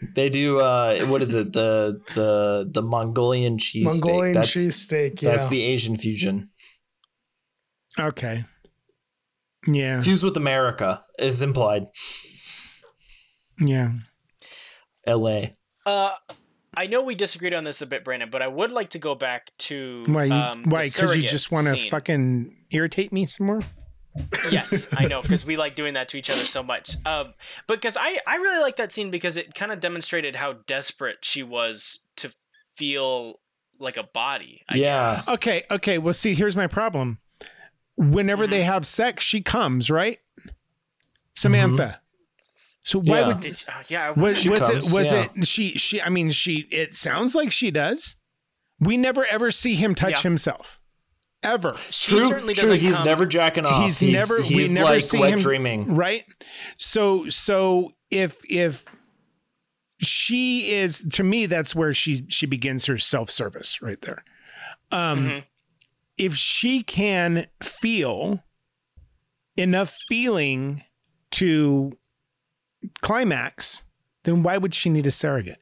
[0.14, 1.52] They do uh, what is it?
[1.52, 4.34] The the the Mongolian cheese Mongolian steak.
[4.34, 5.22] That's cheesesteak.
[5.22, 5.30] Yeah.
[5.30, 6.48] that's the Asian fusion.
[7.98, 8.44] Okay.
[9.66, 10.00] Yeah.
[10.00, 11.86] Fused with America is implied.
[13.58, 13.92] Yeah.
[15.06, 15.54] L.A.
[15.84, 16.10] Uh,
[16.76, 19.14] I know we disagreed on this a bit, Brandon, but I would like to go
[19.14, 20.24] back to Why?
[20.24, 20.82] You, um, why?
[20.82, 23.60] Because you just want to fucking irritate me some more?
[24.50, 26.96] Yes, I know because we like doing that to each other so much.
[27.04, 27.34] Um,
[27.66, 31.42] because I I really like that scene because it kind of demonstrated how desperate she
[31.42, 32.32] was to
[32.74, 33.40] feel
[33.78, 34.62] like a body.
[34.68, 34.84] I Yeah.
[35.14, 35.28] guess.
[35.28, 35.64] Okay.
[35.70, 35.98] Okay.
[35.98, 37.18] Well, see, here's my problem.
[37.96, 38.50] Whenever Mm-hmm.
[38.50, 40.18] they have sex, she comes, right?
[41.34, 42.00] Samantha.
[42.82, 43.26] So why Yeah.
[43.28, 44.10] would Did, uh, yeah.
[44.10, 45.28] Was, She was comes, it was yeah.
[45.36, 48.16] it she she I mean she it sounds like she does.
[48.78, 50.20] We never ever see him touch Yeah.
[50.22, 50.78] himself.
[51.46, 51.74] Ever.
[51.78, 52.62] she True, certainly true.
[52.70, 53.84] doesn't He's come- never jacking off.
[53.84, 55.94] He's He's, never- we He's never like see wet him- dreaming.
[55.94, 56.24] Right?
[56.76, 58.84] So so if if
[60.00, 64.22] she is to me that's where she she begins her self-service right there.
[64.92, 65.44] Um Mhm.
[66.18, 68.42] if she can feel
[69.56, 70.82] enough feeling
[71.30, 71.96] to
[73.02, 73.82] climax,
[74.24, 75.58] then why would she need a surrogate?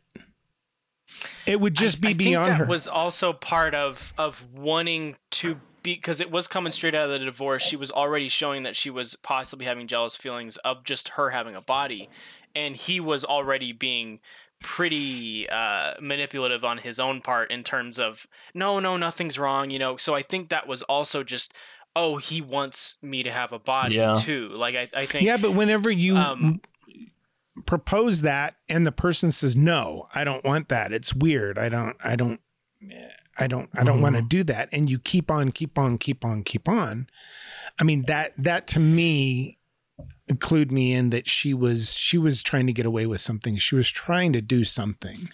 [1.47, 2.67] It would just I- be I think beyond that her.
[2.67, 7.11] was also part of of wanting to be because it was coming straight out of
[7.11, 7.63] the divorce.
[7.63, 11.55] She was already showing that she was possibly having jealous feelings of just her having
[11.55, 12.09] a body,
[12.57, 14.19] and he was already being
[14.61, 19.79] pretty uh, manipulative on his own part in terms of no, no, nothing's wrong, you
[19.79, 19.97] know.
[19.97, 21.55] So I think that was also just.
[21.97, 24.15] Oh, he wants me to have a body Yeah.
[24.15, 24.49] too.
[24.49, 26.61] Like I, I think yeah, but whenever you Um,
[27.67, 30.93] propose that and the person says no, I don't want that.
[30.93, 31.57] It's weird.
[31.57, 31.97] I don't.
[32.03, 32.41] I don't.
[33.37, 33.69] I don't.
[33.75, 34.29] I don't want to mm-hmm.
[34.29, 34.69] do that.
[34.73, 37.09] And you keep on, keep on, keep on, keep on.
[37.79, 39.59] I mean that that to me
[40.29, 43.57] include me in that she was she was trying to get away with something.
[43.57, 45.29] She was trying to do something.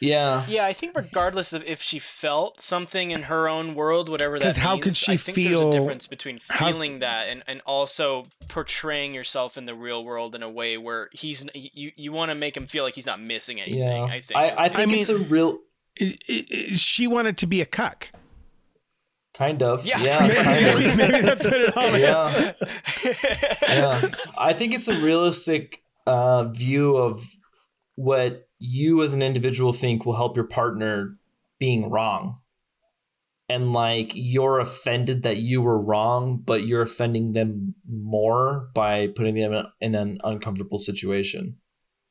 [0.00, 0.44] Yeah.
[0.48, 4.44] Yeah, I think regardless of if she felt something in her own world, whatever that
[4.44, 7.42] 'Cause how could she I think feel- there's a difference between how- feeling that and,
[7.46, 12.12] and also portraying yourself in the real world in a way where he's you you
[12.12, 13.80] want to make him feel like he's not missing anything.
[13.80, 14.04] Yeah.
[14.04, 14.40] I think.
[14.40, 15.58] I, I think I it's a real
[15.96, 18.08] It- it- it- she wanted to be a cuck.
[19.32, 19.86] kind of.
[19.86, 20.18] Yeah, Yeah.
[20.18, 20.74] pretty kind of.
[20.80, 22.00] maybe, maybe that's what it all is.
[22.02, 22.52] yeah.
[23.62, 24.10] yeah.
[24.36, 27.24] I think it's a realistic uh, view of
[27.94, 31.16] what you as an individual think will help your partner
[31.58, 32.40] being wrong.
[33.48, 39.34] and like you're offended that you were wrong, but you're offending them more by putting
[39.36, 41.56] them in, in an uncomfortable situation.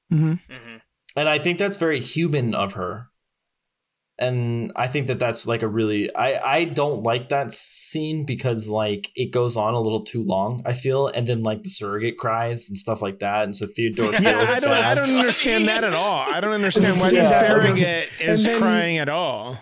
[0.10, 0.77] hmm hmm
[1.15, 3.09] And I think that's very human of her.
[4.21, 8.67] And I think that that's like a really I I don't like that scene because
[8.67, 10.61] like it goes on a little too long.
[10.65, 14.11] I feel, and then like the surrogate cries and stuff like that, and so Theodore
[14.11, 14.69] feels Yeah, I don't.
[14.71, 14.83] bad.
[14.83, 16.25] I don't understand that at all.
[16.33, 17.39] I don't understand why the Yeah.
[17.39, 19.57] surrogate is then- crying at all.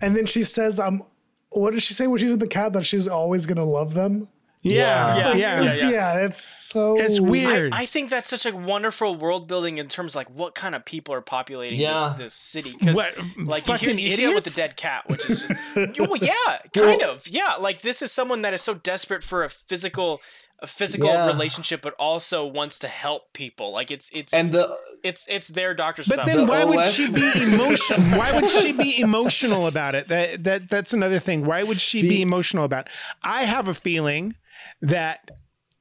[0.00, 1.04] And then she says, "Um,
[1.50, 2.72] what does she say when she's in the cab?
[2.72, 4.26] That she's always gonna love them."
[4.64, 6.24] Yeah, Yeah, yeah, yeah, yeah, yeah.
[6.26, 7.74] it's so It's weird.
[7.74, 10.74] I, I think that's such a wonderful world building in terms of like what kind
[10.74, 12.14] of people are populating Yeah.
[12.16, 12.72] this, this city.
[12.78, 15.52] Because like you, hear, fucking you see it with the dead cat, which is just
[16.00, 17.54] oh yeah, kind of yeah.
[17.60, 20.20] Like this is someone that is so desperate for a physical
[20.60, 21.26] a physical Yeah.
[21.26, 23.70] relationship, but also wants to help people.
[23.72, 26.08] Like it's it's and the it's it's their doctors.
[26.08, 28.00] But then The why would she be emotional?
[28.18, 30.08] Why would she be emotional about it?
[30.08, 31.44] That that that's another thing.
[31.44, 32.86] Why would she be emotional about?
[32.86, 32.92] It?
[33.22, 34.36] I have a feeling
[34.82, 35.30] that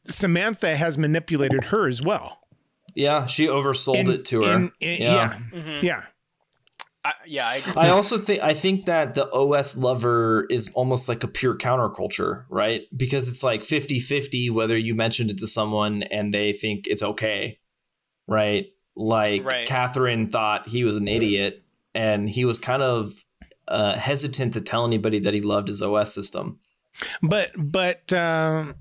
[0.07, 2.39] Samantha has manipulated her as well.
[2.95, 4.53] yeah, she oversold In- it to her.
[4.55, 5.13] in- in- yeah.
[5.53, 5.83] yeah, Mhm.
[5.83, 6.03] yeah.
[7.05, 7.73] I, yeah, I agree.
[7.75, 12.45] I also think I think that the OS lover is almost like a pure counterculture,
[12.49, 12.83] right?
[12.95, 17.59] Because it's like 50-50 whether you mentioned it to someone and they think it's okay.
[18.27, 18.67] Right?
[18.95, 19.67] Like Right.
[19.67, 21.63] Catherine thought he was an idiot
[21.93, 23.25] and he was kind of
[23.67, 26.59] uh, hesitant to tell anybody that he loved his OS system.
[27.21, 28.75] But but um,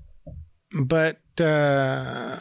[0.73, 2.39] but uh,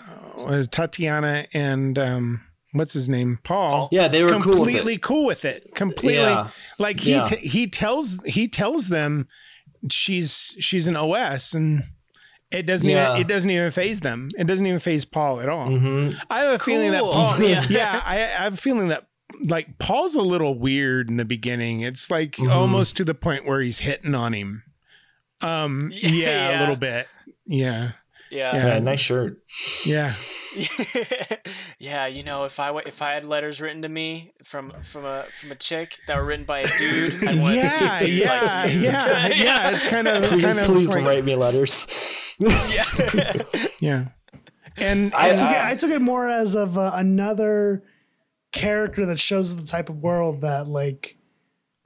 [0.70, 2.40] Tatiana and um,
[2.72, 3.88] what's his name, Paul.
[3.92, 5.02] Yeah, they were cool with completely it.
[5.02, 5.66] cool with it.
[5.74, 6.48] Completely, Yeah.
[6.78, 7.22] like he Yeah.
[7.24, 9.28] t- he tells he tells them
[9.90, 11.84] she's she's an OS and.
[12.50, 13.12] It doesn't Yeah.
[13.12, 14.28] even it doesn't even phase them.
[14.36, 15.68] It doesn't even phase Paul at all.
[15.68, 16.14] Mhm.
[16.28, 17.34] I have a feeling that Paul.
[17.42, 17.64] Yeah.
[17.70, 19.06] Yeah, I, I have a feeling that
[19.44, 21.80] like Paul's a little weird in the beginning.
[21.80, 22.50] It's like Mhm.
[22.50, 24.64] almost to the point where he's hitting on him.
[25.40, 27.08] Um, Yeah, yeah, a little bit.
[27.46, 27.92] Yeah,
[28.32, 28.56] yeah.
[28.56, 28.66] Yeah.
[28.66, 29.38] Yeah, nice shirt.
[29.86, 30.12] yeah.
[31.78, 35.24] yeah, you know, if I if I had letters written to me from from a
[35.40, 38.62] from a chick that were written by a dude, I want Yeah, a dude yeah,
[38.62, 38.82] like me.
[38.82, 39.70] yeah, yeah.
[39.70, 42.34] It's kind of Please, kind of please like, write me letters.
[42.38, 42.84] yeah.
[43.80, 44.04] yeah.
[44.78, 47.82] And, I and took, it, I took it more as of uh, another
[48.52, 51.16] character that shows the type of world that like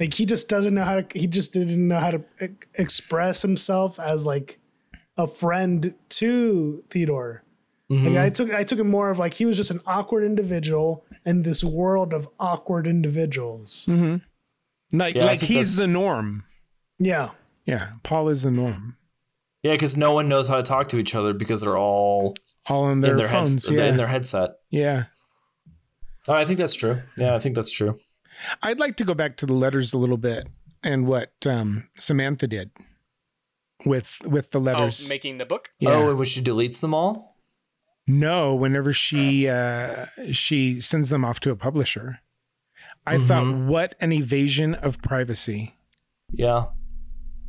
[0.01, 3.43] like he just doesn't know how to he just didn't know how to e- express
[3.43, 4.59] himself as like
[5.16, 7.43] a friend to Theodore.
[7.90, 8.06] Mhm.
[8.14, 11.05] Like I took I took it more of like he was just an awkward individual
[11.24, 13.86] in this world of awkward individuals.
[13.88, 14.22] Mhm.
[14.93, 16.44] like Yeah, like think he's the norm.
[16.98, 17.30] Yeah.
[17.64, 18.97] Yeah, Paul is the norm.
[19.62, 22.36] Yeah, because no one knows how to talk to each other because they're all
[22.68, 23.66] All on their, in their phones.
[23.66, 24.51] heads, yeah, in their headset.
[24.70, 25.05] yeah.
[26.28, 27.02] Oh, I think that's true.
[27.18, 27.94] Yeah, I think that's true.
[28.62, 30.48] I'd like to go back to the letters a little bit
[30.82, 32.70] and what um, Samantha did
[33.85, 35.09] with with the Oh, letters.
[35.09, 35.70] making the book.
[35.78, 35.90] yeah.
[35.90, 37.36] Oh, and when she deletes them all?
[38.09, 42.20] No, whenever she uh, she sends them off to a publisher.
[43.07, 43.27] I Mhm.
[43.28, 45.74] thought, what an evasion of privacy
[46.32, 46.66] Yeah.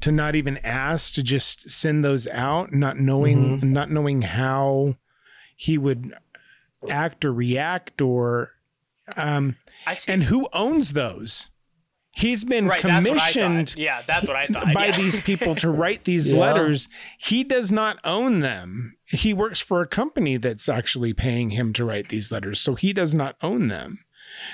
[0.02, 3.74] to not even ask to just send those out, not knowing Mm-hmm.
[3.74, 4.96] not knowing how
[5.56, 6.14] he would
[6.90, 8.52] act or react or
[9.16, 9.56] um,
[9.86, 10.12] I see.
[10.12, 11.50] and who owns those.
[12.18, 13.78] He's been right, that's what I commissioned thought.
[13.78, 14.74] Yeah, that's what I thought.
[14.74, 14.98] by yeah.
[14.98, 16.40] these people to write these Yeah.
[16.40, 16.90] letters.
[17.20, 18.98] He does not own them.
[19.06, 22.92] He works for a company that's actually paying him to write these letters, so he
[22.92, 24.00] does not own them.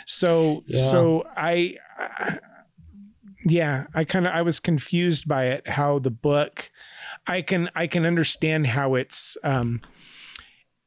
[0.06, 0.90] So, Yeah.
[0.91, 2.40] so I, I
[3.45, 5.68] yeah, I kind of I was confused by it.
[5.68, 6.69] How the book,
[7.27, 9.81] I can I can understand how it's um,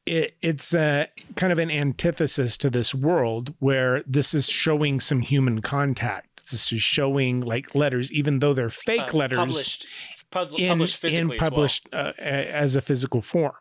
[0.05, 5.21] it, it's a kind of an antithesis to this world where this is showing some
[5.21, 6.36] human contact.
[6.51, 9.87] This is showing like letters, even though they're fake Uh, letters published
[10.31, 13.55] pub- in, published in physically published uh, as a physical form,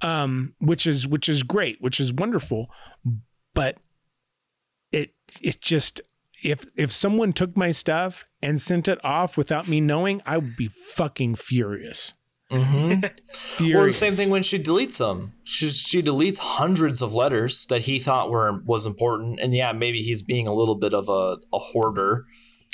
[0.00, 2.70] um, which is which is great, which is wonderful,
[3.54, 3.78] but
[4.92, 6.00] it it just
[6.42, 10.56] if if someone took my stuff and sent it off without me knowing, I would
[10.56, 12.14] be fucking furious.
[12.50, 13.04] Mm-hmm.
[13.72, 15.32] Well, the same thing when she deletes them.
[15.44, 20.00] She she deletes hundreds of letters that he thought were was important, and yeah, maybe
[20.02, 22.26] he's being a little bit of a, a hoarder.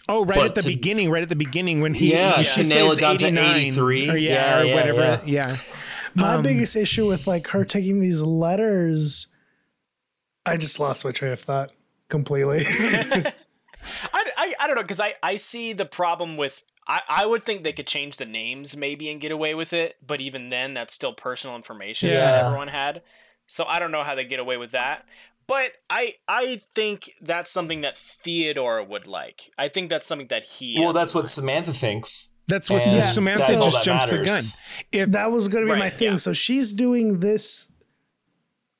[0.08, 2.44] Oh, right But at the to- beginning, right at the beginning when he, Yeah, he
[2.44, 4.08] to says it down to 83.
[4.10, 5.48] or yeah, Yeah, or yeah, whatever, yeah.
[5.50, 5.56] yeah.
[6.14, 9.26] My Um, biggest issue with like her taking these letters,
[10.46, 11.72] I just lost my train of thought
[12.08, 12.64] completely.
[12.68, 13.32] I,
[14.14, 17.62] I, I don't know because I, I see the problem with I, I would think
[17.62, 20.94] they could change the names maybe and get away with it but even then that's
[20.94, 23.02] still personal information that everyone had
[23.46, 25.06] so I don't know how they get away with that
[25.46, 29.50] But I I think that's something that Theodore would like.
[29.58, 30.76] I think that's something that he.
[30.78, 31.28] Well, that's what.
[31.28, 32.36] Samantha thinks.
[32.46, 34.42] That's what And Samantha that's just that jumps the gun.
[34.92, 36.12] If that was going to be my thing.
[36.12, 36.16] yeah.
[36.16, 37.69] So she's doing this.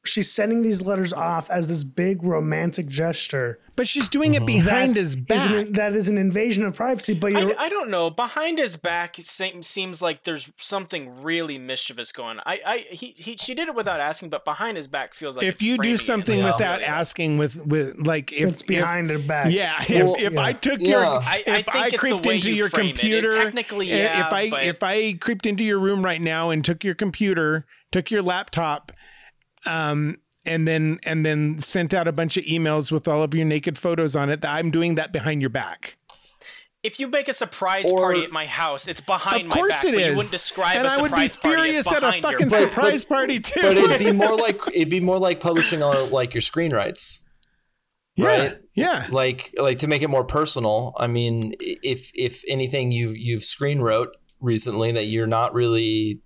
[0.02, 3.59] She's sending these letters off as this big romantic gesture.
[3.77, 4.47] but she's doing it uh-huh.
[4.47, 5.51] behind That's- his is back.
[5.51, 7.14] an- that is an invasion of privacy.
[7.14, 8.10] But I, you're, I don't know.
[8.10, 12.39] Behind his back, seems like there's something really mischievous going.
[12.39, 12.43] on.
[12.47, 15.47] I, I, he, he, she did it without asking, but behind his back feels like
[15.47, 16.05] if it's you framing do it.
[16.05, 16.52] something Yeah.
[16.52, 19.52] without asking, with with like if it's behind her back.
[19.52, 20.40] yeah, Well, if, if yeah.
[20.43, 21.09] I took your, Yeah.
[21.22, 22.90] I- I if think I, it's the creeped way into you your frame it.
[22.90, 26.51] It computer, technically, yeah, if I but- if I creeped into your room right now
[26.51, 28.93] and took your computer, took your laptop,
[29.66, 33.45] um, and then and then sent out a bunch of emails with all of your
[33.45, 35.97] naked photos on it, that I'm doing that behind your back.
[36.82, 39.74] If you make a surprise Or- party at my house, it's behind Of my course
[39.74, 39.85] back.
[39.85, 40.07] it but is.
[40.07, 42.23] You wouldn't describe and a I would be surprise party as furious at a behind
[42.23, 42.59] your fucking back.
[42.59, 43.61] surprise party too.
[43.61, 47.23] But it'd be more like it'd be more like publishing on like your screen rights.
[48.19, 48.57] right?
[48.74, 49.09] yeah.
[49.11, 53.81] like like to make it more personal i mean if if anything you've you've screen
[53.81, 56.20] wrote recently that you're not really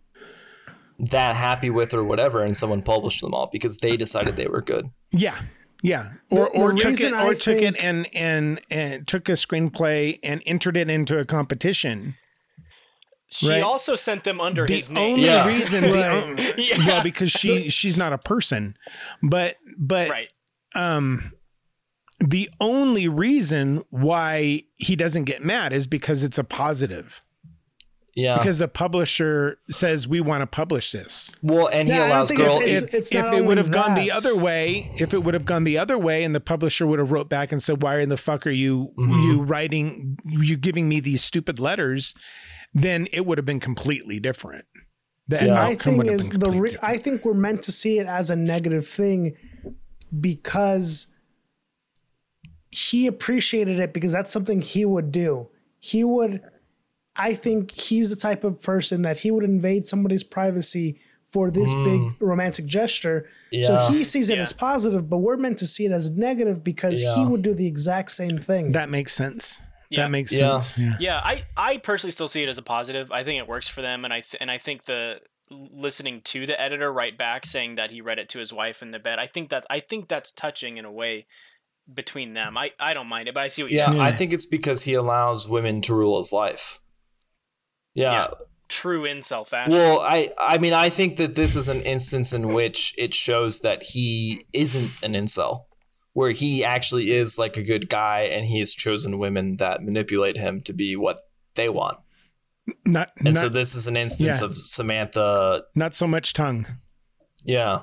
[0.98, 4.62] that happy with or whatever and someone published them all because they decided they were
[4.62, 5.40] good Yeah.
[5.82, 6.12] Yeah.
[6.30, 9.28] The- Or or the took it reason or I took it and, and and took
[9.28, 12.14] a screenplay and entered it into a competition.
[13.30, 13.62] She Right.
[13.62, 15.14] also sent them under The his name.
[15.14, 15.46] only Yeah.
[15.46, 16.10] reason the Right.
[16.10, 16.86] on- Yeah.
[16.86, 18.76] well, because she she's not a person.
[19.22, 20.30] But but right.
[20.74, 21.32] um
[22.20, 27.20] the only reason why he doesn't get mad is because it's a positive.
[28.16, 31.34] Yeah Because the publisher says we want to publish this.
[31.42, 33.56] well and he Yeah, allows think it's- girls it's- if, it's if it would only
[33.56, 36.40] have gone the other way, if it would have gone the other way, and the
[36.40, 39.22] publisher would have wrote back and said, "Why in the fuck are you Mhm.
[39.26, 42.14] you writing you giving me these stupid letters?"
[42.72, 44.64] Then it would have been completely different.
[45.28, 48.30] The See, my thing is the re- I think we're meant to see it as
[48.30, 49.34] a negative thing
[50.20, 51.06] because
[52.70, 55.48] he appreciated it because that's something he would do.
[55.78, 56.40] He would
[57.16, 61.00] I think he's the type of person that he would invade somebody's privacy
[61.34, 61.84] for this hmm.
[61.84, 63.28] big romantic gesture.
[63.62, 64.42] So he sees it Yeah.
[64.42, 67.66] as positive, but we're meant to see it as negative because he would do the
[67.66, 68.72] exact same thing.
[68.72, 69.60] that makes sense.
[69.90, 70.02] Yeah.
[70.02, 70.58] That makes Yeah.
[70.58, 70.78] sense.
[70.78, 70.96] Yeah.
[70.98, 73.12] Yeah, I, I personally still see it as a positive.
[73.12, 75.20] I think it works for them, and I th- and I think the
[75.50, 78.90] listening to the editor write back saying that he read it to his wife in
[78.92, 79.18] the bed.
[79.18, 81.26] I think that's I think that's touching in a way
[81.92, 82.56] between them.
[82.56, 84.84] I, I don't mind it, but I see what you yeah, i think it's because
[84.84, 86.80] he allows women to rule his life
[87.94, 88.28] yeah, Yeah.
[88.68, 89.72] True incel fashion.
[89.72, 93.60] Well, I I mean I think that this is an instance in which it shows
[93.60, 95.64] that he isn't an incel,
[96.14, 100.38] where he actually is like a good guy and he has chosen women that manipulate
[100.38, 101.20] him to be what
[101.54, 101.98] they want.
[102.86, 104.46] Not And not, so this is an instance yeah.
[104.46, 106.66] of Samantha, not so much tongue.
[107.44, 107.82] yeah.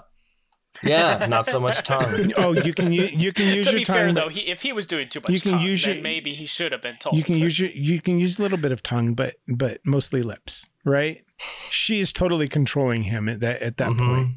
[0.83, 2.31] Yeah, not so much tongue.
[2.37, 3.95] Oh, you can u- you can use to your be tongue.
[3.95, 6.03] fair, though, he, if he was doing too much You can tongue, use then your-
[6.03, 7.17] maybe he should have been told.
[7.17, 10.23] you can use your you can use a little bit of tongue, but but mostly
[10.23, 11.23] lips, right?
[11.69, 13.97] She is totally controlling him at that at that Mhm.
[14.15, 14.27] point.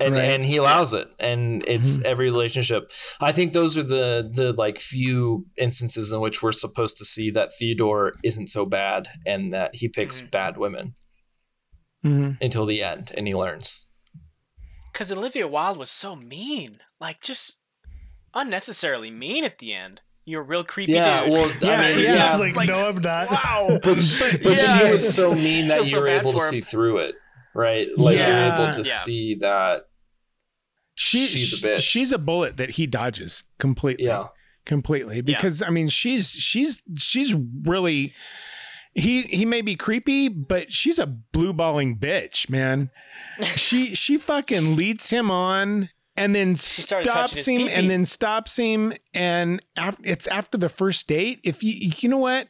[0.00, 0.24] and Right.
[0.24, 2.04] and he allows it and it's Mhm.
[2.04, 2.90] every relationship
[3.20, 7.30] i think those are the the like few instances in which we're supposed to see
[7.30, 10.30] that theodore isn't so bad and that he picks Mhm.
[10.32, 10.96] bad women
[12.02, 13.86] hmm until the end and he learns
[14.94, 17.58] because Olivia Wilde was so mean, like just
[18.34, 20.00] unnecessarily mean at the end.
[20.24, 21.32] You're a real creepy yeah dude.
[21.34, 21.96] well Yeah, i mean yeah.
[21.96, 23.30] He's yeah, just like, like, no, I'm not.
[23.30, 23.66] wow.
[23.82, 24.78] but, but Yeah.
[24.78, 26.44] she was so mean that you were bad able to him.
[26.44, 27.14] see through it
[27.54, 28.46] right like Yeah.
[28.56, 28.94] you're able to Yeah.
[28.96, 29.82] see that
[30.94, 31.80] She, She's a bitch.
[31.82, 34.06] She's a bullet that he dodges completely.
[34.06, 34.28] yeah
[34.64, 37.34] completely because I mean she's she's she's
[37.64, 38.14] really
[38.94, 42.90] he he may be creepy, but she's a blue balling bitch, man.
[43.42, 48.56] she she fucking leads him on and then started touching stops him and then stops
[48.56, 51.40] him and af- it's after the first date.
[51.42, 52.48] If you you know what?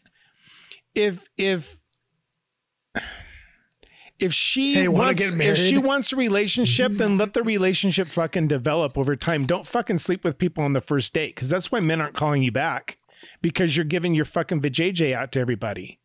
[0.95, 1.79] If if
[4.19, 8.49] if she Hey, wants get if she wants a relationship, then let the relationship fucking
[8.49, 9.47] develop over time.
[9.47, 12.43] Don't fucking sleep with people on the first date because that's why men aren't calling
[12.43, 12.97] you back
[13.43, 15.99] because you're giving your fucking vajayjay out to everybody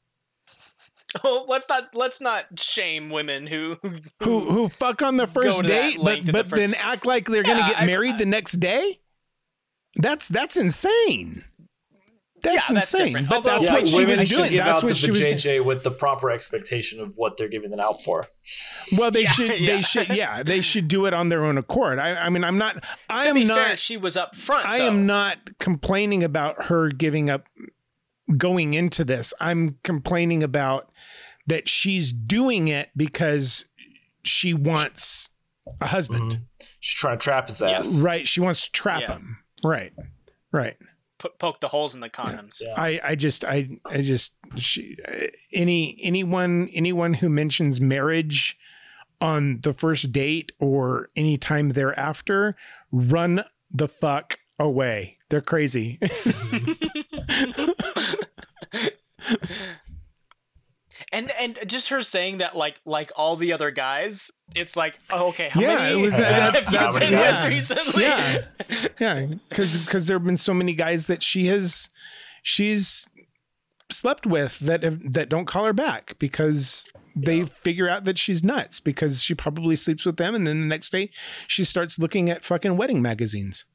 [1.24, 3.78] Oh, let's not let's not shame women who
[4.24, 7.06] who who fuck on the first date, but length in the but first- then act
[7.06, 9.00] like they're gonna get I- married the next day.
[9.96, 11.44] That's that's insane.
[12.42, 13.08] That's Yeah, that's insane.
[13.08, 13.28] different.
[13.30, 14.50] But Although- that's Yeah, what she women was should doing.
[14.52, 15.36] give That's out what the she was doing.
[15.36, 18.28] JJ with the proper expectation of what they're giving it out for.
[18.98, 19.60] Well, they Yeah, should.
[19.60, 19.76] yeah.
[19.76, 20.08] They should.
[20.10, 22.00] Yeah, they should do it on their own accord.
[22.00, 22.82] I, I mean, I'm not.
[23.10, 23.58] I to am be not.
[23.58, 24.66] fair, she was up front.
[24.66, 24.88] I though.
[24.88, 27.44] am not complaining about her giving up
[28.38, 29.34] going into this.
[29.40, 30.90] I'm complaining about
[31.48, 33.66] that she's doing it because
[34.24, 35.30] she wants
[35.82, 36.32] a husband.
[36.32, 36.42] Mhm.
[36.80, 38.00] She's trying to trap his ass.
[38.02, 38.28] Right.
[38.28, 39.14] She wants to trap Yeah.
[39.14, 39.38] him.
[39.64, 39.94] Right.
[40.52, 40.78] Right.
[41.22, 42.62] P- poke the holes in the condoms.
[42.62, 42.74] Yeah.
[42.78, 48.56] I, I just I I just she, uh, any anyone anyone who mentions marriage
[49.20, 52.56] on the first date or any time thereafter,
[52.92, 55.18] run the fuck away.
[55.30, 56.00] They're crazy.
[61.14, 65.30] And and just her saying that like like all the other guys, it's like oh,
[65.30, 67.32] okay, how Yeah, many it was- that's- have you that's- been yeah.
[67.32, 68.04] with recently?
[68.04, 68.48] yeah,
[69.00, 71.90] yeah, because because there have been so many guys that she has
[72.44, 73.08] she's
[73.90, 78.44] slept with that have, that don't call her back because they figure out that she's
[78.44, 81.10] nuts because she probably sleeps with them and then the next day
[81.48, 83.66] she starts looking at fucking wedding magazines.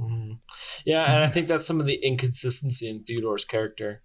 [0.00, 0.38] Mhm.
[0.86, 4.02] Yeah, and I think that's some of the inconsistency in Theodore's character.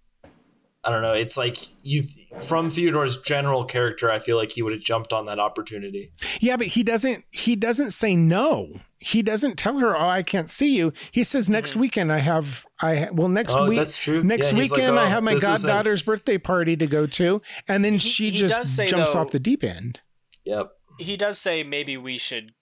[0.82, 1.12] I don't know.
[1.12, 2.02] It's like you
[2.40, 4.10] from Theodore's general character.
[4.10, 6.10] I feel like he would have jumped on that opportunity.
[6.40, 8.72] Yeah, but he doesn't he doesn't say no.
[8.98, 11.80] He doesn't tell her, "Oh, I can't see you." He says, "Next mm-hmm.
[11.80, 14.22] weekend I have I ha- well next Oh, week that's true.
[14.24, 16.86] Next Yeah, he's like, weekend I "Oh, have my this isn't-" goddaughter's birthday party to
[16.86, 20.00] go to." And then He- she he just say, jumps though- off the deep end.
[20.44, 20.70] Yep.
[20.98, 22.52] He does say maybe we should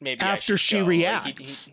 [0.00, 0.84] maybe I After should she go.
[0.84, 1.64] Like, he- reacts.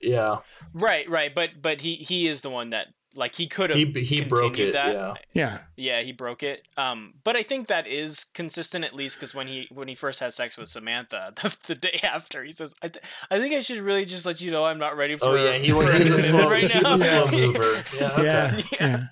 [0.00, 0.38] he- Yeah.
[0.72, 3.84] right, right, but but he he is the one that like he could have He
[4.02, 4.72] he broke it.
[4.72, 4.92] that.
[4.92, 5.14] Yeah.
[5.32, 5.58] Yeah.
[5.76, 6.62] Yeah, he broke it.
[6.76, 10.20] Um, but I think that is consistent at least because when he when he first
[10.20, 13.60] has sex with Samantha, the, the day after, he says, "I, th- I think I
[13.60, 15.54] should really just let you know I'm not ready for." Oh yeah.
[15.58, 17.82] He for he's a slow right he's now." a slow mover.
[17.98, 18.10] Yeah.
[18.12, 18.22] Okay.
[18.24, 18.62] Yeah.
[18.80, 19.04] yeah.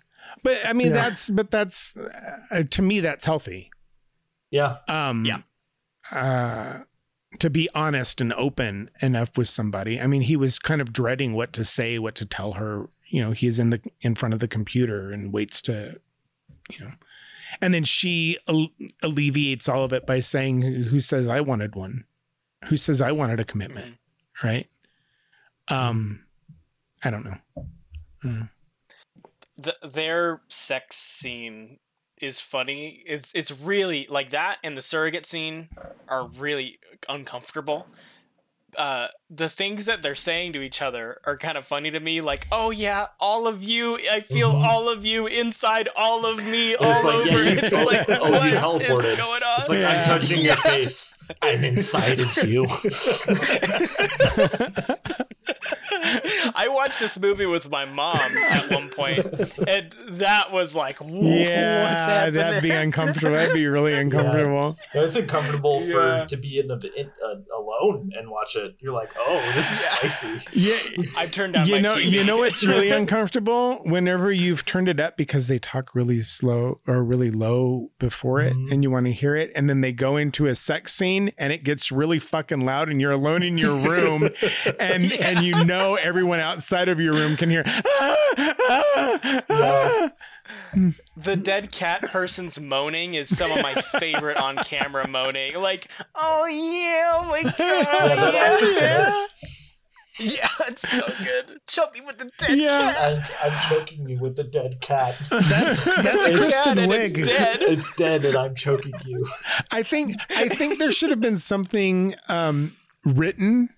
[0.43, 0.93] But I mean Yeah.
[0.95, 3.71] that's but that's uh, to me that's healthy.
[4.51, 4.77] Yeah.
[4.89, 5.39] Um Yeah.
[6.13, 6.83] uh
[7.41, 10.01] to be honest and open enough with somebody.
[10.01, 12.87] I mean, he was kind of dreading what to say, what to tell her.
[13.09, 15.95] You know, he's in the in front of the computer and waits to,
[16.71, 16.93] you know,
[17.61, 18.71] and then she al-
[19.03, 22.05] alleviates all of it by saying, "Who says I wanted one?
[22.67, 23.97] Who says I wanted a commitment?"
[24.43, 24.69] Right?
[25.69, 26.25] Um,
[27.03, 27.39] I don't know.
[28.25, 28.51] Mm.
[29.57, 31.79] the, their sex scene
[32.21, 33.03] is funny.
[33.07, 35.69] It's it's really like that, and the surrogate scene
[36.09, 36.79] are really
[37.09, 37.87] uncomfortable.
[38.77, 42.21] Uh, the things that they're saying to each other are kind of funny to me.
[42.21, 44.65] Like, oh yeah, all of you, I feel Mhm.
[44.65, 47.27] all of you inside all of me, all It's like, over.
[47.27, 49.17] yeah, you- it's oh, like, oh, you what is teleported.
[49.17, 49.59] going on?
[49.59, 49.89] It's like Yeah.
[49.89, 51.17] I'm touching your face.
[51.43, 52.67] I'm inside of you.
[56.55, 59.19] I watched this movie with my mom at one point,
[59.67, 62.35] and that was like, "Whoa, what's Yeah, happening?
[62.35, 63.33] that'd be uncomfortable.
[63.35, 64.77] That'd be really uncomfortable.
[64.95, 66.23] it's uncomfortable Yeah.
[66.23, 68.77] for to be in, a, in uh, alone and watch it.
[68.81, 69.95] You're like, oh, this is Yeah.
[70.09, 70.51] spicy.
[70.53, 72.11] Yeah, I turned down you my know, TV.
[72.11, 76.81] you know it's really uncomfortable whenever you've turned it up because they talk really slow
[76.87, 78.73] or really low before it, Mhm.
[78.73, 81.53] and you want to hear it, and then they go into a sex scene and
[81.53, 84.29] it gets really fucking loud, and you're alone in your room,
[84.81, 87.65] and and you know everyone outside of your room can hear.
[91.17, 95.57] The dead cat person's moaning is some of my favorite on camera moaning.
[95.57, 98.57] Like, oh yeah, oh my god, Yeah, yeah, yeah.
[98.59, 99.33] commits.
[100.19, 101.59] Yeah, it's so good.
[101.67, 102.93] Choke me with the dead Yeah.
[102.93, 103.37] cat.
[103.43, 105.15] I'm, I'm choking you with the dead cat.
[105.31, 107.19] That's that's It's a cat Kristen and Wiig.
[107.19, 107.59] it's dead.
[107.63, 109.27] it's dead, and I'm choking you.
[109.71, 113.71] I think I think there should have been something um, written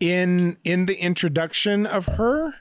[0.00, 2.54] in in the introduction of her.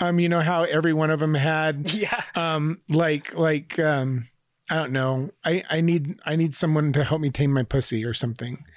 [0.00, 2.20] Um, you know how every one of them had Yeah.
[2.34, 4.28] um like like um
[4.70, 5.30] I don't know.
[5.44, 8.64] I I need I need someone to help me tame my pussy or something.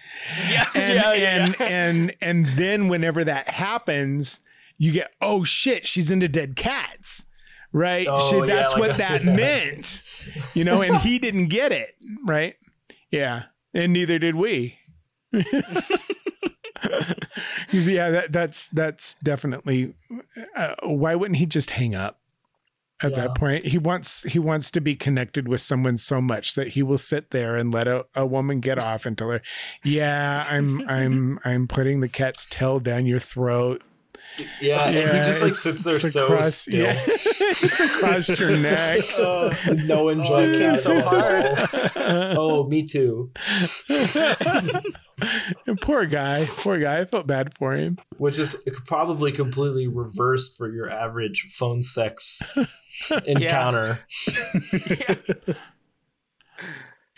[0.50, 0.66] Yeah.
[0.74, 1.66] And yeah, and, yeah.
[1.66, 4.40] and and then whenever that happens,
[4.78, 7.26] you get oh shit, she's into dead cats.
[7.74, 8.08] Right?
[8.10, 10.30] Oh, Shit, yeah, that's like what a- that meant.
[10.54, 11.96] You know, and he didn't get it,
[12.26, 12.56] right?
[13.12, 13.44] Yeah.
[13.74, 14.78] And neither did we.
[17.72, 19.94] Yeah, that, that's that's definitely.
[20.56, 22.20] Uh, why wouldn't he just hang up
[23.02, 23.18] at Yeah.
[23.22, 23.66] that point?
[23.68, 27.32] He wants he wants to be connected with someone so much that he will sit
[27.32, 29.42] there and let a, a woman get off and tell her,
[29.84, 33.84] "Yeah, I'm I'm I'm putting the cat's tail down your throat."
[34.60, 36.80] Yeah, and he just like sits there so across, still.
[36.80, 39.00] Yeah, it's across your neck.
[39.18, 39.54] Uh,
[39.86, 40.56] no enjoyment.
[40.56, 41.46] came out of so hard.
[42.38, 43.32] Oh, me too.
[45.82, 47.00] poor guy, poor guy.
[47.00, 47.98] I felt bad for him.
[48.18, 52.42] Which is probably completely reversed for your average phone sex
[53.26, 54.00] encounter.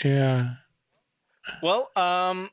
[0.03, 0.53] Yeah.
[1.61, 2.49] Well, um,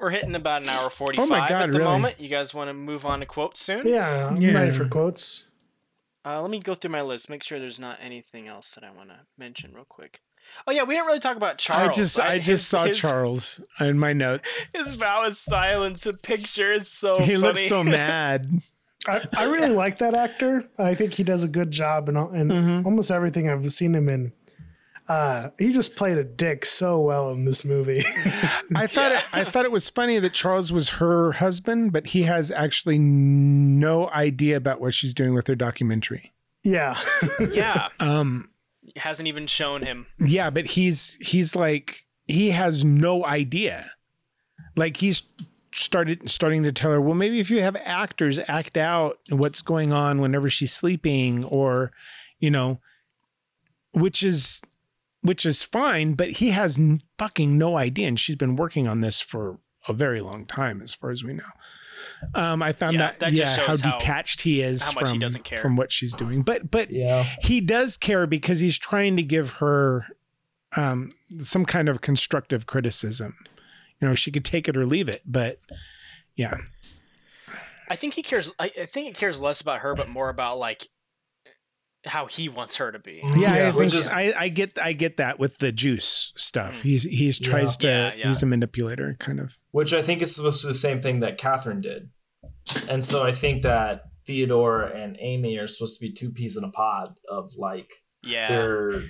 [0.00, 1.90] we're hitting about an hour forty-five Oh God, at the really?
[1.90, 2.20] moment.
[2.20, 3.86] You guys want to move on to quotes soon?
[3.86, 4.52] Yeah, I'm Yeah.
[4.52, 5.44] ready for quotes.
[6.24, 7.30] Uh, let me go through my list.
[7.30, 10.20] Make sure there's not anything else that I want to mention real quick.
[10.66, 11.88] Oh yeah, we didn't really talk about Charles.
[11.90, 12.36] I just I right?
[12.38, 14.64] just His- saw his, Charles in my notes.
[14.74, 16.04] His vow of silence.
[16.04, 17.36] The picture is so he funny.
[17.38, 18.46] looks so mad.
[19.06, 20.68] I, I really like that actor.
[20.78, 22.84] I think he does a good job in, all- in Mhm.
[22.84, 24.32] almost everything I've seen him in.
[25.08, 28.04] Uh, he just played a dick so well in this movie.
[28.76, 32.24] I thought it, I thought it was funny that Charles was her husband, but he
[32.24, 36.32] has actually no idea about what she's doing with her documentary.
[36.62, 36.98] yeah.
[37.50, 38.50] yeah, Um,
[38.96, 40.06] hasn't even shown him.
[40.20, 43.88] yeah, but he's he's like he has no idea.
[44.76, 45.22] Like he's
[45.74, 49.92] started starting to tell her, well, maybe if you have actors act out what's going
[49.92, 51.90] on whenever she's sleeping, or
[52.40, 52.80] you know,
[53.92, 54.60] which is
[55.22, 59.00] which is fine, but he has n- fucking no idea, and she's been working on
[59.00, 61.44] this for a very long time, as far as we know.
[62.34, 65.14] Um, I found Yeah, that, that yeah, how how- detached he is how much he
[65.14, 65.58] from doesn't care.
[65.58, 67.24] from what she's doing, but but Yeah.
[67.42, 70.06] he does care because he's trying to give her
[70.76, 73.36] um, some kind of constructive criticism.
[74.00, 75.58] You know, she could take it or leave it, but
[76.36, 76.56] yeah,
[77.88, 78.52] I think he cares.
[78.58, 80.86] I, I think it cares less about her, but more about like
[82.06, 83.20] how he wants her to be.
[83.36, 86.76] yeah, Yeah, I, think, is- I, I get I get that with the juice stuff.
[86.78, 86.82] Mm.
[86.82, 87.48] He's he's Yeah.
[87.50, 88.28] tries to Yeah, yeah.
[88.28, 89.58] he's a manipulator, kind of.
[89.72, 92.10] Which I think is supposed to be the same thing that Catherine did.
[92.88, 96.64] And so I think that Theodore and Amy are supposed to be two peas in
[96.64, 97.90] a pod of like
[98.22, 99.02] Yeah, their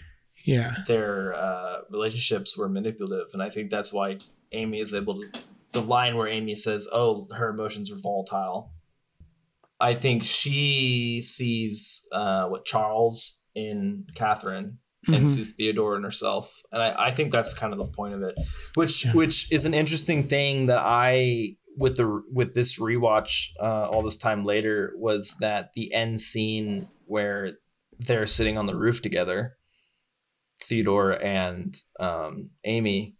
[0.44, 4.19] Yeah, their uh, relationships were manipulative, and I think that's why
[4.52, 5.27] Amy is able to.
[5.73, 8.70] The line where Amy says, "Oh, her emotions are volatile,"
[9.81, 15.29] I think she sees uh, what Charles in Catherine and Mhm.
[15.29, 18.35] sees Theodore in herself, and I, I think that's kind of the point of it,
[18.75, 19.13] which Yeah.
[19.13, 24.17] which is an interesting thing that I with the with this rewatch uh, all this
[24.17, 27.53] time later was that the end scene where
[28.01, 29.57] they're sitting on the roof together
[30.61, 33.15] Theodore and um, Amy.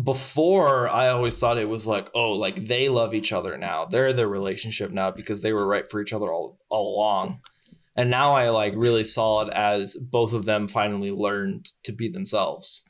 [0.00, 3.84] Before, I always thought it was like, oh, like they love each other now.
[3.84, 7.40] They're their relationship now because they were right for each other all all along.
[7.96, 12.08] And now I like really saw it as both of them finally learned to be
[12.08, 12.84] themselves.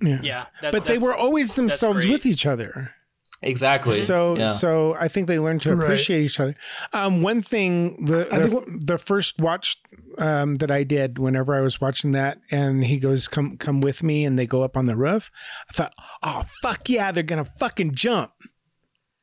[0.00, 0.20] yeah.
[0.22, 0.46] yeah.
[0.62, 2.94] that- but they were always themselves with each other.
[3.42, 3.92] Exactly.
[3.92, 4.48] So yeah.
[4.48, 5.84] so I think they learned to Right.
[5.84, 6.54] appreciate each other.
[6.92, 9.78] Um, one thing the I the, think the first watch
[10.18, 14.02] um, that I did whenever I was watching that, and he goes, "Come come with
[14.02, 15.30] me," and they go up on the roof.
[15.70, 15.92] I thought,
[16.22, 18.32] "Oh fuck yeah, they're gonna fucking jump."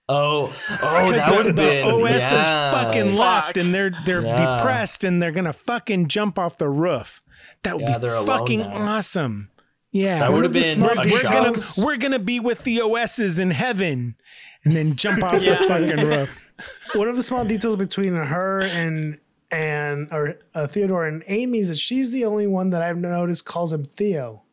[0.10, 0.46] oh,
[0.82, 2.68] oh, Because that would have the been OS yeah.
[2.68, 3.20] is fucking Fuck.
[3.20, 4.58] left, and they're they're Yeah.
[4.58, 7.22] depressed, and they're gonna fucking jump off the roof.
[7.64, 8.74] That would Yeah, be they're fucking now.
[8.98, 9.52] awesome.
[9.98, 11.34] Yeah, That would have been smart a we're shock.
[11.34, 11.54] gonna
[11.86, 14.16] we're gonna be with the OSs in heaven,
[14.64, 15.56] and then jump off Yeah.
[15.56, 16.38] the fucking roof.
[16.96, 19.18] One of the small details between her and
[19.50, 23.46] and or uh, Theodore and Amy is that she's the only one that I've noticed
[23.46, 24.44] calls him Theo.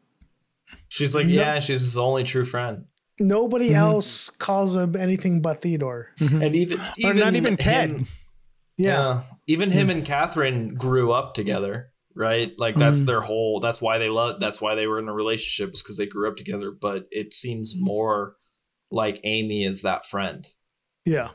[0.89, 2.85] She's like, No- yeah, she's his only true friend.
[3.21, 3.75] Nobody Mhm.
[3.77, 6.09] else calls him anything but Theodore.
[6.21, 7.91] And even, Or not even Ted.
[7.91, 8.07] him-
[8.77, 9.23] Yeah.
[9.47, 12.53] Even him and Catherine grew up together, right?
[12.59, 13.07] Like that's Mm.
[13.07, 15.97] their whole that's why they love that's why they were in a relationship was because
[15.99, 16.71] they grew up together.
[16.71, 18.37] But it seems more
[18.91, 20.47] like Amy is that friend.
[21.05, 21.31] Yeah.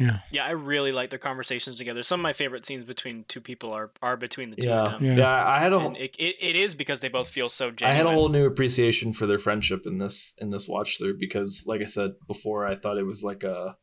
[0.00, 0.20] Yeah.
[0.30, 2.02] Yeah, I really like their conversations together.
[2.02, 4.82] Some of my favorite scenes between two people are are between the two Yeah.
[4.82, 5.04] of them.
[5.04, 5.16] Yeah.
[5.18, 5.44] Yeah.
[5.46, 8.06] I had a And it, it, it is because they both feel so I had
[8.06, 11.82] a whole new appreciation for their friendship in this in this watch through because like
[11.82, 13.76] I said before, I thought it was like a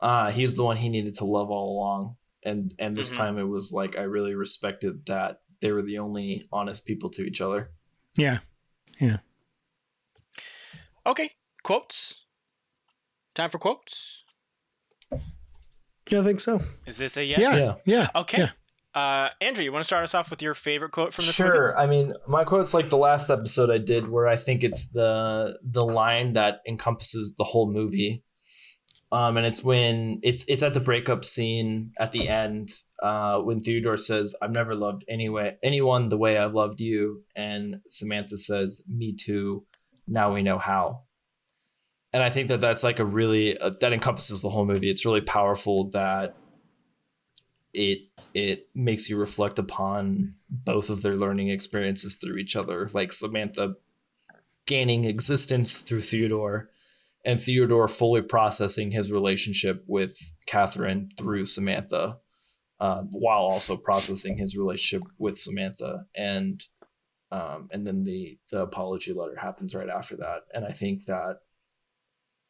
[0.00, 2.16] ah, he's the one he needed to love all along.
[2.46, 3.16] And and this Mhm.
[3.16, 7.22] time it was like I really respected that they were the only honest people to
[7.22, 7.72] each other.
[8.16, 8.38] Yeah.
[9.00, 9.18] Yeah.
[11.06, 11.30] Okay,
[11.62, 12.24] quotes.
[13.34, 14.24] Time for quotes.
[16.10, 16.62] Yeah, I think so.
[16.86, 17.40] Is this a yes?
[17.40, 17.56] Yeah.
[17.56, 17.74] Yeah.
[17.84, 18.08] Yeah.
[18.14, 18.38] Okay.
[18.42, 18.50] Yeah.
[18.94, 21.50] Uh, Andrew, you want to start us off with your favorite quote from this movie?
[21.52, 21.78] Sure.
[21.78, 25.58] I mean, my quote's like the last episode I did, where I think it's the
[25.62, 28.24] the line that encompasses the whole movie.
[29.12, 32.72] Um, and it's when it's it's at the breakup scene at the end,
[33.02, 37.80] uh, when Theodore says, "I've never loved anyway anyone the way I've loved you," and
[37.88, 39.64] Samantha says, "Me too."
[40.08, 41.02] Now we know how.
[42.12, 44.90] And I think that that's like a really uh, that encompasses the whole movie.
[44.90, 46.36] It's really powerful that
[47.76, 47.98] it
[48.34, 53.74] it makes you reflect upon both of their learning experiences through each other like samantha
[54.64, 56.70] gaining existence through theodore
[57.26, 60.16] and theodore fully processing his relationship with
[60.46, 62.16] catherine through samantha
[62.80, 66.04] uh, while also processing his relationship with samantha.
[66.14, 66.62] And
[67.32, 70.42] um, and then the the apology letter happens right after that.
[70.54, 71.38] And i think that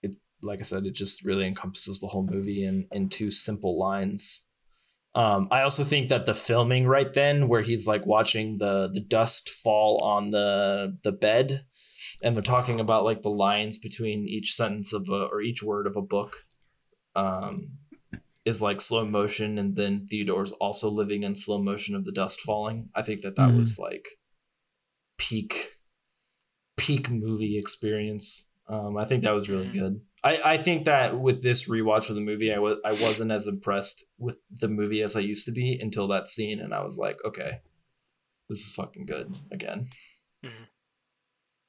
[0.03, 3.79] it like i said it just really encompasses the whole movie in in two simple
[3.79, 4.49] lines.
[5.15, 9.01] Um, I also think that the filming right then, where he's like watching the the
[9.01, 11.65] dust fall on the the bed,
[12.23, 15.87] and they're talking about like the lines between each sentence of a, or each word
[15.87, 16.45] of a book,
[17.15, 17.79] um,
[18.45, 22.41] is like slow motion, and then Theodore's also living in slow motion of the dust
[22.41, 22.91] falling.
[22.95, 23.59] I think that that Mhm.
[23.59, 24.07] was like
[25.19, 25.79] peak
[26.77, 28.49] peak movie experience.
[28.69, 29.73] Um, I think that was really Mhm.
[29.73, 30.01] good.
[30.23, 33.47] I, I think that with this rewatch of the movie, I was I wasn't as
[33.47, 36.99] impressed with the movie as I used to be until that scene, and I was
[36.99, 37.61] like, okay,
[38.49, 39.89] this is fucking good again.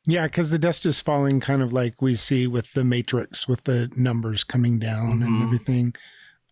[0.09, 3.65] Yeah, because the dust is falling, kind of like we see with the Matrix, with
[3.65, 5.25] the numbers coming down Mhm.
[5.25, 5.93] and everything.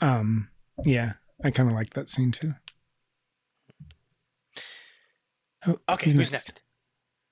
[0.02, 0.49] Um,
[0.84, 2.52] yeah, I kind of like that scene too.
[5.65, 6.61] Oh, Okay, who's next?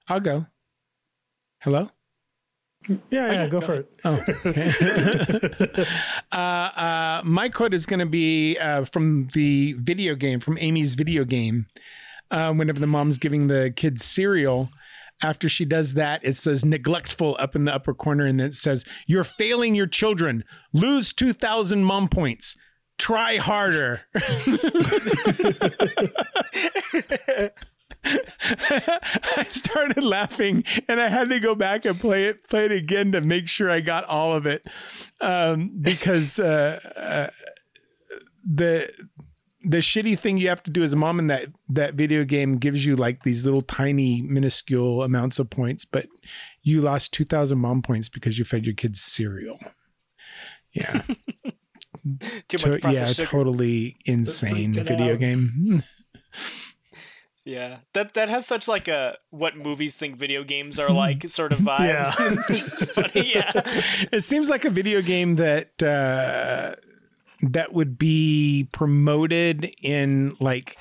[0.08, 0.48] I'll go.
[1.62, 1.92] Hello.
[2.90, 3.96] Yeah, yeah, yeah, go go for it.
[4.04, 5.86] Oh, okay.
[6.32, 10.96] uh, uh, my quote is going to be uh, from the video game, from Amy's
[10.96, 11.68] video game.
[12.32, 14.70] Uh, whenever the mom's giving the kids cereal,
[15.24, 18.56] after she does that, it says neglectful up in the upper corner, and then it
[18.56, 20.44] says, You're failing your children.
[20.74, 22.58] Lose 2,000 mom points.
[22.98, 24.02] Try harder.
[28.06, 33.14] I started laughing and I had to go back and play it, play it again
[33.14, 34.68] to make sure I got all of it,
[35.22, 37.30] um, because uh, uh,
[38.46, 38.92] the
[39.64, 42.58] the shitty thing you have to do as a mom in that that video game
[42.58, 46.08] gives you like these little tiny minuscule amounts of points, but
[46.62, 49.58] you lost two thousand mom points because you fed your kids cereal.
[50.74, 51.02] Yeah,
[52.48, 53.28] Too much processed yeah, sugar.
[53.28, 55.20] totally insane video out.
[55.20, 55.84] game.
[57.46, 61.52] Yeah, that that has such like a what movies think video games are like sort
[61.52, 61.88] of vibe.
[61.90, 62.12] Yeah.
[62.12, 63.34] funny.
[63.34, 63.52] Yeah,
[64.14, 66.76] it seems like a video game that uh,
[67.52, 70.78] that would be promoted in like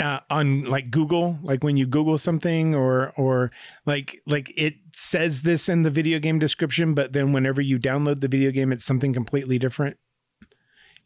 [0.00, 3.50] uh, on like Google, like when you Google something, or or
[3.86, 8.20] like like it says this in the video game description, but then whenever you download
[8.20, 9.96] the video game, it's something completely different.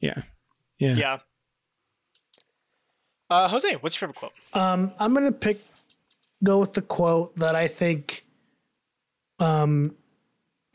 [0.01, 0.23] Yeah,
[0.79, 0.95] yeah.
[0.95, 1.19] yeah.
[3.29, 4.33] Uh, Jose, what's your favorite quote?
[4.55, 5.61] Um, I'm gonna pick
[6.43, 8.25] go with the quote that I think
[9.41, 9.95] um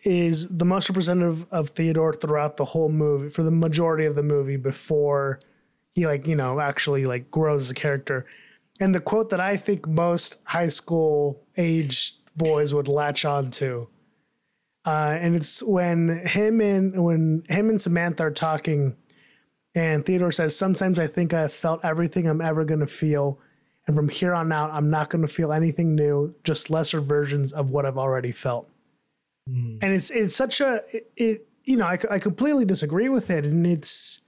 [0.03, 4.23] is the most representative of Theodore throughout the whole movie for the majority of the
[4.23, 5.39] movie before
[5.91, 8.25] he like, you know, actually like grows a character.
[8.80, 13.88] And the quote that I think most high school age boys would latch on to.
[14.85, 18.95] Uh, and it's when him and when him and Samantha are talking
[19.75, 23.39] and Theodore says, Sometimes I think I've felt everything I'm ever going to feel.
[23.88, 27.51] And from here on out, I'm not going to feel anything new, just lesser versions
[27.51, 28.69] of what I've already felt.
[29.49, 29.80] Mm.
[29.82, 33.45] And it's it's such a, it, it you know, I, I completely disagree with it.
[33.45, 34.22] And it's,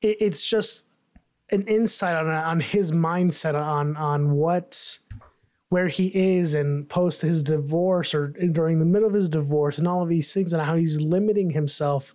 [0.00, 0.86] it, it's just
[1.50, 4.98] an insight on, on his mindset on, on what,
[5.68, 9.88] where he is and post his divorce or during the middle of his divorce and
[9.88, 12.14] all of these things and how he's limiting himself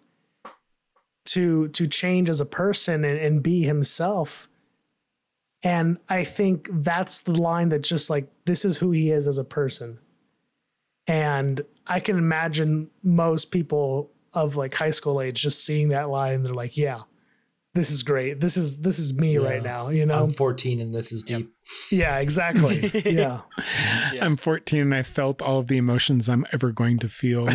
[1.26, 4.48] to to change as a person and, and be himself
[5.62, 9.38] and i think that's the line that just like this is who he is as
[9.38, 10.00] a person
[11.08, 16.34] and i can imagine most people of like high school age just seeing that line
[16.36, 17.02] and they're like yeah
[17.74, 20.94] this is great this is this is me right now you know I'm 14 and
[20.94, 21.54] this is deep.
[21.92, 23.42] yeah exactly yeah
[24.14, 24.22] Yeah.
[24.26, 27.48] I'm 14 and I felt all of the emotions I'm ever going to feel.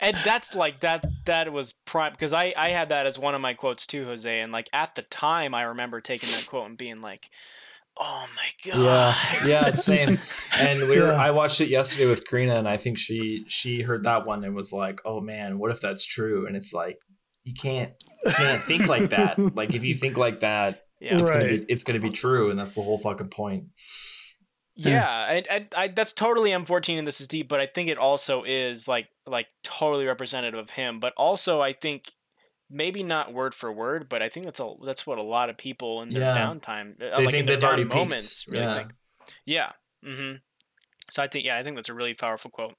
[0.00, 3.40] and that's like that that was prime because I I had that as one of
[3.40, 4.40] my quotes too, Jose.
[4.40, 7.30] And like at the time, I remember taking that quote and being like,
[8.00, 8.80] "Oh my god."
[9.46, 10.18] Yeah, yeah, same.
[10.58, 11.12] And we were, Yeah.
[11.12, 14.54] I watched it yesterday with Karina, and I think she she heard that one and
[14.56, 16.98] was like, "Oh man, what if that's true?" And it's like,
[17.44, 17.92] you can't
[18.24, 19.38] you can't think like that.
[19.54, 21.18] Like if you think like that, Yeah.
[21.18, 23.64] it's gonna be it's gonna be true, and that's the whole fucking point.
[24.76, 27.98] Yeah, and, and I, that's totally M14 and this is deep, but I think it
[27.98, 31.00] also is like like totally representative of him.
[31.00, 32.12] But also, I think
[32.70, 35.56] maybe not word for word, but I think that's a that's what a lot of
[35.58, 36.34] people in their Yeah.
[36.34, 37.94] downtime, uh, They like think in their they've already down peaked.
[37.96, 38.74] moments, really Yeah.
[38.74, 38.92] think.
[39.44, 39.72] Yeah.
[40.04, 40.36] Mm-hmm.
[41.10, 42.74] So I think yeah, I think that's a really powerful quote,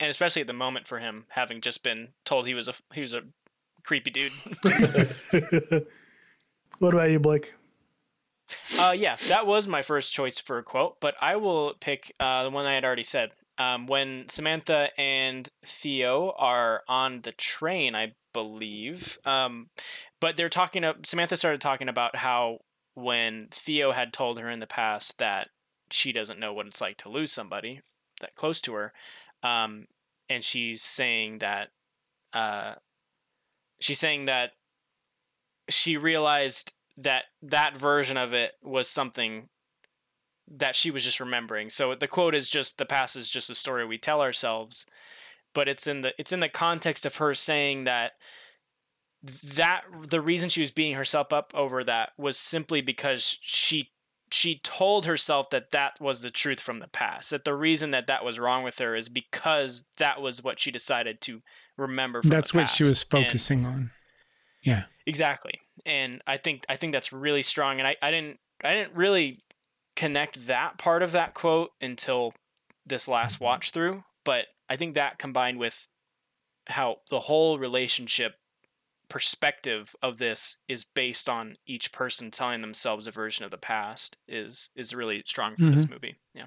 [0.00, 3.02] and especially at the moment for him having just been told he was a he
[3.02, 3.22] was a
[3.84, 4.32] creepy dude.
[6.78, 7.54] what about you blake
[8.78, 12.44] Uh, yeah, that was my first choice for a quote, but I will pick uh,
[12.44, 13.32] the one I had already said.
[13.58, 19.70] Um, when Samantha and Theo are on the train, I believe, um,
[20.20, 20.84] but they're talking.
[21.04, 22.58] Samantha started talking about how
[22.94, 25.48] when Theo had told her in the past that
[25.90, 27.80] she doesn't know what it's like to lose somebody
[28.20, 28.92] that close to her,
[29.42, 29.86] um,
[30.28, 31.70] and she's saying that
[32.34, 32.74] uh,
[33.80, 34.50] she's saying that
[35.70, 39.48] she realized that that version of it was something
[40.46, 41.70] that she was just remembering.
[41.70, 44.84] So the quote is just the past is just a story we tell ourselves,
[45.56, 48.12] but it's in the it's in the context of her saying that
[49.22, 53.90] that the reason she was beating herself up over that was simply because she
[54.30, 58.06] she told herself that that was the truth from the past that the reason that
[58.06, 61.40] that was wrong with her is because that was what she decided to
[61.78, 63.92] remember from That's what she was And- focusing on.
[64.62, 64.84] Yeah.
[65.06, 65.60] Exactly.
[65.86, 69.38] And I think I think that's really strong and I, I didn't I didn't really
[69.94, 72.34] connect that part of that quote until
[72.84, 73.44] this last mm-hmm.
[73.44, 75.88] watch through, but I think that combined with
[76.68, 78.34] how the whole relationship
[79.08, 84.16] perspective of this is based on each person telling themselves a version of the past
[84.26, 86.16] is is really strong for this movie.
[86.34, 86.46] Yeah.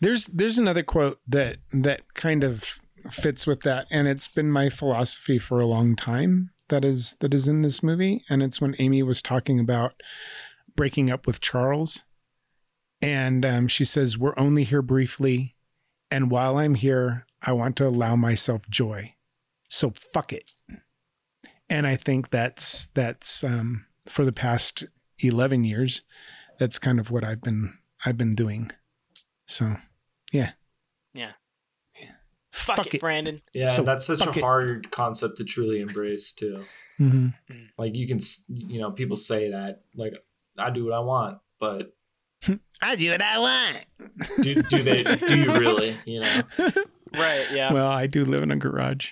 [0.00, 4.68] There's there's another quote that that kind of fits with that, and it's been my
[4.68, 6.50] philosophy for a long time.
[6.68, 9.94] That is that is in this movie, and it's when Amy was talking about
[10.76, 12.04] breaking up with Charles,
[13.00, 15.52] and um, she says, "We're only here briefly,
[16.10, 19.14] and while I'm here, I want to allow myself joy.
[19.68, 20.50] So fuck it."
[21.70, 24.84] And I think that's that's um, for the past
[25.18, 26.02] eleven years.
[26.58, 27.74] That's kind of what I've been
[28.04, 28.70] I've been doing.
[29.46, 29.76] So,
[30.32, 30.50] yeah.
[31.14, 31.32] Yeah.
[31.98, 32.10] Yeah.
[32.50, 33.00] Fuck, Fuck it, it.
[33.00, 33.40] Brandon.
[33.54, 34.42] Yeah, So, that's such fuck a it.
[34.42, 36.64] hard concept to truly embrace too.
[36.98, 37.28] hmm
[37.78, 38.18] Like you can,
[38.48, 40.14] you know, people say that like
[40.58, 41.94] I do what I want, but
[42.80, 43.84] I do what I want.
[44.42, 45.02] do do they?
[45.02, 45.96] do you really?
[46.06, 46.40] You know,
[47.14, 47.72] Right, yeah.
[47.72, 49.10] Well, I do live in a garage.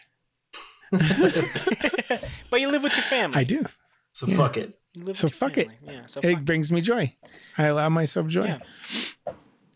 [0.91, 3.39] but you live with your family.
[3.39, 3.65] I do.
[4.13, 4.37] so Yeah.
[4.37, 4.77] fuck it.
[4.97, 5.69] So with your fuck it.
[5.83, 7.15] Yeah, so It fuck brings me joy.
[7.59, 8.59] I allow myself joy.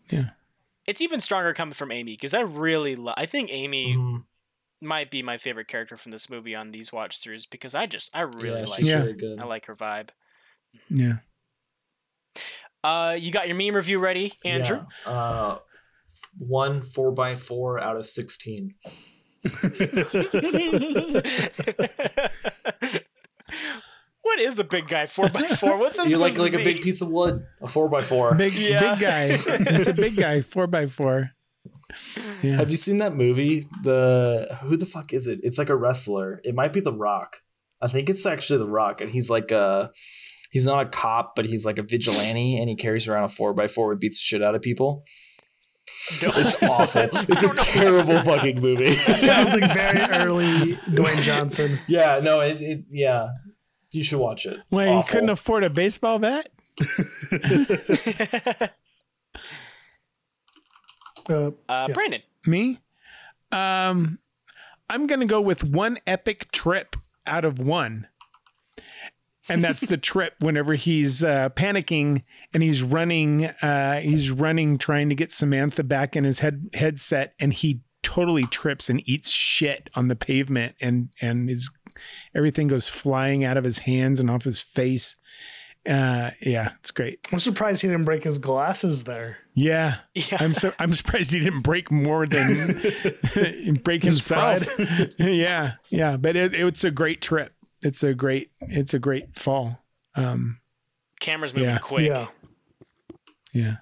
[0.09, 0.29] Yeah.
[0.87, 3.15] It's even stronger coming from Amy because I really love.
[3.17, 4.23] I think Amy Mhm.
[4.81, 8.09] might be my favorite character from this movie on these watch throughs because I just
[8.15, 8.99] I really yeah, like her.
[8.99, 9.39] Really good.
[9.39, 10.09] I like her vibe.
[10.89, 11.17] Yeah.
[12.83, 14.79] Uh, you got your meme review ready, Andrew?
[15.05, 15.11] Yeah.
[15.11, 15.59] Uh,
[16.39, 18.75] one four by four out of sixteen.
[24.21, 25.77] what is a big guy four by four?
[25.77, 26.63] What's this You like like a be?
[26.63, 28.33] big piece of wood, a four by four.
[28.35, 28.91] Big Yeah.
[28.91, 29.23] big guy.
[29.75, 30.41] It's a big guy.
[30.41, 31.31] Four by four.
[32.41, 32.57] Yeah.
[32.57, 33.65] Have you seen that movie?
[33.83, 35.39] The who the fuck is it?
[35.43, 36.39] It's like a wrestler.
[36.43, 37.41] It might be The Rock.
[37.81, 39.91] I think it's actually The Rock, and he's like a
[40.51, 43.53] he's not a cop, but he's like a vigilante, and he carries around a four
[43.55, 45.03] by four and beats the shit out of people.
[46.23, 47.09] It's awful.
[47.11, 48.91] It's a terrible fucking movie.
[48.93, 51.79] Sounds like very early Dwayne Johnson.
[51.87, 53.29] yeah, no, it, it yeah.
[53.91, 54.59] You should watch it.
[54.71, 56.49] Wait, you couldn't afford a baseball bat?
[61.29, 61.87] Uh, uh, Yeah.
[61.93, 62.21] Brandon.
[62.45, 62.79] Me?
[63.51, 64.19] Um,
[64.89, 66.95] I'm gonna go with one epic trip
[67.25, 68.07] out of one.
[69.49, 72.23] And that's the trip whenever he's uh, panicking
[72.53, 77.33] and he's running, uh, he's running trying to get Samantha back in his head headset,
[77.39, 81.71] and he totally trips and eats shit on the pavement, and and his
[82.35, 85.15] everything goes flying out of his hands and off his face.
[85.89, 87.27] Uh, yeah, it's great.
[87.31, 89.39] I'm surprised he didn't break his glasses there.
[89.55, 90.37] Yeah, Yeah.
[90.39, 92.73] I'm so I'm surprised he didn't break more than
[93.83, 94.67] break His himself.
[95.17, 97.53] yeah, yeah, but it, it's a great trip.
[97.81, 99.79] It's a great it's a great fall.
[100.15, 100.59] Um,
[101.19, 101.77] Camera's moving Yeah.
[101.79, 102.07] quick.
[102.07, 102.27] Yeah.
[103.53, 103.75] yeah.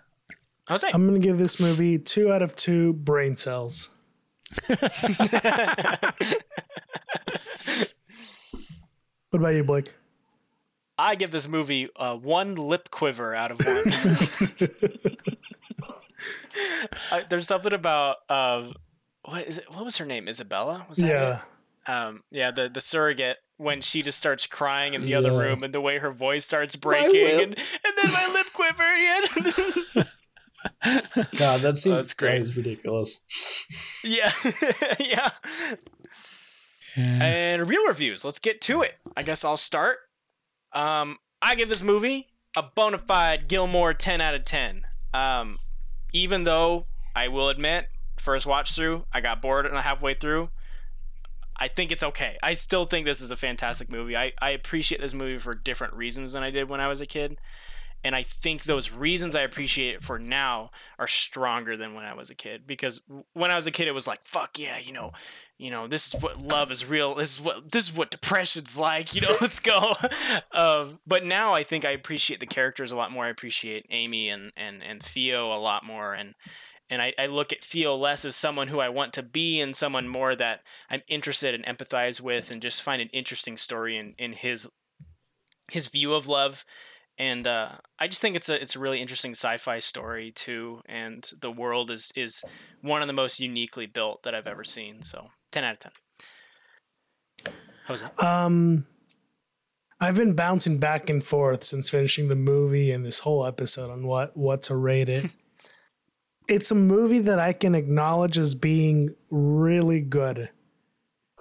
[0.67, 0.89] Jose.
[0.93, 3.89] I'm gonna give this movie two out of two brain cells.
[9.31, 9.93] What about you, Blake?
[10.97, 13.83] I give this movie uh, one lip quiver out of one.
[17.11, 18.73] I, there's something about um,
[19.23, 19.71] what is it?
[19.71, 20.27] What was her name?
[20.27, 20.85] Isabella?
[20.89, 21.41] Was that Yeah.
[21.87, 21.89] it?
[21.91, 25.73] Um, yeah, the the surrogate when she just starts crying in the other room and
[25.73, 30.07] the way her voice starts breaking and, and then my lip quivered.
[31.37, 32.41] God, that scene That's great.
[32.41, 33.19] is ridiculous.
[34.01, 34.31] Yeah,
[34.99, 35.31] yeah.
[36.95, 37.23] yeah.
[37.23, 38.23] And real reviews.
[38.23, 38.95] Let's get to it.
[39.17, 39.97] I guess I'll start.
[40.71, 44.83] Um, I give this movie a bona fide Gilmore 10 out of 10.
[45.13, 45.57] Um,
[46.13, 50.49] even though I will admit, first watch through, I got bored and halfway through.
[51.59, 52.37] I think it's okay.
[52.41, 54.15] I still think this is a fantastic movie.
[54.15, 57.05] I, I appreciate this movie for different reasons than I did when I was a
[57.05, 57.37] kid.
[58.01, 62.13] And I think those reasons I appreciate it for now are stronger than when I
[62.13, 62.65] was a kid.
[62.65, 63.01] Because
[63.33, 65.11] when I was a kid, it was like, fuck yeah, you know,
[65.57, 67.15] you know, this is what love is real.
[67.15, 69.13] This is what this is what depression's like.
[69.13, 69.95] You know, let's go.
[70.53, 73.25] um, but now I think I appreciate the characters a lot more.
[73.25, 76.35] I appreciate Amy and and and Theo a lot more, and
[76.89, 79.75] and I, I look at Theo less as someone who I want to be and
[79.75, 84.15] someone more that I'm interested and empathize with and just find an interesting story in,
[84.17, 84.67] in his
[85.71, 86.65] his view of love.
[87.17, 91.29] And uh, I just think it's a it's a really interesting sci-fi story too, and
[91.39, 92.43] the world is is
[92.81, 95.03] one of the most uniquely built that I've ever seen.
[95.03, 97.53] So ten out of ten.
[97.87, 98.05] Jose.
[98.19, 98.85] Um,
[99.99, 104.07] I've been bouncing back and forth since finishing the movie and this whole episode on
[104.07, 105.25] what what to rate it.
[106.49, 110.49] It's a movie that I can acknowledge as being really good.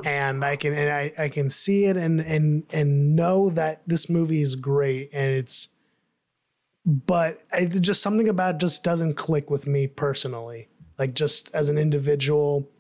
[0.05, 4.09] And I can and I, I can see it and and and know that this
[4.09, 5.69] movie is great and it's
[6.87, 7.43] but
[7.81, 10.69] just something about just doesn't click with me personally.
[10.99, 12.71] Like just as an individual,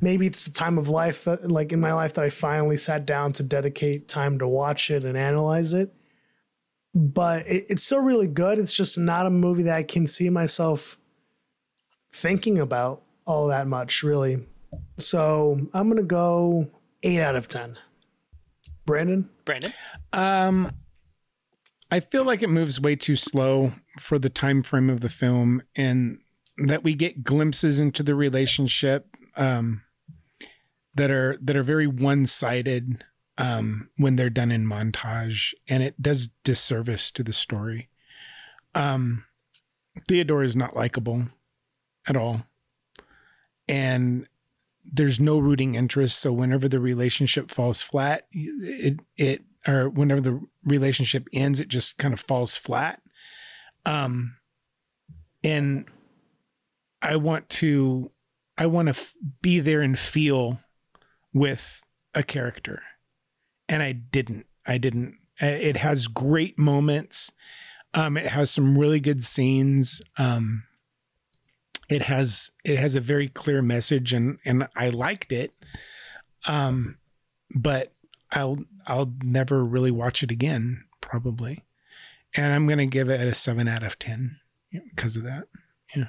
[0.00, 3.06] maybe it's the time of life that like in my life that I finally sat
[3.06, 5.94] down to dedicate time to watch it and analyze it.
[6.92, 8.58] But it, it's still really good.
[8.58, 10.97] It's just not a movie that I can see myself
[12.10, 14.46] thinking about all that much, really.
[14.98, 16.68] So I'm gonna go
[17.02, 17.78] eight out of ten.
[18.86, 19.72] Brandon, Brandon.
[20.12, 20.72] Um,
[21.90, 25.62] I feel like it moves way too slow for the time frame of the film,
[25.76, 26.18] and
[26.56, 29.06] that we get glimpses into the relationship
[29.36, 29.82] um,
[30.94, 33.04] that are that are very one sided
[33.36, 37.88] um, when they're done in montage, and it does disservice to the story.
[38.74, 39.24] Um,
[40.08, 41.28] Theodore is not likable
[42.08, 42.42] at all,
[43.68, 44.26] and
[44.84, 46.18] there's no rooting interest.
[46.18, 51.98] So whenever the relationship falls flat, it it or whenever the relationship ends, it just
[51.98, 53.00] kind of falls flat.
[53.84, 54.36] Um,
[55.44, 55.86] and
[57.02, 58.10] I want to
[58.56, 60.60] I want to f- be there and feel
[61.32, 61.80] with
[62.14, 62.82] a character.
[63.68, 64.46] And I didn't.
[64.66, 65.16] I didn't.
[65.40, 67.30] It has great moments.
[67.94, 70.02] Um, it has some really good scenes.
[70.16, 70.64] Um,
[71.88, 75.52] it has it has a very clear message, and and I liked it.
[76.46, 76.98] Um,
[77.54, 77.92] but
[78.30, 81.64] I'll I'll never really watch it again, probably.
[82.34, 84.38] And I'm gonna give it a seven out of ten
[84.72, 85.44] because of that.
[85.94, 86.08] Yeah.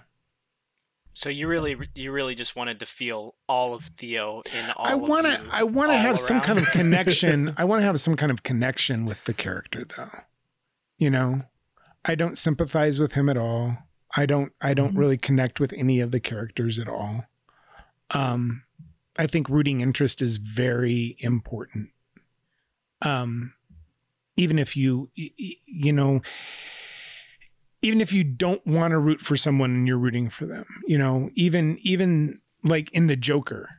[1.14, 4.86] So you really, you really just wanted to feel all of Theo in all.
[4.86, 5.42] I want to.
[5.52, 7.54] I want to have some kind of connection.
[7.58, 10.12] I want to have some kind of connection with the character, though.
[10.98, 11.44] You know,
[12.04, 13.78] I don't sympathize with him at all.
[14.16, 14.54] I don't.
[14.62, 14.98] I don't Mhm.
[14.98, 17.26] really connect with any of the characters at all.
[18.12, 18.64] Um,
[19.18, 21.90] I think rooting interest is very important.
[23.02, 23.54] Um,
[24.36, 26.22] even if you, you know,
[27.82, 30.98] even if you don't want to root for someone and you're rooting for them, you
[30.98, 33.70] know, even even like in the Joker,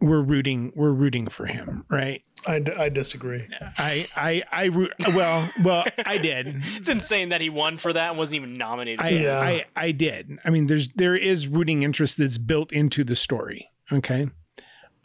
[0.00, 2.22] we're rooting we're rooting for him, right?
[2.46, 3.40] I, d- I disagree.
[3.78, 6.46] I I I root well well I did.
[6.76, 9.00] It's insane that he won for that and wasn't even nominated.
[9.04, 9.36] I, for Yeah.
[9.40, 10.38] I I did.
[10.44, 13.68] I mean, there's there is rooting interest that's built into the story.
[13.92, 14.26] Okay,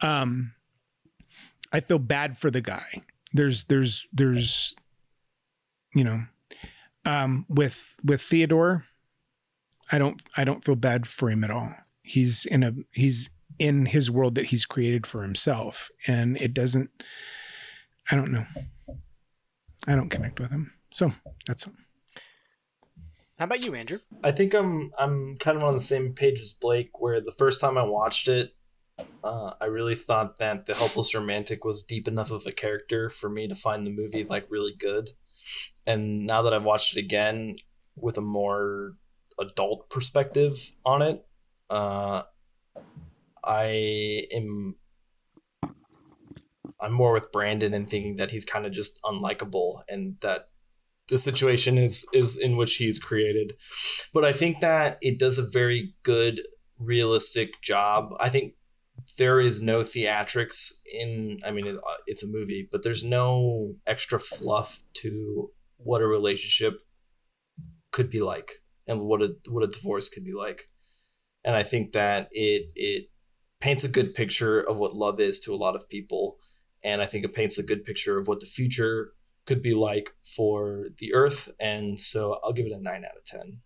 [0.02, 0.54] um,
[1.72, 3.02] I feel bad for the guy.
[3.34, 4.76] There's there's there's,
[5.96, 6.24] you know,
[7.06, 8.86] um, with with Theodore,
[9.92, 11.74] I don't I don't feel bad for him at all.
[12.04, 13.30] He's in a he's
[13.60, 16.90] in his world that he's created for himself, and it doesn't.
[18.10, 18.46] I don't know.
[19.88, 20.74] I don't connect with him.
[20.94, 21.12] So
[21.48, 21.68] that's
[23.38, 24.00] How about you, Andrew?
[24.24, 27.00] I think I'm I'm kind of on the same page as Blake.
[27.00, 28.56] Where the first time I watched it,
[29.24, 33.30] uh, I really thought that the helpless romantic was deep enough of a character for
[33.30, 35.10] me to find the movie like really good.
[35.86, 37.56] And now that I've watched it again
[37.96, 38.94] with a more
[39.40, 41.26] adult perspective on it,
[41.70, 42.24] uh,
[43.44, 44.76] I am
[46.80, 50.50] I'm more with Brandon and thinking that he's kind of just unlikable and that
[51.08, 53.54] the situation is is in which he's created.
[54.14, 56.42] But I think that it does a very good
[56.80, 58.14] realistic job.
[58.20, 58.54] I think
[59.18, 63.76] there is no theatrics in I mean it, uh, it's a movie, but there's no
[63.88, 66.82] extra fluff to what a relationship
[67.92, 70.70] could be like and what a what a divorce could be like.
[71.46, 73.10] And I think that it it
[73.64, 76.38] paints a good picture of what love is to a lot of people
[76.84, 79.14] and I think it paints a good picture of what the future
[79.46, 83.24] could be like for the Earth, and so I'll give it a nine out of
[83.24, 83.62] ten.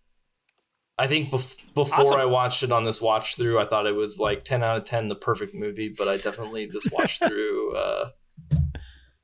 [0.96, 2.20] I think bef- before Awesome.
[2.20, 4.84] I watched it on this watch through, I thought it was like ten out of
[4.84, 5.92] ten, the perfect movie.
[5.96, 8.10] But I definitely this watch through uh,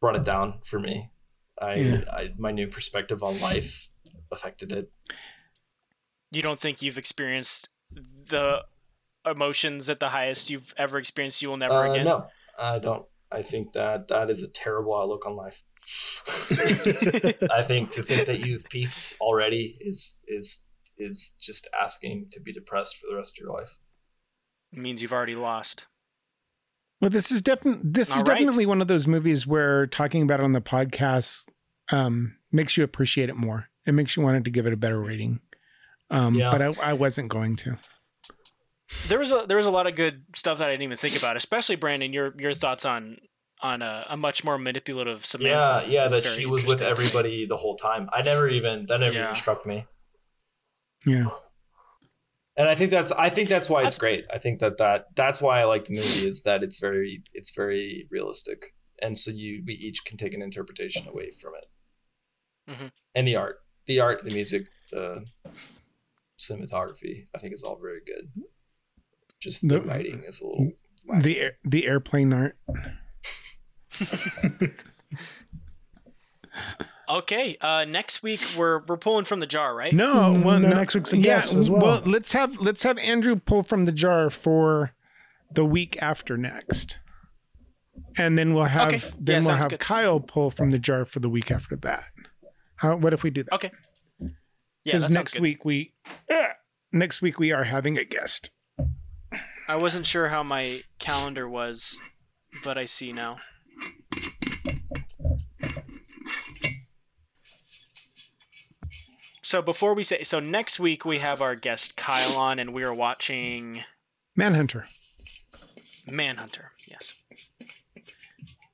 [0.01, 1.11] brought it down for me.
[1.61, 2.05] I, Yeah.
[2.13, 3.91] I my new perspective on life
[4.31, 4.91] affected it.
[6.31, 8.65] You don't think you've experienced the
[9.27, 11.43] emotions at the highest you've ever experienced?
[11.43, 12.05] You will never Uh, again.
[12.07, 12.29] no,
[12.59, 13.07] I don't.
[13.33, 15.63] I think that that is a terrible outlook on life.
[17.51, 22.53] I think to think that you've peaked already is is is just asking to be
[22.53, 23.79] depressed for the rest of your life.
[24.73, 25.87] It means you've already lost.
[27.01, 28.39] Well, this is definitely this is All right.
[28.39, 31.45] definitely one of those movies where talking about it on the podcast
[31.91, 33.69] um, makes you appreciate it more.
[33.87, 35.41] It makes you want to give it a better rating.
[36.11, 36.51] Um, Yeah.
[36.51, 37.77] But I, I wasn't going to.
[39.09, 41.17] There was a there was a lot of good stuff that I didn't even think
[41.17, 42.13] about, especially Brandon.
[42.13, 43.19] Your your thoughts on
[43.61, 45.87] on a, a much more manipulative Samantha.
[45.89, 48.09] yeah, yeah, that very she was with everybody the whole time.
[48.13, 49.25] I never even that never Yeah.
[49.25, 49.87] even struck me.
[51.07, 51.29] Yeah.
[52.57, 54.27] And I think that's I think that's why it's great.
[54.33, 57.55] I think that that that's why I like the movie is that it's very it's
[57.55, 61.67] very realistic, and so you we each can take an interpretation away from it.
[62.71, 62.93] Mhm.
[63.15, 63.57] And the art,
[63.87, 65.27] the art, the music, the
[66.39, 68.31] cinematography, I think is all very good.
[69.45, 70.73] Just the, The- writing is a little.
[71.21, 72.57] The air- the airplane art.
[77.07, 79.93] Okay, uh, next week we're we're pulling from the jar, right?
[79.93, 81.83] No, Mm, well, no, no, next week's a yeah, guest as well.
[81.83, 84.93] Well, let's have let's have Andrew pull from the jar for
[85.53, 86.99] the week after next,
[88.17, 89.03] and then we'll have Okay.
[89.21, 89.81] then Yeah, we'll have good.
[89.81, 92.05] Kyle pull from the jar for the week after that.
[92.77, 92.97] How?
[92.97, 93.53] What if we do that?
[93.53, 93.71] Okay.
[94.19, 94.29] Yeah,
[94.85, 95.43] Because that sounds next good.
[95.43, 95.93] week we
[96.33, 96.47] uh,
[96.91, 98.51] next week we are having a guest.
[99.67, 101.99] I wasn't sure how my calendar was,
[102.63, 103.39] but I see now.
[109.43, 112.83] So before we say, so next week we have our guest Kyle on, and we
[112.83, 113.83] are watching
[114.35, 114.87] Manhunter.
[116.07, 116.73] Manhunter.
[116.89, 117.15] Yes.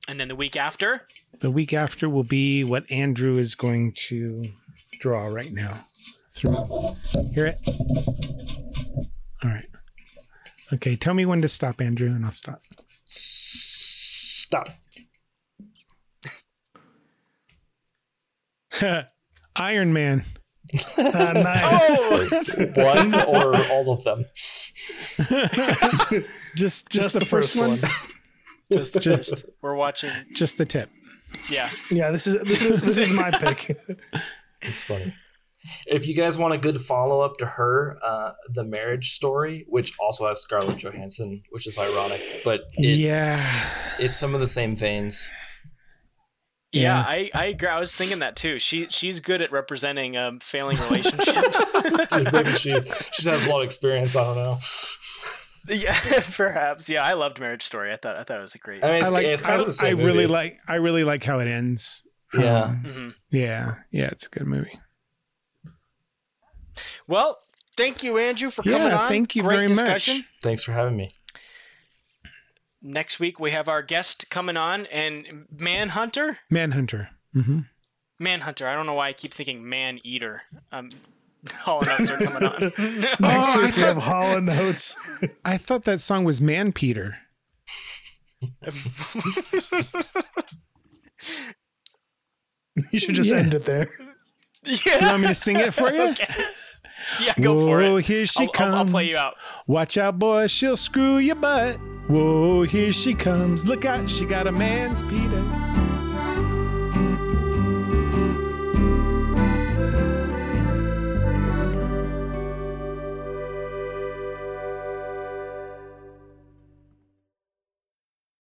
[0.08, 1.06] And then the week after,
[1.40, 4.46] The week after will be what Andrew is going to
[4.98, 5.72] draw right now.
[6.32, 6.66] Through
[7.34, 7.58] hear it.
[9.42, 9.69] All right.
[10.72, 12.60] Okay, tell me when to stop, Andrew, and I'll stop.
[13.04, 14.68] Stop.
[19.56, 20.24] Iron Man.
[20.98, 21.98] Ah, nice.
[22.76, 24.24] One or all of them.
[26.56, 27.78] Just just, Just the, first, one.
[28.72, 30.10] just, just we're watching.
[30.34, 30.90] Just the tip.
[31.48, 31.70] Yeah.
[31.90, 33.78] Yeah, this is this is this is my pick.
[34.62, 35.14] It's funny.
[35.86, 39.92] If you guys want a good follow up to her, uh, the marriage story, which
[40.00, 43.68] also has Scarlett Johansson, which is ironic, but it, yeah.
[43.98, 45.32] it's some of the same veins.
[46.72, 47.04] Yeah, Yeah.
[47.06, 47.68] I, I agree.
[47.68, 48.58] I was thinking that too.
[48.58, 51.64] She she's good at representing um, failing relationships.
[52.10, 52.80] Dude, maybe she
[53.12, 54.14] she has a lot of experience.
[54.16, 54.58] I don't know.
[55.68, 55.94] yeah,
[56.36, 56.88] perhaps.
[56.88, 57.92] Yeah, I loved Marriage Story.
[57.92, 58.84] I thought I thought it was a great.
[58.84, 59.98] I mean, it's, I like it's kind I, of the I same.
[59.98, 62.02] really like I really like how it ends.
[62.32, 62.62] Yeah.
[62.62, 63.14] Um, Mhm.
[63.30, 63.74] yeah.
[63.90, 64.78] Yeah, it's a good movie.
[67.10, 67.38] Well,
[67.76, 69.08] thank you, Andrew, for coming Yeah, on.
[69.08, 70.16] thank you Great very discussion.
[70.18, 70.26] much.
[70.42, 71.10] Thanks for having me.
[72.80, 76.38] Next week we have our guest coming on and Manhunter.
[76.48, 77.10] Manhunter.
[77.34, 77.60] hmm
[78.20, 78.68] Manhunter.
[78.68, 80.42] I don't know why I keep thinking Man Eater.
[80.70, 80.90] Um,
[81.66, 82.60] all notes are coming on.
[82.78, 84.94] Next Oh, I week we thought- have Hall and Oates.
[85.44, 87.18] I thought that song was Man Peter.
[92.92, 93.38] You should just Yeah.
[93.38, 93.88] end it there.
[94.64, 95.00] Yeah.
[95.00, 96.02] You want me to sing it for you?
[96.10, 96.32] Okay.
[97.20, 98.04] Yeah, go for it.
[98.04, 98.74] here she I'll, comes.
[98.74, 99.36] I'll, I'll play you out.
[99.66, 101.76] Watch out, boy, she'll screw your butt.
[102.08, 103.66] Whoa, here she comes.
[103.66, 105.69] Look out, she got a man's Peter.